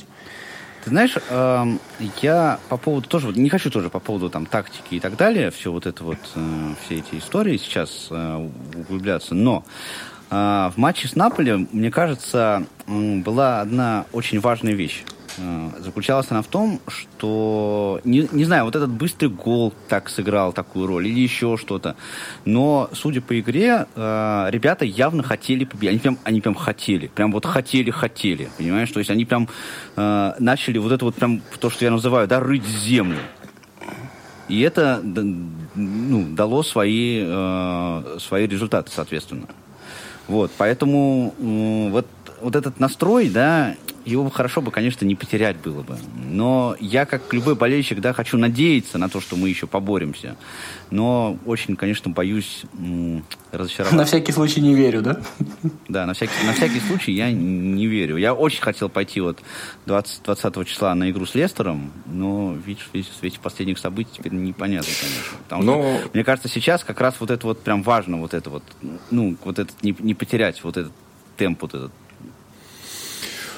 Ты 0.82 0.90
знаешь, 0.90 1.16
э, 1.30 1.64
я 2.20 2.58
по 2.68 2.76
поводу 2.78 3.08
тоже, 3.08 3.28
не 3.28 3.48
хочу 3.48 3.70
тоже 3.70 3.90
по 3.90 4.00
поводу 4.00 4.28
там 4.28 4.46
тактики 4.46 4.96
и 4.96 5.00
так 5.00 5.16
далее, 5.16 5.52
все 5.52 5.70
вот 5.70 5.86
это 5.86 6.02
вот, 6.02 6.18
э, 6.34 6.74
все 6.84 6.96
эти 6.96 7.20
истории 7.20 7.58
сейчас 7.58 8.08
э, 8.10 8.48
углубляться, 8.74 9.36
но 9.36 9.62
э, 10.30 10.34
в 10.34 10.78
матче 10.78 11.06
с 11.06 11.14
Наполем, 11.14 11.68
мне 11.70 11.92
кажется, 11.92 12.64
была 12.88 13.60
одна 13.60 14.06
очень 14.12 14.40
важная 14.40 14.72
вещь. 14.72 15.04
Э, 15.38 15.70
заключалась 15.80 16.26
она 16.30 16.42
в 16.42 16.46
том, 16.46 16.80
что, 16.88 18.00
не, 18.04 18.28
не 18.32 18.44
знаю, 18.44 18.64
вот 18.64 18.76
этот 18.76 18.90
быстрый 18.90 19.28
гол 19.28 19.72
так 19.88 20.08
сыграл 20.08 20.52
такую 20.52 20.86
роль 20.86 21.08
или 21.08 21.20
еще 21.20 21.56
что-то, 21.56 21.96
но, 22.44 22.88
судя 22.92 23.20
по 23.20 23.38
игре, 23.38 23.86
э, 23.94 24.46
ребята 24.50 24.84
явно 24.84 25.22
хотели 25.22 25.64
победить. 25.64 25.90
Они 25.90 25.98
прям, 25.98 26.18
они 26.24 26.40
прям 26.40 26.54
хотели, 26.54 27.08
прям 27.08 27.32
вот 27.32 27.46
хотели-хотели, 27.46 28.48
понимаешь? 28.56 28.90
То 28.90 29.00
есть 29.00 29.10
они 29.10 29.24
прям 29.24 29.48
э, 29.96 30.32
начали 30.38 30.78
вот 30.78 30.92
это 30.92 31.04
вот 31.04 31.14
прям, 31.14 31.42
то, 31.58 31.70
что 31.70 31.84
я 31.84 31.90
называю, 31.90 32.28
да, 32.28 32.40
рыть 32.40 32.66
землю. 32.66 33.18
И 34.48 34.60
это 34.60 35.00
ну, 35.02 36.26
дало 36.34 36.62
свои, 36.62 37.22
э, 37.24 38.18
свои 38.20 38.46
результаты, 38.46 38.90
соответственно. 38.94 39.46
Вот, 40.28 40.50
поэтому 40.56 41.34
э, 41.38 41.88
вот, 41.90 42.06
вот 42.40 42.56
этот 42.56 42.78
настрой, 42.78 43.28
да, 43.28 43.74
его 44.04 44.28
хорошо 44.30 44.60
бы, 44.60 44.70
конечно, 44.70 45.04
не 45.04 45.14
потерять 45.14 45.56
было 45.56 45.82
бы. 45.82 45.96
Но 46.30 46.76
я, 46.78 47.06
как 47.06 47.32
любой 47.32 47.54
болельщик, 47.54 48.00
да, 48.00 48.12
хочу 48.12 48.36
надеяться 48.36 48.98
на 48.98 49.08
то, 49.08 49.20
что 49.20 49.36
мы 49.36 49.48
еще 49.48 49.66
поборемся. 49.66 50.36
Но 50.90 51.38
очень, 51.46 51.76
конечно, 51.76 52.10
боюсь 52.10 52.64
разочароваться. 53.50 53.96
На 53.96 54.04
всякий 54.04 54.32
случай 54.32 54.60
не 54.60 54.74
верю, 54.74 55.02
да? 55.02 55.20
Да, 55.88 56.06
на 56.06 56.14
всякий, 56.14 56.32
на 56.46 56.52
всякий 56.52 56.80
случай 56.80 57.12
я 57.12 57.30
не 57.32 57.86
верю. 57.86 58.16
Я 58.16 58.34
очень 58.34 58.62
хотел 58.62 58.88
пойти 58.88 59.20
вот 59.20 59.38
20, 59.86 60.22
20 60.24 60.66
числа 60.66 60.94
на 60.94 61.10
игру 61.10 61.24
с 61.24 61.34
Лестером, 61.34 61.92
но 62.06 62.54
видишь, 62.54 62.88
в 62.92 63.18
свете 63.18 63.38
последних 63.40 63.78
событий 63.78 64.10
теперь 64.14 64.32
непонятно, 64.32 64.90
конечно. 65.00 65.38
Потому 65.44 65.62
но... 65.62 65.98
что, 65.98 66.10
мне 66.12 66.24
кажется, 66.24 66.48
сейчас 66.48 66.84
как 66.84 67.00
раз 67.00 67.14
вот 67.20 67.30
это 67.30 67.46
вот 67.46 67.62
прям 67.62 67.82
важно, 67.82 68.18
вот 68.18 68.34
это 68.34 68.50
вот, 68.50 68.62
ну, 69.10 69.36
вот 69.44 69.58
этот, 69.58 69.82
не, 69.82 69.96
не 69.98 70.14
потерять 70.14 70.62
вот 70.62 70.76
этот 70.76 70.92
темп, 71.36 71.62
вот 71.62 71.74
этот 71.74 71.92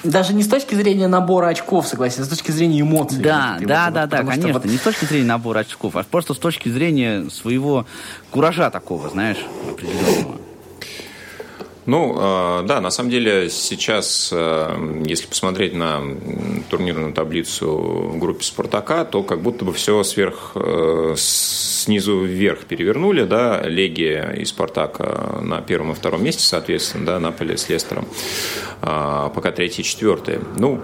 даже 0.04 0.34
не 0.34 0.42
с 0.42 0.48
точки 0.48 0.74
зрения 0.74 1.08
набора 1.08 1.48
очков, 1.48 1.86
согласен, 1.86 2.22
а 2.22 2.24
с 2.24 2.28
точки 2.28 2.50
зрения 2.50 2.80
эмоций. 2.80 3.18
Да, 3.18 3.58
да, 3.60 3.86
вот, 3.86 3.94
да, 3.94 4.06
да, 4.06 4.18
конечно. 4.24 4.52
Вот... 4.52 4.64
Не 4.64 4.76
с 4.76 4.80
точки 4.80 5.04
зрения 5.04 5.26
набора 5.26 5.60
очков, 5.60 5.96
а 5.96 6.04
просто 6.04 6.34
с 6.34 6.38
точки 6.38 6.68
зрения 6.68 7.28
своего 7.30 7.86
куража 8.30 8.70
такого, 8.70 9.08
знаешь, 9.08 9.44
определенного. 9.70 10.35
Ну, 11.86 12.16
э, 12.18 12.62
да, 12.66 12.80
на 12.80 12.90
самом 12.90 13.10
деле 13.10 13.48
сейчас, 13.48 14.30
э, 14.32 15.02
если 15.06 15.28
посмотреть 15.28 15.72
на 15.72 16.02
турнирную 16.68 17.12
таблицу 17.12 17.68
в 17.68 18.18
группе 18.18 18.42
«Спартака», 18.42 19.04
то 19.04 19.22
как 19.22 19.40
будто 19.40 19.64
бы 19.64 19.72
все 19.72 20.02
сверх, 20.02 20.52
э, 20.56 21.14
снизу 21.16 22.24
вверх 22.24 22.64
перевернули, 22.64 23.22
да, 23.22 23.62
Легия 23.62 24.32
и 24.32 24.44
«Спартак» 24.44 24.98
на 25.42 25.60
первом 25.60 25.92
и 25.92 25.94
втором 25.94 26.24
месте, 26.24 26.42
соответственно, 26.42 27.06
да, 27.06 27.20
Наполе 27.20 27.56
с 27.56 27.68
Лестером, 27.68 28.06
пока 28.80 29.52
третий 29.52 29.82
и 29.82 29.84
четвертый. 29.84 30.40
Ну, 30.56 30.80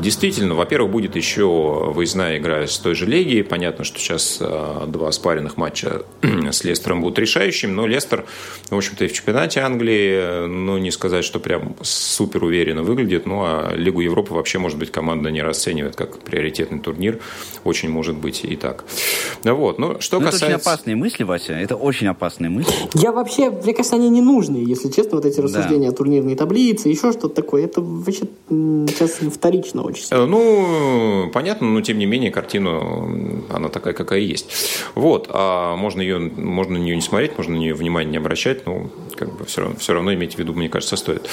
действительно, 0.00 0.54
во-первых, 0.54 0.90
будет 0.90 1.16
еще 1.16 1.90
выездная 1.92 2.38
игра 2.38 2.66
с 2.66 2.78
той 2.78 2.94
же 2.94 3.06
Легией. 3.06 3.44
Понятно, 3.44 3.84
что 3.84 3.98
сейчас 3.98 4.38
э, 4.40 4.84
два 4.86 5.12
спаренных 5.12 5.56
матча 5.56 6.02
с 6.22 6.64
Лестером 6.64 7.00
будут 7.02 7.18
решающими, 7.18 7.70
но 7.70 7.86
Лестер, 7.86 8.24
в 8.70 8.76
общем-то, 8.76 9.04
и 9.04 9.08
в 9.08 9.12
чемпионате 9.12 9.60
Англии, 9.60 10.46
ну, 10.46 10.78
не 10.78 10.90
сказать, 10.90 11.24
что 11.24 11.38
прям 11.40 11.76
супер 11.82 12.44
уверенно 12.44 12.82
выглядит, 12.82 13.26
ну, 13.26 13.42
а 13.42 13.72
Лигу 13.74 14.00
Европы 14.00 14.34
вообще, 14.34 14.58
может 14.58 14.78
быть, 14.78 14.90
команда 14.90 15.30
не 15.30 15.42
расценивает 15.42 15.96
как 15.96 16.18
приоритетный 16.18 16.80
турнир. 16.80 17.20
Очень 17.64 17.90
может 17.90 18.16
быть 18.16 18.44
и 18.44 18.56
так. 18.56 18.84
Вот. 19.44 19.78
Ну, 19.78 20.00
что 20.00 20.18
ну, 20.18 20.26
касается... 20.26 20.46
Это 20.46 20.54
очень 20.54 20.62
опасные 20.62 20.96
мысли, 20.96 21.24
Вася, 21.24 21.52
это 21.52 21.76
очень 21.76 22.06
опасные 22.06 22.50
мысли. 22.50 22.72
Я 22.94 23.12
вообще, 23.12 23.50
мне 23.50 23.74
кажется, 23.74 23.96
они 23.96 24.08
не 24.08 24.22
нужны, 24.22 24.56
если 24.56 24.88
честно, 24.88 25.16
вот 25.16 25.26
эти 25.26 25.40
рассуждения 25.40 25.88
да. 25.88 25.94
о 25.94 25.96
турнирной 25.96 26.36
таблице, 26.36 26.88
еще 26.88 27.12
что-то 27.12 27.28
такое. 27.28 27.64
Это 27.64 27.80
вообще 27.80 28.24
сейчас 28.48 29.18
вторично 29.32 29.82
очень. 29.90 30.06
Э, 30.10 30.24
ну, 30.26 31.30
понятно, 31.32 31.68
но 31.68 31.80
тем 31.80 31.98
не 31.98 32.06
менее 32.06 32.30
картину, 32.30 33.44
она 33.50 33.68
такая, 33.68 33.94
какая 33.94 34.20
есть. 34.20 34.50
Вот, 34.94 35.28
а 35.30 35.76
можно 35.76 36.00
ее, 36.00 36.18
можно 36.18 36.78
на 36.78 36.82
нее 36.82 36.96
не 36.96 37.02
смотреть, 37.02 37.36
можно 37.36 37.54
на 37.54 37.58
нее 37.58 37.74
внимание 37.74 38.10
не 38.12 38.16
обращать, 38.18 38.66
но 38.66 38.90
как 39.16 39.36
бы 39.36 39.44
все 39.44 39.62
равно, 39.62 39.76
все 39.78 39.92
равно 39.92 40.14
иметь 40.14 40.34
в 40.34 40.38
виду, 40.38 40.54
мне 40.54 40.68
кажется, 40.68 40.96
стоит. 40.96 41.28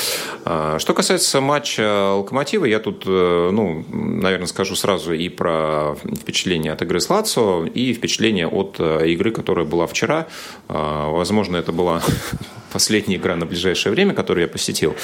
А, 0.45 0.77
что 0.79 0.93
касается 0.93 1.41
матча 1.41 2.13
Локомотива, 2.13 2.65
я 2.65 2.79
тут, 2.79 3.03
э, 3.05 3.49
ну, 3.51 3.85
наверное, 3.91 4.47
скажу 4.47 4.75
сразу 4.75 5.13
и 5.13 5.29
про 5.29 5.95
впечатление 6.19 6.73
от 6.73 6.81
игры 6.81 6.99
с 6.99 7.09
Лацо, 7.09 7.65
и 7.65 7.93
впечатление 7.93 8.47
от 8.47 8.75
э, 8.79 9.07
игры, 9.07 9.31
которая 9.31 9.65
была 9.65 9.87
вчера. 9.87 10.27
А, 10.67 11.09
возможно, 11.09 11.57
это 11.57 11.71
была 11.71 12.01
последняя 12.71 13.17
игра 13.17 13.35
на 13.35 13.45
ближайшее 13.45 13.91
время, 13.93 14.13
которую 14.13 14.43
я 14.43 14.47
посетил. 14.47 14.95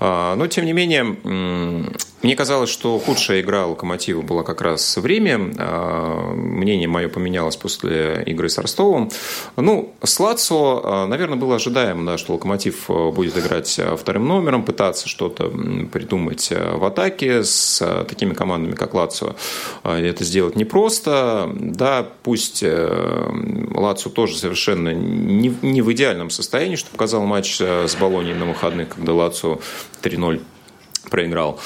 А, 0.00 0.34
но, 0.36 0.46
тем 0.46 0.64
не 0.64 0.72
менее, 0.72 1.04
мне 2.22 2.36
казалось, 2.36 2.70
что 2.70 2.98
худшая 2.98 3.40
игра 3.40 3.66
Локомотива 3.66 4.22
была 4.22 4.42
как 4.42 4.60
раз 4.60 4.96
время. 4.96 5.52
А, 5.58 6.32
мнение 6.34 6.88
мое 6.88 7.08
поменялось 7.08 7.56
после 7.56 8.22
игры 8.26 8.48
с 8.48 8.58
Ростовом. 8.58 9.10
Ну, 9.56 9.94
с 10.02 10.20
Лацо, 10.20 10.80
а, 10.84 11.06
наверное, 11.06 11.36
было 11.36 11.56
ожидаемо, 11.56 12.06
да, 12.06 12.18
что 12.18 12.34
Локомотив 12.34 12.88
будет 12.88 13.36
играть 13.38 13.80
вторым 13.98 14.26
номером, 14.26 14.64
пытаться 14.64 15.08
что-то 15.08 15.52
придумать 15.92 16.50
в 16.50 16.84
атаке 16.84 17.44
с 17.44 18.04
такими 18.08 18.34
командами, 18.34 18.74
как 18.74 18.94
Лацо. 18.94 19.34
Это 19.84 20.24
сделать 20.24 20.56
непросто. 20.56 21.50
Да, 21.54 22.06
пусть 22.22 22.62
э, 22.62 23.68
Лацо 23.74 24.10
тоже 24.10 24.36
совершенно 24.36 24.92
не, 24.92 25.82
в 25.82 25.92
идеальном 25.92 26.30
состоянии, 26.30 26.76
чтобы 26.76 26.91
показал 26.92 27.24
матч 27.24 27.60
э, 27.60 27.88
с 27.88 27.94
Болонией 27.96 28.36
на 28.36 28.46
выходных, 28.46 28.90
когда 28.90 29.14
Лацо 29.14 29.58
3-0 30.02 30.42
проиграл. 31.10 31.60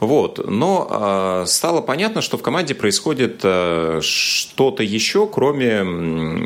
Вот. 0.00 0.48
Но 0.48 0.88
э, 0.90 1.44
стало 1.46 1.80
понятно, 1.80 2.22
что 2.22 2.38
в 2.38 2.42
команде 2.42 2.74
происходит 2.74 3.40
э, 3.42 4.00
что-то 4.00 4.82
еще, 4.82 5.26
кроме 5.26 5.66
э, 5.66 5.82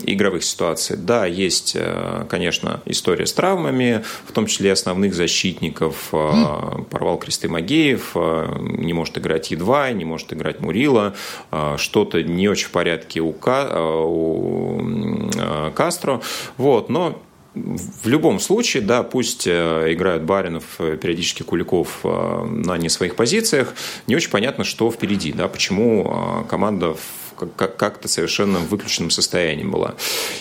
игровых 0.07 0.43
ситуаций. 0.43 0.97
Да, 0.97 1.27
есть, 1.27 1.77
э, 1.77 2.25
конечно, 2.29 2.81
история 2.87 3.27
с 3.27 3.33
травмами, 3.33 4.05
в 4.27 4.33
том 4.33 4.47
числе 4.47 4.73
основных 4.73 5.15
защитников. 5.15 6.09
Э, 6.13 6.83
порвал 6.91 7.19
кресты 7.19 7.49
Магеев, 7.49 8.13
э, 8.15 8.57
не 8.79 8.95
может 8.95 9.19
играть 9.19 9.51
Едва, 9.51 9.91
не 9.91 10.07
может 10.07 10.33
играть 10.33 10.61
Мурила. 10.61 11.15
Э, 11.51 11.75
что-то 11.77 12.23
не 12.23 12.49
очень 12.49 12.69
в 12.69 12.71
порядке 12.71 13.21
у, 13.21 13.33
Ка, 13.33 13.69
э, 13.71 14.03
у 14.05 14.81
э, 15.37 15.73
Кастро. 15.75 16.23
Вот. 16.57 16.89
Но 16.89 17.21
в 17.57 18.07
любом 18.07 18.39
случае, 18.39 18.83
да, 18.83 19.03
пусть 19.03 19.47
э, 19.47 19.93
играют 19.93 20.25
Баринов, 20.25 20.65
э, 20.79 20.99
периодически 20.99 21.43
Куликов 21.43 22.01
э, 22.05 22.45
на 22.45 22.77
не 22.77 22.91
своих 22.91 23.17
позициях, 23.17 23.75
не 24.07 24.15
очень 24.15 24.31
понятно, 24.31 24.63
что 24.63 24.91
впереди, 24.91 25.33
да, 25.33 25.49
почему 25.49 26.45
команда 26.49 26.97
как-то 27.37 28.09
совершенно 28.09 28.59
в 28.59 28.69
выключенном 28.69 29.11
состоянии 29.11 29.65
была. 29.65 29.95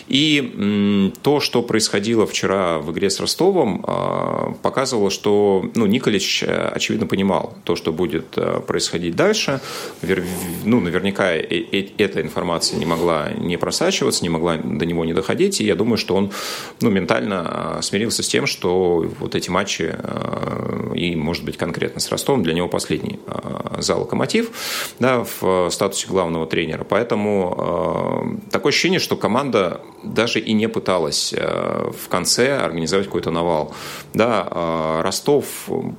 И 0.08 1.12
то, 1.22 1.40
что 1.40 1.62
происходило 1.62 2.26
вчера 2.26 2.80
в 2.80 2.92
игре 2.92 3.10
с 3.10 3.20
Ростовом, 3.20 3.84
а, 3.88 4.54
показывало, 4.62 5.10
что 5.10 5.70
ну, 5.76 5.86
Николич, 5.86 6.44
э, 6.44 6.70
очевидно, 6.74 7.08
понимал 7.08 7.56
то, 7.64 7.76
что 7.76 7.92
будет 7.92 8.38
э, 8.38 8.62
происходить 8.66 9.16
дальше. 9.16 9.60
Ну, 10.64 10.80
наверняка 10.80 11.32
эта 11.32 12.22
информация 12.22 12.78
не 12.80 12.86
могла 12.86 13.32
не 13.32 13.58
просачиваться, 13.58 14.24
не 14.24 14.30
могла 14.30 14.58
до 14.58 14.86
него 14.86 15.06
не 15.06 15.14
доходить. 15.14 15.60
И 15.62 15.66
я 15.66 15.76
думаю, 15.76 15.98
что 15.98 16.16
он 16.16 16.32
ну, 16.82 16.90
ментально 16.90 17.78
э, 17.80 17.82
смирился 17.82 18.24
с 18.24 18.28
тем, 18.28 18.48
что 18.48 19.06
вот 19.20 19.36
эти 19.36 19.50
матчи, 19.50 19.96
и, 20.96 21.16
может 21.16 21.44
быть, 21.44 21.58
конкретно 21.58 22.00
с 22.00 22.10
Ростовом, 22.10 22.44
для 22.44 22.54
него 22.54 22.68
последний 22.68 23.20
за 23.78 23.96
локомотив 23.96 24.52
да, 25.00 25.26
в 25.40 25.70
статусе 25.70 26.08
главного 26.08 26.48
тренера. 26.48 26.84
Поэтому 26.90 28.40
э, 28.48 28.52
такое 28.52 28.72
ощущение, 28.72 29.00
что 29.00 29.16
команда 29.16 29.82
даже 30.06 30.40
и 30.40 30.54
не 30.54 30.68
пыталась 30.68 31.34
э, 31.36 31.92
в 31.92 32.10
конце 32.10 32.58
организовать 32.58 33.08
какой-то 33.08 33.32
навал. 33.32 33.74
Да, 34.14 34.48
э, 34.50 35.02
Ростов, 35.02 35.46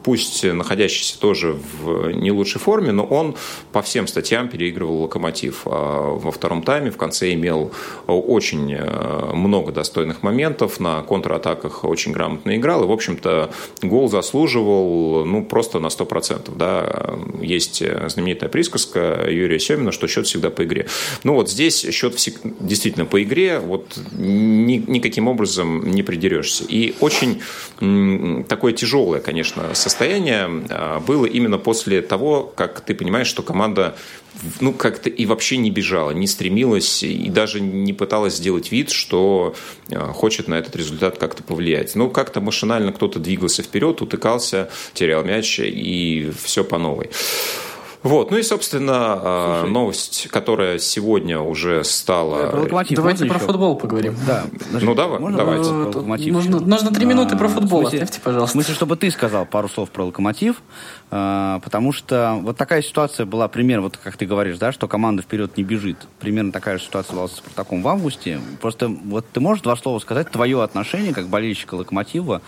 пусть 0.04 0.44
находящийся 0.44 1.18
тоже 1.18 1.56
в 1.82 2.12
не 2.12 2.30
лучшей 2.30 2.60
форме, 2.60 2.92
но 2.92 3.04
он 3.04 3.34
по 3.72 3.82
всем 3.82 4.06
статьям 4.06 4.48
переигрывал 4.48 5.02
локомотив. 5.02 5.62
Э, 5.66 5.70
во 5.70 6.30
втором 6.30 6.62
тайме 6.62 6.90
в 6.90 6.96
конце 6.96 7.32
имел 7.32 7.72
очень 8.06 8.72
э, 8.72 9.30
много 9.34 9.72
достойных 9.72 10.22
моментов, 10.22 10.80
на 10.80 11.02
контратаках 11.02 11.84
очень 11.84 12.12
грамотно 12.12 12.56
играл, 12.56 12.84
и, 12.84 12.86
в 12.86 12.92
общем-то, 12.92 13.50
гол 13.82 14.08
заслуживал 14.08 15.24
ну, 15.24 15.44
просто 15.44 15.78
на 15.78 15.88
100%. 15.88 16.56
Да. 16.56 17.16
Есть 17.40 17.82
знаменитая 18.08 18.48
присказка 18.48 19.26
Юрия 19.28 19.58
Семина, 19.58 19.92
что 19.92 20.06
счет 20.06 20.26
всегда 20.26 20.50
по 20.50 20.64
игре 20.64 20.75
игре. 20.76 20.86
Ну 21.24 21.34
вот 21.34 21.50
здесь 21.50 21.86
счет 21.92 22.16
действительно 22.60 23.06
по 23.06 23.22
игре, 23.22 23.58
вот 23.58 23.98
ни, 24.12 24.76
никаким 24.86 25.28
образом 25.28 25.90
не 25.90 26.02
придерешься. 26.02 26.64
И 26.64 26.94
очень 27.00 27.40
такое 28.44 28.72
тяжелое, 28.72 29.20
конечно, 29.20 29.74
состояние 29.74 30.48
а, 30.70 31.00
было 31.00 31.26
именно 31.26 31.58
после 31.58 32.02
того, 32.02 32.52
как 32.54 32.80
ты 32.80 32.94
понимаешь, 32.94 33.26
что 33.26 33.42
команда 33.42 33.96
ну, 34.60 34.72
как-то 34.72 35.08
и 35.08 35.24
вообще 35.24 35.56
не 35.56 35.70
бежала, 35.70 36.10
не 36.10 36.26
стремилась 36.26 37.02
и 37.02 37.28
даже 37.30 37.60
не 37.60 37.92
пыталась 37.92 38.36
сделать 38.36 38.70
вид, 38.70 38.90
что 38.90 39.54
а, 39.90 40.12
хочет 40.12 40.48
на 40.48 40.54
этот 40.54 40.76
результат 40.76 41.18
как-то 41.18 41.42
повлиять. 41.42 41.94
Ну, 41.94 42.10
как-то 42.10 42.40
машинально 42.40 42.92
кто-то 42.92 43.18
двигался 43.18 43.62
вперед, 43.62 44.00
утыкался, 44.02 44.70
терял 44.92 45.24
мяч 45.24 45.58
и 45.60 46.30
все 46.42 46.64
по 46.64 46.78
новой. 46.78 47.10
Вот, 48.02 48.30
ну 48.30 48.38
и, 48.38 48.42
собственно, 48.42 48.94
а, 48.96 49.58
Слушай. 49.60 49.72
новость, 49.72 50.28
которая 50.30 50.78
сегодня 50.78 51.40
уже 51.40 51.84
стала... 51.84 52.66
Давайте 52.68 52.94
про 53.26 53.36
еще? 53.36 53.38
футбол 53.38 53.76
поговорим. 53.76 54.14
Да. 54.26 54.44
Ну, 54.70 54.94
давай, 54.94 55.18
можно 55.18 55.38
давайте. 55.38 56.30
Нужно, 56.30 56.60
нужно 56.60 56.92
три 56.92 57.04
минуты 57.04 57.36
про 57.36 57.48
футбол, 57.48 57.82
смысле, 57.82 58.02
оставьте, 58.02 58.20
пожалуйста. 58.22 58.50
В 58.50 58.52
смысле, 58.52 58.74
чтобы 58.74 58.96
ты 58.96 59.10
сказал 59.10 59.46
пару 59.46 59.68
слов 59.68 59.90
про 59.90 60.04
локомотив, 60.04 60.62
а, 61.10 61.60
потому 61.60 61.92
что 61.92 62.38
вот 62.42 62.56
такая 62.56 62.82
ситуация 62.82 63.26
была, 63.26 63.48
пример, 63.48 63.80
вот 63.80 63.96
как 63.96 64.16
ты 64.16 64.26
говоришь, 64.26 64.58
да, 64.58 64.72
что 64.72 64.88
команда 64.88 65.22
вперед 65.22 65.56
не 65.56 65.64
бежит. 65.64 65.96
Примерно 66.18 66.52
такая 66.52 66.78
же 66.78 66.84
ситуация 66.84 67.14
была 67.14 67.28
с 67.28 67.36
Спартаком 67.36 67.82
в 67.82 67.88
августе. 67.88 68.40
Просто 68.60 68.88
вот 68.88 69.26
ты 69.32 69.40
можешь 69.40 69.62
два 69.62 69.76
слова 69.76 69.98
сказать, 69.98 70.30
твое 70.30 70.62
отношение 70.62 71.14
как 71.14 71.28
болельщика 71.28 71.74
локомотива 71.74 72.42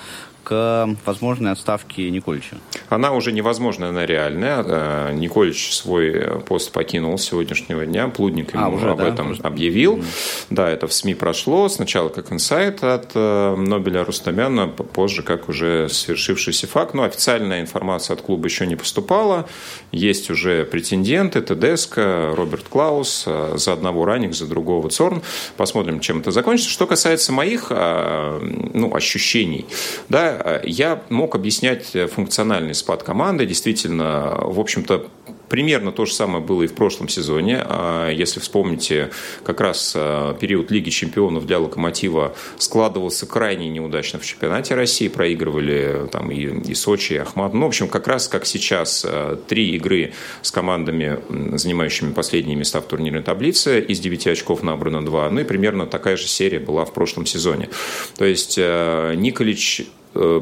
к 0.44 0.88
возможной 1.04 1.52
отставке 1.52 2.10
Николича? 2.10 2.56
Она 2.88 3.12
уже 3.12 3.32
невозможная, 3.32 3.90
она 3.90 4.06
реальная. 4.06 4.64
Э, 4.66 5.12
Николич 5.12 5.74
свой 5.74 6.40
пост 6.46 6.72
покинул 6.72 7.18
с 7.18 7.24
сегодняшнего 7.24 7.84
дня. 7.84 8.08
Плудник 8.08 8.54
ему 8.54 8.64
а, 8.64 8.68
уже, 8.68 8.90
об 8.90 8.98
да? 8.98 9.08
этом 9.08 9.26
Просто... 9.26 9.46
объявил. 9.46 9.98
Mm. 9.98 10.04
Да, 10.50 10.70
это 10.70 10.86
в 10.86 10.92
СМИ 10.92 11.14
прошло. 11.14 11.68
Сначала 11.68 12.08
как 12.08 12.32
инсайт 12.32 12.82
от 12.82 13.10
э, 13.14 13.56
Нобеля 13.56 14.04
Рустамяна, 14.04 14.68
позже 14.68 15.22
как 15.22 15.48
уже 15.48 15.88
свершившийся 15.88 16.66
факт. 16.66 16.94
Но 16.94 17.02
официальная 17.02 17.60
информация 17.60 18.14
от 18.14 18.22
клуба 18.22 18.46
еще 18.46 18.66
не 18.66 18.76
поступала. 18.76 19.48
Есть 19.92 20.30
уже 20.30 20.64
претенденты, 20.64 21.42
Тедеско, 21.42 22.32
Роберт 22.34 22.68
Клаус, 22.68 23.24
э, 23.26 23.54
за 23.56 23.72
одного 23.72 24.04
Раник, 24.04 24.34
за 24.34 24.46
другого 24.46 24.88
Цорн. 24.88 25.22
Посмотрим, 25.56 26.00
чем 26.00 26.20
это 26.20 26.30
закончится. 26.30 26.70
Что 26.70 26.86
касается 26.86 27.32
моих 27.32 27.70
ну, 27.70 28.94
ощущений, 28.94 29.66
да, 30.08 30.27
я 30.64 31.02
мог 31.08 31.34
объяснять 31.34 31.94
функциональный 32.12 32.74
спад 32.74 33.02
команды. 33.02 33.46
Действительно, 33.46 34.38
в 34.42 34.60
общем-то, 34.60 35.08
Примерно 35.48 35.92
то 35.92 36.04
же 36.04 36.12
самое 36.12 36.44
было 36.44 36.62
и 36.62 36.66
в 36.66 36.74
прошлом 36.74 37.08
сезоне. 37.08 37.62
А 37.64 38.10
если 38.10 38.40
вспомните, 38.40 39.10
как 39.44 39.60
раз 39.60 39.94
а, 39.96 40.34
период 40.34 40.70
Лиги 40.70 40.90
чемпионов 40.90 41.46
для 41.46 41.58
«Локомотива» 41.58 42.34
складывался 42.58 43.26
крайне 43.26 43.68
неудачно 43.68 44.18
в 44.18 44.26
чемпионате 44.26 44.74
России. 44.74 45.08
Проигрывали 45.08 46.06
там 46.12 46.30
и, 46.30 46.70
и 46.70 46.74
Сочи, 46.74 47.14
и 47.14 47.16
Ахмат. 47.16 47.54
Ну, 47.54 47.64
в 47.64 47.68
общем, 47.68 47.88
как 47.88 48.06
раз 48.06 48.28
как 48.28 48.44
сейчас 48.44 49.06
а, 49.08 49.36
три 49.36 49.74
игры 49.76 50.12
с 50.42 50.50
командами, 50.50 51.18
занимающими 51.56 52.12
последние 52.12 52.56
места 52.56 52.80
в 52.80 52.84
турнирной 52.84 53.22
таблице. 53.22 53.80
Из 53.80 54.00
девяти 54.00 54.28
очков 54.30 54.62
набрано 54.62 55.04
два. 55.04 55.30
Ну 55.30 55.40
и 55.40 55.44
примерно 55.44 55.86
такая 55.86 56.16
же 56.16 56.26
серия 56.26 56.58
была 56.58 56.84
в 56.84 56.92
прошлом 56.92 57.24
сезоне. 57.24 57.70
То 58.16 58.24
есть 58.24 58.58
Николич 58.58 59.86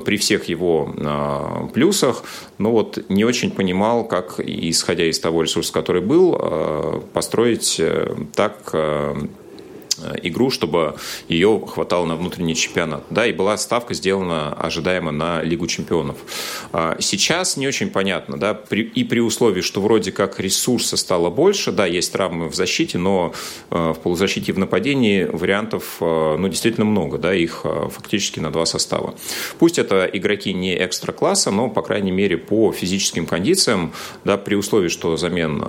при 0.05 0.17
всех 0.17 0.45
его 0.45 0.93
а, 0.99 1.69
плюсах, 1.73 2.23
но 2.59 2.71
вот 2.71 2.99
не 3.09 3.25
очень 3.25 3.51
понимал, 3.51 4.05
как, 4.05 4.41
исходя 4.41 5.05
из 5.05 5.19
того 5.19 5.43
ресурса, 5.43 5.73
который 5.73 6.03
был, 6.03 6.37
а, 6.39 7.03
построить 7.13 7.77
э, 7.79 8.15
так 8.35 8.75
Э, 8.77 9.15
игру, 10.23 10.51
чтобы 10.51 10.97
ее 11.29 11.63
хватало 11.67 12.07
на 12.07 12.17
внутренний 12.17 12.55
чемпионат. 12.55 13.05
Да, 13.11 13.27
и 13.27 13.33
была 13.33 13.57
ставка 13.57 13.95
сделана 13.95 14.53
ожидаемо 14.53 15.13
на 15.13 15.43
Лигу 15.43 15.67
чемпионов. 15.67 16.17
А, 16.73 16.97
сейчас 17.01 17.57
не 17.57 17.67
очень 17.67 17.91
понятно, 17.91 18.39
да, 18.39 18.61
и 18.71 19.05
при 19.05 19.21
условии, 19.21 19.61
что 19.61 19.81
вроде 19.81 20.13
как 20.13 20.41
ресурса 20.41 20.97
стало 20.97 21.31
больше, 21.31 21.73
да, 21.73 21.87
есть 21.87 22.13
травмы 22.13 22.49
в 22.49 22.55
защите, 22.55 22.99
но 22.99 23.33
э, 23.71 23.93
в 23.93 24.01
полузащите 24.01 24.53
и 24.53 24.55
в 24.55 24.59
нападении 24.59 25.25
вариантов, 25.25 25.97
э, 26.01 26.37
ну, 26.39 26.49
действительно 26.49 26.87
много, 26.87 27.19
да, 27.19 27.35
их 27.35 27.65
фактически 27.65 28.41
на 28.41 28.51
два 28.51 28.67
состава. 28.67 29.15
Пусть 29.59 29.79
это 29.79 30.05
игроки 30.13 30.53
не 30.53 30.77
экстра-класса, 30.77 31.51
но, 31.51 31.69
по 31.69 31.83
крайней 31.83 32.13
мере, 32.13 32.37
по 32.37 32.73
физическим 32.73 33.27
кондициям, 33.27 33.93
да, 34.25 34.37
при 34.37 34.55
условии, 34.55 34.89
что 34.89 35.17
замен 35.17 35.65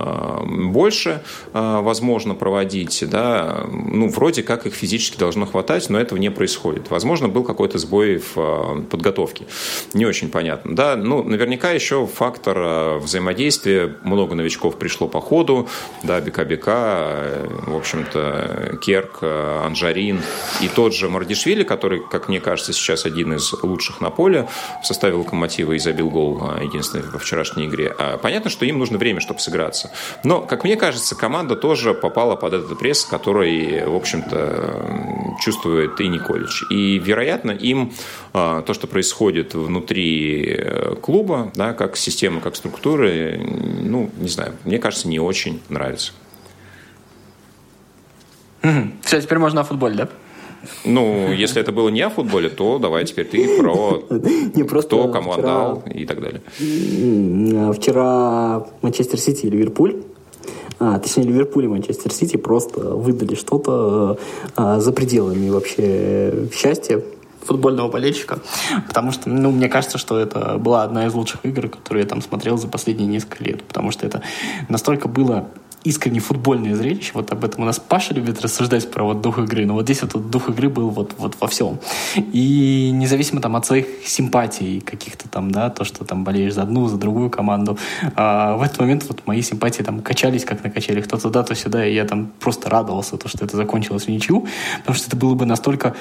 больше 0.72 1.22
возможно 1.52 2.34
проводить, 2.34 3.04
да, 3.08 3.66
ну, 3.70 4.10
вроде 4.18 4.42
как 4.42 4.66
их 4.66 4.74
физически 4.74 5.16
должно 5.16 5.46
хватать, 5.46 5.88
но 5.90 6.00
этого 6.00 6.18
не 6.18 6.28
происходит. 6.28 6.90
Возможно, 6.90 7.28
был 7.28 7.44
какой-то 7.44 7.78
сбой 7.78 8.18
в 8.18 8.32
э, 8.36 8.82
подготовке. 8.90 9.46
Не 9.94 10.06
очень 10.06 10.28
понятно. 10.28 10.74
Да, 10.74 10.96
ну, 10.96 11.22
наверняка 11.22 11.70
еще 11.70 12.04
фактор 12.04 12.58
э, 12.58 12.98
взаимодействия. 12.98 13.96
Много 14.02 14.34
новичков 14.34 14.76
пришло 14.76 15.06
по 15.06 15.20
ходу. 15.20 15.68
Да, 16.02 16.20
Бека-Бека, 16.20 17.04
э, 17.06 17.48
в 17.68 17.76
общем-то, 17.76 18.78
Керк, 18.82 19.22
Анжарин 19.22 20.20
и 20.60 20.68
тот 20.68 20.94
же 20.94 21.08
Мардишвили, 21.08 21.62
который, 21.62 22.02
как 22.10 22.28
мне 22.28 22.40
кажется, 22.40 22.72
сейчас 22.72 23.06
один 23.06 23.34
из 23.34 23.52
лучших 23.62 24.00
на 24.00 24.10
поле 24.10 24.48
в 24.82 24.86
составе 24.86 25.14
Локомотива 25.14 25.74
и 25.74 25.78
забил 25.78 26.10
гол 26.10 26.42
единственный 26.60 27.04
во 27.08 27.20
вчерашней 27.20 27.66
игре. 27.66 27.94
А 27.96 28.18
понятно, 28.18 28.50
что 28.50 28.64
им 28.64 28.80
нужно 28.80 28.98
время, 28.98 29.20
чтобы 29.20 29.38
сыграться. 29.38 29.92
Но, 30.24 30.40
как 30.40 30.64
мне 30.64 30.74
кажется, 30.74 31.14
команда 31.14 31.54
тоже 31.54 31.94
попала 31.94 32.34
под 32.34 32.54
этот 32.54 32.76
пресс, 32.80 33.04
который, 33.04 33.86
в 33.86 33.94
общем 33.94 34.07
общем-то, 34.08 35.36
чувствует 35.40 36.00
и 36.00 36.08
Николич. 36.08 36.64
И, 36.70 36.98
вероятно, 36.98 37.50
им 37.50 37.92
а, 38.32 38.62
то, 38.62 38.72
что 38.74 38.86
происходит 38.86 39.54
внутри 39.54 40.56
э, 40.58 40.94
клуба, 41.00 41.52
да, 41.54 41.74
как 41.74 41.96
система, 41.96 42.40
как 42.40 42.56
структуры, 42.56 43.40
ну, 43.82 44.10
не 44.18 44.28
знаю, 44.28 44.54
мне 44.64 44.78
кажется, 44.78 45.08
не 45.08 45.20
очень 45.20 45.60
нравится. 45.68 46.12
Угу. 48.62 48.88
Все, 49.04 49.20
теперь 49.20 49.38
можно 49.38 49.60
о 49.60 49.64
футболе, 49.64 49.94
да? 49.94 50.08
Ну, 50.84 51.32
если 51.32 51.60
это 51.60 51.70
было 51.70 51.90
не 51.90 52.00
о 52.00 52.10
футболе, 52.10 52.48
то 52.48 52.80
давай 52.80 53.04
теперь 53.04 53.26
ты 53.26 53.56
про 53.56 54.02
не 54.10 54.64
просто 54.64 54.88
кто 54.88 55.08
кому 55.12 55.32
вчера... 55.32 55.42
отдал 55.42 55.84
и 55.94 56.04
так 56.04 56.20
далее. 56.20 56.42
Вчера 57.72 58.66
Манчестер 58.82 59.20
Сити 59.20 59.46
и 59.46 59.50
Ливерпуль 59.50 60.02
а, 60.78 60.98
точнее 60.98 61.24
Ливерпуль 61.24 61.64
и 61.64 61.68
Манчестер 61.68 62.12
Сити 62.12 62.36
просто 62.36 62.80
выдали 62.80 63.34
что-то 63.34 64.18
а, 64.56 64.80
за 64.80 64.92
пределами 64.92 65.50
вообще 65.50 66.48
счастья 66.52 67.02
футбольного 67.42 67.90
болельщика, 67.90 68.40
потому 68.86 69.10
что, 69.10 69.30
ну, 69.30 69.50
мне 69.50 69.68
кажется, 69.68 69.96
что 69.96 70.18
это 70.18 70.58
была 70.58 70.82
одна 70.82 71.06
из 71.06 71.14
лучших 71.14 71.44
игр, 71.44 71.68
которые 71.68 72.02
я 72.02 72.08
там 72.08 72.20
смотрел 72.20 72.58
за 72.58 72.68
последние 72.68 73.08
несколько 73.08 73.42
лет, 73.42 73.62
потому 73.62 73.90
что 73.90 74.06
это 74.06 74.22
настолько 74.68 75.08
было 75.08 75.48
искренне 75.84 76.20
футбольное 76.20 76.74
зрелище. 76.74 77.12
Вот 77.14 77.32
об 77.32 77.44
этом 77.44 77.62
у 77.62 77.66
нас 77.66 77.78
Паша 77.78 78.14
любит 78.14 78.40
рассуждать 78.40 78.90
про 78.90 79.04
вот 79.04 79.20
дух 79.20 79.38
игры. 79.38 79.66
Но 79.66 79.74
вот 79.74 79.84
здесь 79.84 80.02
вот 80.02 80.30
дух 80.30 80.48
игры 80.48 80.68
был 80.68 80.90
вот, 80.90 81.14
вот 81.18 81.36
во 81.40 81.48
всем. 81.48 81.78
И 82.16 82.90
независимо 82.92 83.40
там 83.40 83.56
от 83.56 83.66
своих 83.66 83.86
симпатий 84.04 84.80
каких-то 84.80 85.28
там, 85.28 85.50
да, 85.50 85.70
то, 85.70 85.84
что 85.84 86.04
там 86.04 86.24
болеешь 86.24 86.54
за 86.54 86.62
одну, 86.62 86.88
за 86.88 86.96
другую 86.96 87.30
команду, 87.30 87.78
а, 88.16 88.56
в 88.56 88.62
этот 88.62 88.78
момент 88.78 89.04
вот 89.08 89.26
мои 89.26 89.42
симпатии 89.42 89.82
там 89.82 90.00
качались, 90.00 90.44
как 90.44 90.64
накачали, 90.64 91.00
кто 91.00 91.16
туда, 91.16 91.42
то 91.42 91.54
сюда, 91.54 91.86
и 91.86 91.94
я 91.94 92.04
там 92.04 92.32
просто 92.40 92.68
радовался, 92.70 93.16
то, 93.16 93.28
что 93.28 93.44
это 93.44 93.56
закончилось 93.56 94.04
в 94.04 94.08
ничью, 94.08 94.46
потому 94.80 94.96
что 94.96 95.08
это 95.08 95.16
было 95.16 95.34
бы 95.34 95.46
настолько... 95.46 95.94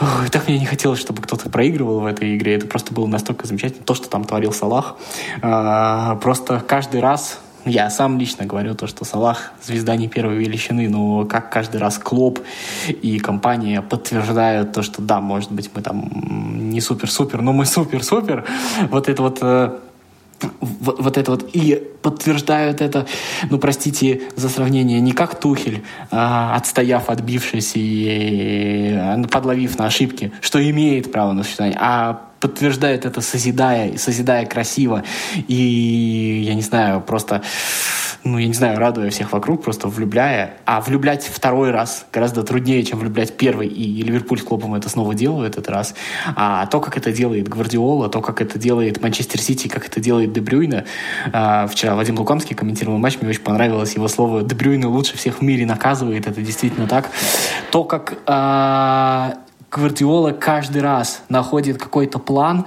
Ой, 0.00 0.28
так 0.30 0.48
мне 0.48 0.58
не 0.58 0.66
хотелось, 0.66 1.00
чтобы 1.00 1.22
кто-то 1.22 1.50
проигрывал 1.50 2.00
в 2.00 2.06
этой 2.06 2.36
игре. 2.36 2.54
Это 2.54 2.66
просто 2.66 2.92
было 2.92 3.06
настолько 3.06 3.46
замечательно. 3.46 3.84
То, 3.84 3.94
что 3.94 4.08
там 4.08 4.24
творил 4.24 4.52
Салах. 4.52 4.96
А, 5.42 6.16
просто 6.16 6.62
каждый 6.66 7.00
раз 7.00 7.38
я 7.64 7.90
сам 7.90 8.18
лично 8.18 8.46
говорю 8.46 8.74
то, 8.74 8.86
что 8.86 9.04
Салах 9.04 9.52
звезда 9.62 9.96
не 9.96 10.08
первой 10.08 10.36
величины, 10.36 10.88
но 10.88 11.24
как 11.24 11.50
каждый 11.50 11.76
раз 11.80 11.98
Клоп 11.98 12.40
и 12.88 13.18
компания 13.18 13.82
подтверждают 13.82 14.72
то, 14.72 14.82
что 14.82 15.02
да, 15.02 15.20
может 15.20 15.52
быть, 15.52 15.70
мы 15.74 15.82
там 15.82 16.10
не 16.70 16.80
супер-супер, 16.80 17.40
но 17.40 17.52
мы 17.52 17.66
супер-супер. 17.66 18.44
Вот 18.90 19.08
это 19.08 19.22
вот 19.22 19.38
э, 19.42 19.78
вот, 20.60 21.00
вот 21.00 21.16
это 21.16 21.30
вот 21.30 21.48
и 21.52 21.82
подтверждают 22.02 22.80
это, 22.80 23.06
ну 23.50 23.58
простите 23.58 24.22
за 24.36 24.48
сравнение, 24.48 25.00
не 25.00 25.12
как 25.12 25.38
Тухель, 25.38 25.84
а, 26.10 26.56
отстояв, 26.56 27.10
отбившись 27.10 27.72
и, 27.76 28.96
и 28.96 29.26
подловив 29.30 29.78
на 29.78 29.86
ошибки, 29.86 30.32
что 30.40 30.58
имеет 30.70 31.12
право 31.12 31.32
на 31.32 31.44
существование, 31.44 31.78
а 31.80 32.31
подтверждает 32.42 33.06
это, 33.06 33.20
созидая, 33.20 33.96
созидая 33.96 34.46
красиво. 34.46 35.04
И, 35.46 36.42
я 36.44 36.54
не 36.54 36.62
знаю, 36.62 37.00
просто 37.00 37.40
ну, 38.24 38.38
я 38.38 38.46
не 38.46 38.54
знаю, 38.54 38.78
радуя 38.78 39.10
всех 39.10 39.32
вокруг, 39.32 39.64
просто 39.64 39.88
влюбляя. 39.88 40.54
А 40.64 40.80
влюблять 40.80 41.24
второй 41.24 41.72
раз 41.72 42.06
гораздо 42.12 42.44
труднее, 42.44 42.84
чем 42.84 43.00
влюблять 43.00 43.36
первый. 43.36 43.66
И 43.66 44.02
Ливерпуль 44.02 44.38
с 44.38 44.42
Клопом 44.42 44.74
это 44.74 44.88
снова 44.88 45.14
делает 45.14 45.54
этот 45.54 45.68
раз. 45.68 45.94
А 46.36 46.66
то, 46.66 46.80
как 46.80 46.96
это 46.96 47.12
делает 47.12 47.48
Гвардиола, 47.48 48.08
то, 48.08 48.20
как 48.20 48.40
это 48.40 48.58
делает 48.58 49.02
Манчестер 49.02 49.40
Сити, 49.40 49.66
как 49.66 49.86
это 49.86 50.00
делает 50.00 50.32
Дебрюйна. 50.32 50.84
А, 51.32 51.66
вчера 51.66 51.96
Вадим 51.96 52.16
Лукомский 52.18 52.54
комментировал 52.54 52.98
матч, 52.98 53.18
мне 53.20 53.30
очень 53.30 53.42
понравилось 53.42 53.94
его 53.94 54.06
слово 54.06 54.42
«Дебрюйна 54.42 54.88
лучше 54.88 55.16
всех 55.16 55.38
в 55.38 55.42
мире 55.42 55.66
наказывает». 55.66 56.28
Это 56.28 56.40
действительно 56.40 56.86
так. 56.86 57.10
То, 57.72 57.82
как 57.82 58.18
а, 58.26 59.34
Гвардиола 59.72 60.32
каждый 60.32 60.82
раз 60.82 61.22
находит 61.30 61.78
какой-то 61.78 62.18
план, 62.18 62.66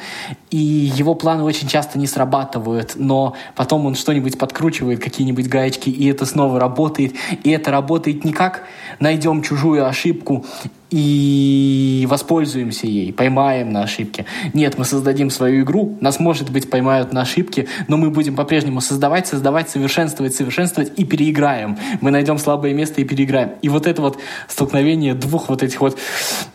и 0.56 0.90
его 0.96 1.16
планы 1.16 1.44
очень 1.44 1.68
часто 1.68 2.00
не 2.00 2.08
срабатывают, 2.08 2.94
но 2.96 3.36
потом 3.56 3.86
он 3.88 3.96
что-нибудь 3.96 4.38
подкручивает, 4.38 5.04
какие-нибудь 5.04 5.50
гаечки, 5.50 5.90
и 5.90 6.08
это 6.08 6.26
снова 6.26 6.62
работает. 6.62 7.14
И 7.44 7.50
это 7.50 7.72
работает 7.72 8.24
не 8.24 8.32
как 8.32 8.64
найдем 9.02 9.42
чужую 9.42 9.86
ошибку 9.86 10.46
и 10.92 12.06
воспользуемся 12.10 12.88
ей, 12.88 13.12
поймаем 13.12 13.72
на 13.72 13.84
ошибке. 13.84 14.26
Нет, 14.54 14.78
мы 14.78 14.86
создадим 14.86 15.30
свою 15.30 15.64
игру, 15.64 15.98
нас, 16.00 16.20
может 16.20 16.52
быть, 16.52 16.70
поймают 16.70 17.12
на 17.12 17.22
ошибке, 17.22 17.68
но 17.88 17.98
мы 17.98 18.12
будем 18.12 18.36
по-прежнему 18.36 18.80
создавать, 18.80 19.28
создавать, 19.28 19.70
совершенствовать, 19.70 20.36
совершенствовать 20.36 20.94
и 20.96 21.04
переиграем. 21.04 21.78
Мы 22.00 22.12
найдем 22.12 22.38
слабое 22.38 22.74
место 22.74 23.02
и 23.02 23.04
переиграем. 23.04 23.54
И 23.62 23.68
вот 23.68 23.88
это 23.88 24.02
вот 24.02 24.20
столкновение 24.48 25.16
двух 25.16 25.50
вот 25.50 25.64
этих 25.64 25.82
вот 25.82 25.98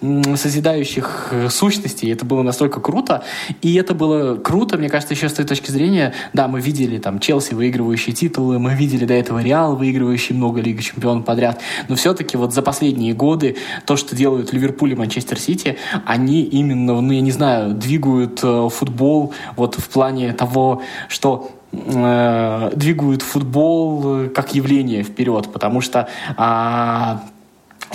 созидающих 0.01 1.29
э, 1.33 1.49
сущностей, 1.51 2.11
это 2.11 2.25
было 2.25 2.43
настолько 2.43 2.81
круто. 2.81 3.25
И 3.61 3.75
это 3.75 3.90
было 3.95 4.37
круто, 4.37 4.79
мне 4.79 4.89
кажется, 4.89 5.15
еще 5.15 5.29
с 5.29 5.33
той 5.33 5.45
точки 5.45 5.71
зрения, 5.71 6.15
да, 6.33 6.49
мы 6.49 6.61
видели 6.61 6.99
там 6.99 7.19
Челси 7.21 7.55
выигрывающие 7.55 8.15
титулы, 8.15 8.59
мы 8.59 8.75
видели 8.75 9.05
до 9.05 9.15
этого 9.15 9.41
Реал 9.41 9.77
выигрывающий 9.77 10.35
много 10.35 10.61
Лиги 10.61 10.81
Чемпионов 10.81 11.25
подряд, 11.25 11.61
но 11.89 11.97
все-таки 11.97 12.37
вот 12.37 12.55
за 12.55 12.63
последние 12.63 13.15
годы 13.15 13.57
то, 13.87 13.97
что 13.97 14.17
делают 14.17 14.53
Ливерпуль 14.53 14.93
и 14.93 14.95
Манчестер 14.95 15.39
Сити, 15.39 15.77
они 16.07 16.43
именно, 16.43 17.01
ну, 17.01 17.13
я 17.13 17.21
не 17.21 17.33
знаю, 17.33 17.75
двигают 17.75 18.41
э, 18.43 18.69
футбол 18.71 19.33
вот 19.57 19.75
в 19.77 19.89
плане 19.89 20.33
того, 20.33 20.83
что 21.09 21.51
э, 21.73 22.73
двигают 22.75 23.23
футбол 23.23 24.03
э, 24.05 24.29
как 24.29 24.55
явление 24.55 25.03
вперед, 25.03 25.49
потому 25.53 25.81
что 25.81 26.09
э, 26.37 27.30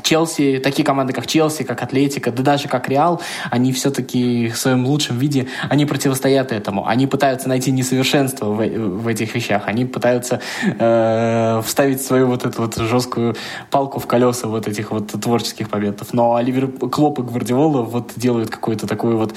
Челси, 0.01 0.59
такие 0.63 0.85
команды, 0.85 1.13
как 1.13 1.27
Челси, 1.27 1.63
как 1.63 1.81
Атлетика, 1.81 2.31
да 2.31 2.43
даже 2.43 2.67
как 2.67 2.89
Реал, 2.89 3.21
они 3.49 3.71
все-таки 3.71 4.49
в 4.49 4.57
своем 4.57 4.85
лучшем 4.85 5.17
виде, 5.17 5.47
они 5.69 5.85
противостоят 5.85 6.51
этому. 6.51 6.87
Они 6.87 7.07
пытаются 7.07 7.49
найти 7.49 7.71
несовершенство 7.71 8.45
в, 8.45 8.57
в 8.57 9.07
этих 9.07 9.33
вещах. 9.35 9.63
Они 9.67 9.85
пытаются 9.85 10.41
э, 10.63 11.61
вставить 11.65 12.01
свою 12.01 12.27
вот 12.27 12.45
эту 12.45 12.63
вот 12.63 12.75
жесткую 12.75 13.35
палку 13.71 13.99
в 13.99 14.07
колеса 14.07 14.47
вот 14.47 14.67
этих 14.67 14.91
вот 14.91 15.07
творческих 15.07 15.69
победов. 15.69 16.13
Но 16.13 16.35
Оливер 16.35 16.67
Клоп 16.67 17.19
и 17.19 17.21
Гвардиола 17.21 17.81
вот 17.81 18.13
делают 18.15 18.49
какую-то 18.49 18.87
такую 18.87 19.17
вот 19.17 19.33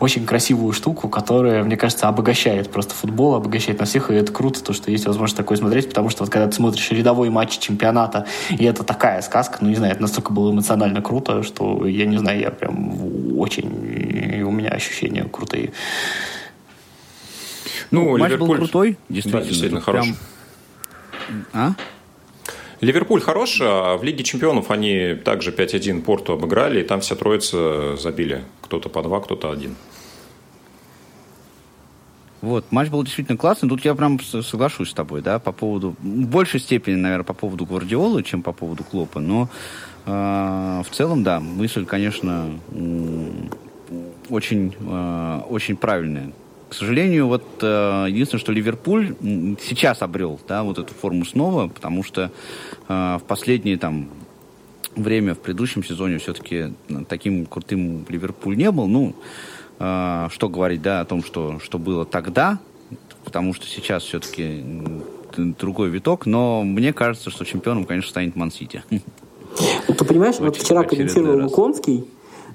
очень 0.00 0.24
красивую 0.26 0.72
штуку, 0.72 1.08
которая, 1.08 1.64
мне 1.64 1.76
кажется, 1.76 2.08
обогащает 2.08 2.70
просто 2.70 2.94
футбол, 2.94 3.34
обогащает 3.34 3.80
на 3.80 3.86
всех, 3.86 4.10
и 4.10 4.14
это 4.14 4.32
круто, 4.32 4.62
то, 4.62 4.72
что 4.72 4.90
есть 4.90 5.06
возможность 5.06 5.36
такое 5.36 5.56
смотреть, 5.56 5.88
потому 5.88 6.10
что 6.10 6.24
вот 6.24 6.32
когда 6.32 6.46
ты 6.46 6.54
смотришь 6.54 6.90
рядовой 6.90 7.30
матч 7.30 7.58
чемпионата, 7.58 8.26
и 8.50 8.64
это 8.64 8.84
такая 8.84 9.22
сказка, 9.22 9.58
ну, 9.60 9.68
не 9.68 9.76
знаю, 9.76 9.92
это 10.02 10.08
настолько 10.08 10.32
было 10.32 10.50
эмоционально 10.50 11.00
круто, 11.00 11.42
что 11.42 11.86
я 11.86 12.06
не 12.06 12.18
знаю, 12.18 12.40
я 12.40 12.50
прям 12.50 13.38
очень... 13.38 14.42
У 14.42 14.50
меня 14.50 14.70
ощущения 14.70 15.24
крутые. 15.24 15.72
Ну, 17.90 18.18
Матч 18.18 18.32
Ливерпуль... 18.32 18.48
был 18.48 18.56
крутой, 18.56 18.98
действительно. 19.08 19.42
Да, 19.42 19.48
действительно 19.48 19.80
хороший. 19.80 20.14
Прям... 21.28 21.46
А? 21.52 21.74
Ливерпуль 22.80 23.20
хорош, 23.20 23.60
а 23.60 23.96
в 23.96 24.02
Лиге 24.02 24.24
чемпионов 24.24 24.72
они 24.72 25.14
также 25.14 25.52
5-1 25.52 26.02
Порту 26.02 26.32
обыграли, 26.32 26.80
и 26.80 26.84
там 26.84 27.00
вся 27.00 27.14
троица 27.14 27.96
забили. 27.96 28.42
Кто-то 28.62 28.88
по 28.88 29.02
два, 29.02 29.20
кто-то 29.20 29.52
один. 29.52 29.76
Вот, 32.42 32.72
матч 32.72 32.88
был 32.88 33.04
действительно 33.04 33.38
классный. 33.38 33.68
Тут 33.68 33.84
я 33.84 33.94
прям 33.94 34.18
соглашусь 34.20 34.90
с 34.90 34.94
тобой, 34.94 35.22
да, 35.22 35.38
по 35.38 35.52
поводу, 35.52 35.94
в 36.00 36.26
большей 36.26 36.58
степени, 36.58 36.96
наверное, 36.96 37.24
по 37.24 37.34
поводу 37.34 37.64
Гвардиолы, 37.64 38.24
чем 38.24 38.42
по 38.42 38.52
поводу 38.52 38.82
Клопа, 38.82 39.20
но 39.20 39.48
в 40.04 40.86
целом, 40.90 41.22
да, 41.22 41.38
мысль, 41.40 41.84
конечно, 41.84 42.50
очень, 44.32 44.74
э, 44.80 45.40
очень 45.48 45.76
правильная. 45.76 46.32
К 46.68 46.74
сожалению, 46.74 47.26
вот 47.26 47.44
э, 47.60 48.06
единственное, 48.08 48.40
что 48.40 48.52
Ливерпуль 48.52 49.14
сейчас 49.60 50.00
обрел, 50.00 50.40
да, 50.48 50.62
вот 50.62 50.78
эту 50.78 50.94
форму 50.94 51.24
снова, 51.24 51.68
потому 51.68 52.02
что 52.02 52.30
э, 52.88 53.18
в 53.20 53.22
последние 53.26 53.76
там 53.76 54.08
время 54.96 55.34
в 55.34 55.38
предыдущем 55.38 55.84
сезоне 55.84 56.18
все-таки 56.18 56.72
таким 57.08 57.46
крутым 57.46 58.06
Ливерпуль 58.08 58.56
не 58.56 58.70
был. 58.70 58.86
Ну, 58.88 59.14
что 59.78 60.48
говорить, 60.48 60.82
да, 60.82 61.00
о 61.00 61.04
том, 61.04 61.24
что, 61.24 61.58
что 61.58 61.78
было 61.78 62.04
тогда, 62.04 62.60
потому 63.24 63.52
что 63.52 63.66
сейчас 63.66 64.04
все-таки 64.04 64.62
другой 65.34 65.88
виток, 65.88 66.26
но 66.26 66.62
мне 66.62 66.92
кажется, 66.92 67.30
что 67.30 67.44
чемпионом, 67.44 67.86
конечно, 67.86 68.10
станет 68.10 68.36
Ман-Сити. 68.36 68.84
Ты 69.86 70.04
понимаешь, 70.04 70.36
вот 70.38 70.56
вчера 70.56 70.84
комментировал 70.84 71.42
Лукомский, 71.44 72.04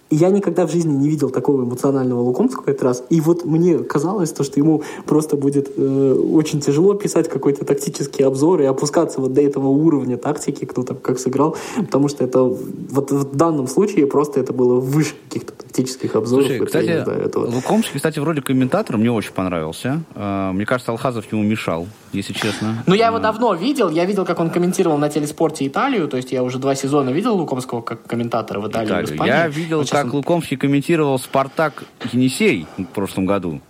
я 0.10 0.30
никогда 0.30 0.66
в 0.66 0.72
жизни 0.72 0.94
не 0.94 1.10
видел 1.10 1.30
такого 1.30 1.64
эмоционального 1.64 2.22
Лукомского 2.22 2.70
этот 2.70 2.84
раз. 2.84 3.04
И 3.10 3.22
вот 3.22 3.46
мне 3.46 3.80
казалось, 3.80 4.32
то, 4.32 4.44
что 4.44 4.60
ему 4.60 4.84
просто 5.06 5.36
будет 5.36 5.72
э, 5.76 6.14
очень 6.14 6.62
тяжело 6.62 6.94
писать 6.94 7.30
какой-то 7.30 7.66
тактический 7.66 8.26
обзор 8.26 8.62
и 8.62 8.66
опускаться 8.66 9.20
вот 9.20 9.34
до 9.34 9.42
этого 9.42 9.68
уровня 9.68 10.18
тактики, 10.18 10.66
кто 10.66 10.84
там 10.84 10.98
как 10.98 11.20
сыграл, 11.20 11.58
потому 11.76 12.08
что 12.08 12.24
это 12.24 12.42
вот 12.44 13.12
в 13.12 13.36
данном 13.36 13.68
случае 13.68 14.08
просто 14.08 14.40
это 14.40 14.54
было 14.54 14.80
выше 14.80 15.14
каких-то 15.28 15.54
тактических 15.54 16.16
обзоров. 16.16 16.48
Слушай, 16.48 16.66
кстати, 16.66 16.88
этого. 16.88 17.48
Лукомский, 17.48 17.96
кстати, 17.96 18.20
вроде 18.20 18.42
комментатор 18.42 18.98
мне 18.98 19.12
очень 19.12 19.34
понравился. 19.34 20.04
Э, 20.16 20.52
мне 20.54 20.66
кажется, 20.66 20.92
Алхазов 20.92 21.32
ему 21.32 21.44
мешал, 21.44 21.88
если 22.14 22.34
честно. 22.34 22.84
Ну, 22.88 22.96
я 22.96 23.08
его 23.08 23.20
давно 23.20 23.54
видел. 23.54 23.90
Я 23.90 24.06
видел, 24.06 24.26
как 24.26 24.40
он 24.40 24.50
комментировал 24.50 24.98
на 24.98 25.10
телеспорте 25.10 25.68
Италию. 25.68 26.08
То 26.08 26.18
есть 26.18 26.32
я 26.32 26.44
уже 26.44 26.60
два 26.60 26.76
сезона 26.76 27.10
видел 27.10 27.36
Лукомского 27.36 27.82
как 27.82 28.06
комментатора 28.08 28.60
в 28.60 28.68
Италии, 28.68 28.88
Италию. 28.88 29.08
в 29.08 29.12
Испании. 29.12 29.34
Я 29.34 29.48
видел, 29.48 29.78
вот 29.80 29.88
как 30.04 30.14
Лукомский 30.14 30.58
комментировал 30.58 31.18
«Спартак» 31.18 31.86
Енисей 32.12 32.68
в 32.78 32.86
прошлом 32.86 33.26
году. 33.26 33.62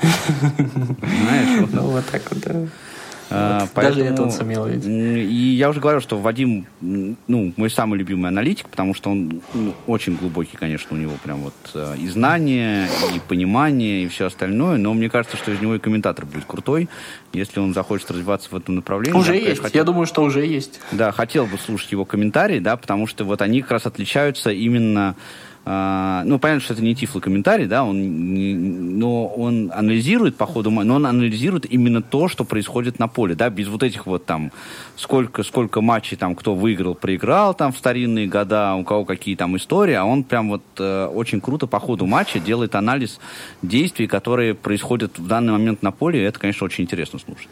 Знаешь, 0.00 1.68
ну 1.72 1.82
вот 1.82 2.04
так 2.06 2.22
вот, 2.30 2.40
да. 2.40 2.66
А, 3.30 3.66
поэтому, 3.74 3.96
Даже 3.96 4.12
это 4.12 4.22
он 4.22 4.30
сумел 4.30 4.66
видеть. 4.66 4.86
И 4.86 5.54
я 5.54 5.70
уже 5.70 5.80
говорил, 5.80 6.00
что 6.00 6.18
Вадим, 6.18 6.66
ну, 6.80 7.52
мой 7.56 7.70
самый 7.70 7.98
любимый 7.98 8.28
аналитик, 8.28 8.68
потому 8.68 8.94
что 8.94 9.10
он 9.10 9.40
ну, 9.54 9.74
очень 9.86 10.16
глубокий, 10.16 10.56
конечно, 10.56 10.96
у 10.96 11.00
него 11.00 11.12
прям 11.22 11.40
вот 11.40 11.54
э, 11.74 11.96
и 11.98 12.08
знания, 12.08 12.88
и 13.14 13.18
понимание, 13.20 14.04
и 14.04 14.08
все 14.08 14.26
остальное, 14.26 14.76
но 14.76 14.92
мне 14.94 15.08
кажется, 15.08 15.36
что 15.36 15.52
из 15.52 15.60
него 15.60 15.74
и 15.76 15.78
комментатор 15.78 16.26
будет 16.26 16.44
крутой, 16.44 16.88
если 17.32 17.60
он 17.60 17.74
захочет 17.74 18.10
развиваться 18.10 18.48
в 18.50 18.56
этом 18.56 18.76
направлении. 18.76 19.18
Уже 19.18 19.36
я, 19.36 19.48
есть, 19.48 19.62
хотел, 19.62 19.80
я 19.80 19.84
думаю, 19.84 20.06
что 20.06 20.22
уже 20.22 20.44
есть. 20.44 20.80
Да, 20.92 21.12
хотел 21.12 21.46
бы 21.46 21.58
слушать 21.58 21.92
его 21.92 22.04
комментарии, 22.04 22.58
да, 22.58 22.76
потому 22.76 23.06
что 23.06 23.24
вот 23.24 23.42
они 23.42 23.62
как 23.62 23.72
раз 23.72 23.86
отличаются 23.86 24.50
именно 24.50 25.16
а, 25.66 26.22
ну, 26.24 26.38
понятно, 26.38 26.60
что 26.60 26.74
это 26.74 26.82
не 26.82 26.94
тифлокомментарий, 26.94 27.66
да, 27.66 27.84
он 27.84 28.34
не, 28.34 28.54
но 28.54 29.26
он 29.26 29.70
анализирует 29.74 30.36
по 30.36 30.44
ходу, 30.44 30.70
но 30.70 30.96
он 30.96 31.06
анализирует 31.06 31.70
именно 31.72 32.02
то, 32.02 32.28
что 32.28 32.44
происходит 32.44 32.98
на 32.98 33.08
поле, 33.08 33.34
да, 33.34 33.48
без 33.48 33.68
вот 33.68 33.82
этих 33.82 34.04
вот 34.04 34.26
там, 34.26 34.52
сколько, 34.96 35.42
сколько 35.42 35.80
матчей 35.80 36.18
там, 36.18 36.34
кто 36.34 36.54
выиграл, 36.54 36.94
проиграл 36.94 37.54
там 37.54 37.72
в 37.72 37.78
старинные 37.78 38.26
года, 38.26 38.74
у 38.74 38.84
кого 38.84 39.06
какие 39.06 39.36
там 39.36 39.56
истории, 39.56 39.94
а 39.94 40.04
он 40.04 40.24
прям 40.24 40.50
вот 40.50 40.62
э, 40.78 41.06
очень 41.06 41.40
круто 41.40 41.66
по 41.66 41.80
ходу 41.80 42.04
матча 42.04 42.38
делает 42.38 42.74
анализ 42.74 43.18
действий, 43.62 44.06
которые 44.06 44.54
происходят 44.54 45.18
в 45.18 45.26
данный 45.26 45.52
момент 45.52 45.82
на 45.82 45.92
поле, 45.92 46.20
и 46.20 46.24
это, 46.24 46.38
конечно, 46.38 46.66
очень 46.66 46.84
интересно 46.84 47.18
слушать. 47.18 47.48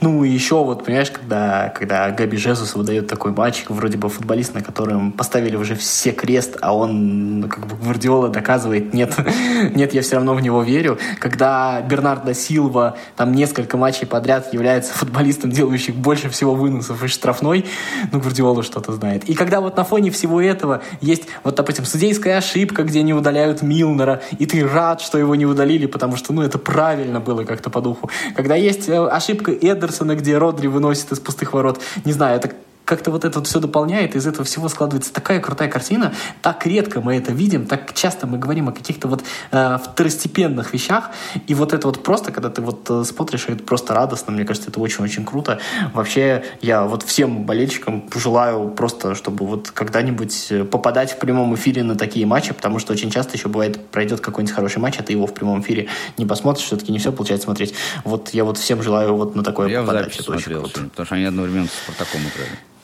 Ну, 0.00 0.24
и 0.24 0.30
еще 0.30 0.62
вот, 0.62 0.84
понимаешь, 0.84 1.10
когда, 1.10 1.72
когда 1.76 2.10
Габи 2.10 2.36
Жезус 2.36 2.74
выдает 2.74 3.08
такой 3.08 3.32
матч, 3.32 3.64
вроде 3.68 3.96
бы 3.96 4.08
футболист, 4.08 4.54
на 4.54 4.62
котором 4.62 5.12
поставили 5.12 5.56
уже 5.56 5.74
все 5.74 6.12
крест, 6.12 6.56
а 6.60 6.74
он, 6.74 7.40
ну, 7.40 7.48
как 7.48 7.66
бы, 7.66 7.76
Гвардиола 7.76 8.28
доказывает, 8.28 8.94
нет, 8.94 9.14
нет, 9.74 9.94
я 9.94 10.02
все 10.02 10.16
равно 10.16 10.34
в 10.34 10.40
него 10.40 10.62
верю. 10.62 10.98
Когда 11.18 11.80
Бернардо 11.82 12.34
Силва 12.34 12.96
там 13.16 13.32
несколько 13.32 13.76
матчей 13.76 14.06
подряд 14.06 14.52
является 14.52 14.94
футболистом, 14.94 15.50
делающим 15.50 15.94
больше 15.94 16.28
всего 16.28 16.54
выносов 16.54 17.02
из 17.02 17.12
штрафной, 17.12 17.66
ну, 18.12 18.20
Гвардиола 18.20 18.62
что-то 18.62 18.92
знает. 18.92 19.24
И 19.24 19.34
когда 19.34 19.60
вот 19.60 19.76
на 19.76 19.84
фоне 19.84 20.10
всего 20.10 20.40
этого 20.40 20.82
есть, 21.00 21.24
вот, 21.44 21.54
допустим, 21.54 21.84
судейская 21.84 22.38
ошибка, 22.38 22.82
где 22.82 23.02
не 23.02 23.14
удаляют 23.14 23.62
Милнера, 23.62 24.22
и 24.38 24.46
ты 24.46 24.66
рад, 24.66 25.00
что 25.00 25.18
его 25.18 25.34
не 25.34 25.46
удалили, 25.46 25.86
потому 25.86 26.16
что, 26.16 26.32
ну, 26.32 26.42
это 26.42 26.58
правильно 26.58 27.20
было 27.20 27.44
как-то 27.44 27.70
по 27.70 27.80
духу. 27.80 28.10
Когда 28.34 28.54
есть 28.54 28.88
э, 28.88 29.06
ошибка 29.06 29.52
Эдерсона, 29.56 30.16
где 30.16 30.38
Родри 30.38 30.68
выносит 30.68 31.12
из 31.12 31.20
пустых 31.20 31.52
ворот. 31.52 31.80
Не 32.04 32.12
знаю, 32.12 32.36
это 32.36 32.52
как-то 32.86 33.10
вот 33.10 33.24
это 33.24 33.40
вот 33.40 33.48
все 33.48 33.58
дополняет, 33.58 34.14
из 34.14 34.26
этого 34.26 34.44
всего 34.44 34.68
складывается 34.68 35.12
такая 35.12 35.40
крутая 35.40 35.68
картина. 35.68 36.14
Так 36.40 36.64
редко 36.66 37.00
мы 37.00 37.16
это 37.16 37.32
видим, 37.32 37.66
так 37.66 37.92
часто 37.92 38.26
мы 38.28 38.38
говорим 38.38 38.68
о 38.68 38.72
каких-то 38.72 39.08
вот 39.08 39.24
э, 39.50 39.78
второстепенных 39.82 40.72
вещах. 40.72 41.10
И 41.48 41.54
вот 41.54 41.74
это 41.74 41.88
вот 41.88 42.02
просто, 42.04 42.30
когда 42.30 42.48
ты 42.48 42.62
вот 42.62 42.88
э, 42.88 43.02
смотришь, 43.04 43.46
это 43.48 43.62
просто 43.64 43.92
радостно. 43.92 44.32
Мне 44.32 44.44
кажется, 44.44 44.70
это 44.70 44.80
очень-очень 44.80 45.24
круто. 45.24 45.58
Вообще, 45.92 46.44
я 46.62 46.84
вот 46.84 47.02
всем 47.02 47.44
болельщикам 47.44 48.08
желаю 48.14 48.68
просто, 48.68 49.16
чтобы 49.16 49.46
вот 49.46 49.72
когда-нибудь 49.72 50.46
э, 50.50 50.64
попадать 50.64 51.10
в 51.10 51.18
прямом 51.18 51.56
эфире 51.56 51.82
на 51.82 51.96
такие 51.96 52.24
матчи, 52.24 52.54
потому 52.54 52.78
что 52.78 52.92
очень 52.92 53.10
часто 53.10 53.36
еще 53.36 53.48
бывает, 53.48 53.84
пройдет 53.88 54.20
какой-нибудь 54.20 54.54
хороший 54.54 54.78
матч, 54.78 54.96
а 55.00 55.02
ты 55.02 55.12
его 55.12 55.26
в 55.26 55.34
прямом 55.34 55.60
эфире 55.60 55.88
не 56.18 56.24
посмотришь, 56.24 56.66
все-таки 56.66 56.92
не 56.92 57.00
все 57.00 57.10
получается 57.10 57.46
смотреть. 57.46 57.74
Вот 58.04 58.28
я 58.28 58.44
вот 58.44 58.58
всем 58.58 58.80
желаю 58.80 59.16
вот 59.16 59.34
на 59.34 59.42
такое 59.42 59.68
я 59.68 59.80
попадать. 59.80 60.02
Я 60.02 60.08
в 60.08 60.12
записи 60.12 60.24
смотрел, 60.24 60.62
потому 60.62 61.04
что 61.04 61.14
они 61.16 61.24
одновременно 61.24 61.66
с 61.66 61.72
Спартаком 61.72 62.20
играли. 62.20 62.75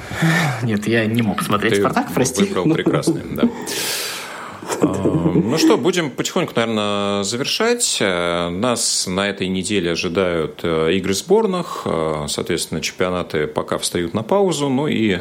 Нет, 0.62 0.86
я 0.86 1.06
не 1.06 1.22
мог 1.22 1.42
смотреть 1.42 1.74
Ты 1.74 1.80
«Спартак», 1.80 2.12
прости. 2.14 2.44
Выбрал 2.44 2.74
прекрасный, 2.74 3.22
да. 3.30 3.48
Ну 4.82 5.58
что, 5.58 5.76
будем 5.76 6.10
потихоньку, 6.10 6.52
наверное, 6.56 7.22
завершать. 7.22 7.98
Нас 8.00 9.06
на 9.06 9.28
этой 9.28 9.48
неделе 9.48 9.92
ожидают 9.92 10.60
э, 10.62 10.94
игры 10.94 11.14
сборных. 11.14 11.82
Э, 11.84 12.26
соответственно, 12.28 12.80
чемпионаты 12.80 13.46
пока 13.46 13.78
встают 13.78 14.14
на 14.14 14.22
паузу. 14.22 14.68
Ну 14.68 14.86
и 14.88 15.12
э, 15.12 15.20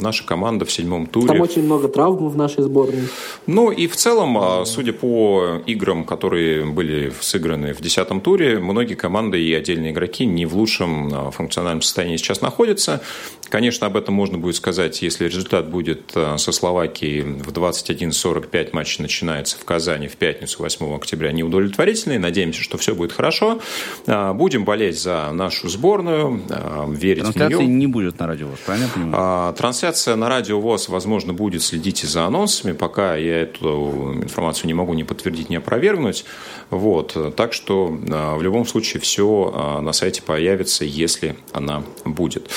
наша 0.00 0.24
команда 0.24 0.64
в 0.64 0.72
седьмом 0.72 1.06
туре. 1.06 1.28
Там 1.28 1.40
очень 1.40 1.62
много 1.62 1.88
травм 1.88 2.28
в 2.28 2.36
нашей 2.36 2.62
сборной. 2.62 3.08
Ну 3.46 3.70
и 3.70 3.86
в 3.86 3.96
целом, 3.96 4.64
судя 4.66 4.92
по 4.92 5.60
играм, 5.66 6.04
которые 6.04 6.64
были 6.64 7.12
сыграны 7.20 7.74
в 7.74 7.80
десятом 7.80 8.20
туре, 8.20 8.58
многие 8.58 8.94
команды 8.94 9.42
и 9.42 9.52
отдельные 9.52 9.92
игроки 9.92 10.26
не 10.26 10.46
в 10.46 10.56
лучшем 10.56 11.32
функциональном 11.32 11.82
состоянии 11.82 12.16
сейчас 12.16 12.40
находятся. 12.40 13.02
Конечно, 13.48 13.86
об 13.86 13.96
этом 13.96 14.14
можно 14.14 14.38
будет 14.38 14.56
сказать, 14.56 15.00
если 15.02 15.26
результат 15.26 15.68
будет 15.68 16.12
со 16.12 16.52
Словакией 16.52 17.22
в 17.22 17.52
21.45 17.52 18.70
матч 18.72 18.98
начинается 18.98 19.58
в 19.58 19.64
Казани 19.64 20.08
в 20.08 20.16
пятницу 20.16 20.62
8 20.62 20.94
октября 20.96 21.32
неудовлетворительный. 21.32 22.18
Надеемся, 22.18 22.62
что 22.62 22.78
все 22.78 22.94
будет 22.94 23.12
хорошо. 23.12 23.60
А, 24.06 24.32
будем 24.32 24.64
болеть 24.64 25.00
за 25.00 25.30
нашу 25.32 25.68
сборную, 25.68 26.42
а, 26.50 26.88
верить 26.90 27.22
Трансляции 27.22 27.54
в 27.54 27.60
нее. 27.60 27.68
не 27.68 27.86
будет 27.86 28.18
на 28.18 28.26
Радио 28.26 28.48
ВОЗ, 28.48 28.58
правильно 28.64 28.88
понимаю? 28.92 29.14
А, 29.16 29.52
трансляция 29.52 30.16
на 30.16 30.28
Радио 30.28 30.60
ВОЗ, 30.60 30.88
возможно, 30.88 31.32
будет. 31.32 31.62
Следите 31.62 32.06
за 32.06 32.24
анонсами. 32.24 32.72
Пока 32.72 33.16
я 33.16 33.42
эту 33.42 34.14
информацию 34.22 34.66
не 34.66 34.74
могу 34.74 34.94
ни 34.94 35.02
подтвердить, 35.02 35.50
ни 35.50 35.56
опровергнуть. 35.56 36.24
Вот. 36.70 37.16
Так 37.36 37.52
что 37.52 37.86
в 37.86 38.42
любом 38.42 38.66
случае 38.66 39.00
все 39.00 39.80
на 39.82 39.92
сайте 39.92 40.22
появится, 40.22 40.84
если 40.84 41.36
она 41.52 41.82
будет. 42.04 42.50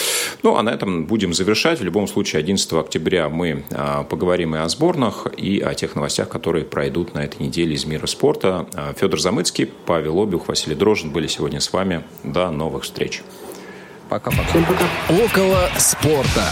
Ну, 0.43 0.55
а 0.55 0.63
на 0.63 0.69
этом 0.79 1.05
будем 1.05 1.33
завершать. 1.33 1.79
В 1.79 1.83
любом 1.83 2.07
случае, 2.07 2.39
11 2.39 2.73
октября 2.73 3.27
мы 3.29 3.63
поговорим 4.09 4.55
и 4.55 4.59
о 4.59 4.69
сборных, 4.69 5.27
и 5.35 5.59
о 5.59 5.73
тех 5.73 5.95
новостях, 5.95 6.29
которые 6.29 6.63
пройдут 6.63 7.13
на 7.13 7.19
этой 7.19 7.41
неделе 7.41 7.75
из 7.75 7.85
мира 7.85 8.07
спорта. 8.07 8.65
А, 8.73 8.93
Федор 8.93 9.19
Замыцкий, 9.19 9.65
Павел 9.65 10.21
Обюх, 10.21 10.47
Василий 10.47 10.75
Дрожин 10.75 11.11
были 11.11 11.27
сегодня 11.27 11.59
с 11.59 11.71
вами. 11.73 12.03
До 12.23 12.49
новых 12.49 12.83
встреч. 12.83 13.21
Пока-пока. 14.07 14.57
Около 15.09 15.69
спорта. 15.77 16.45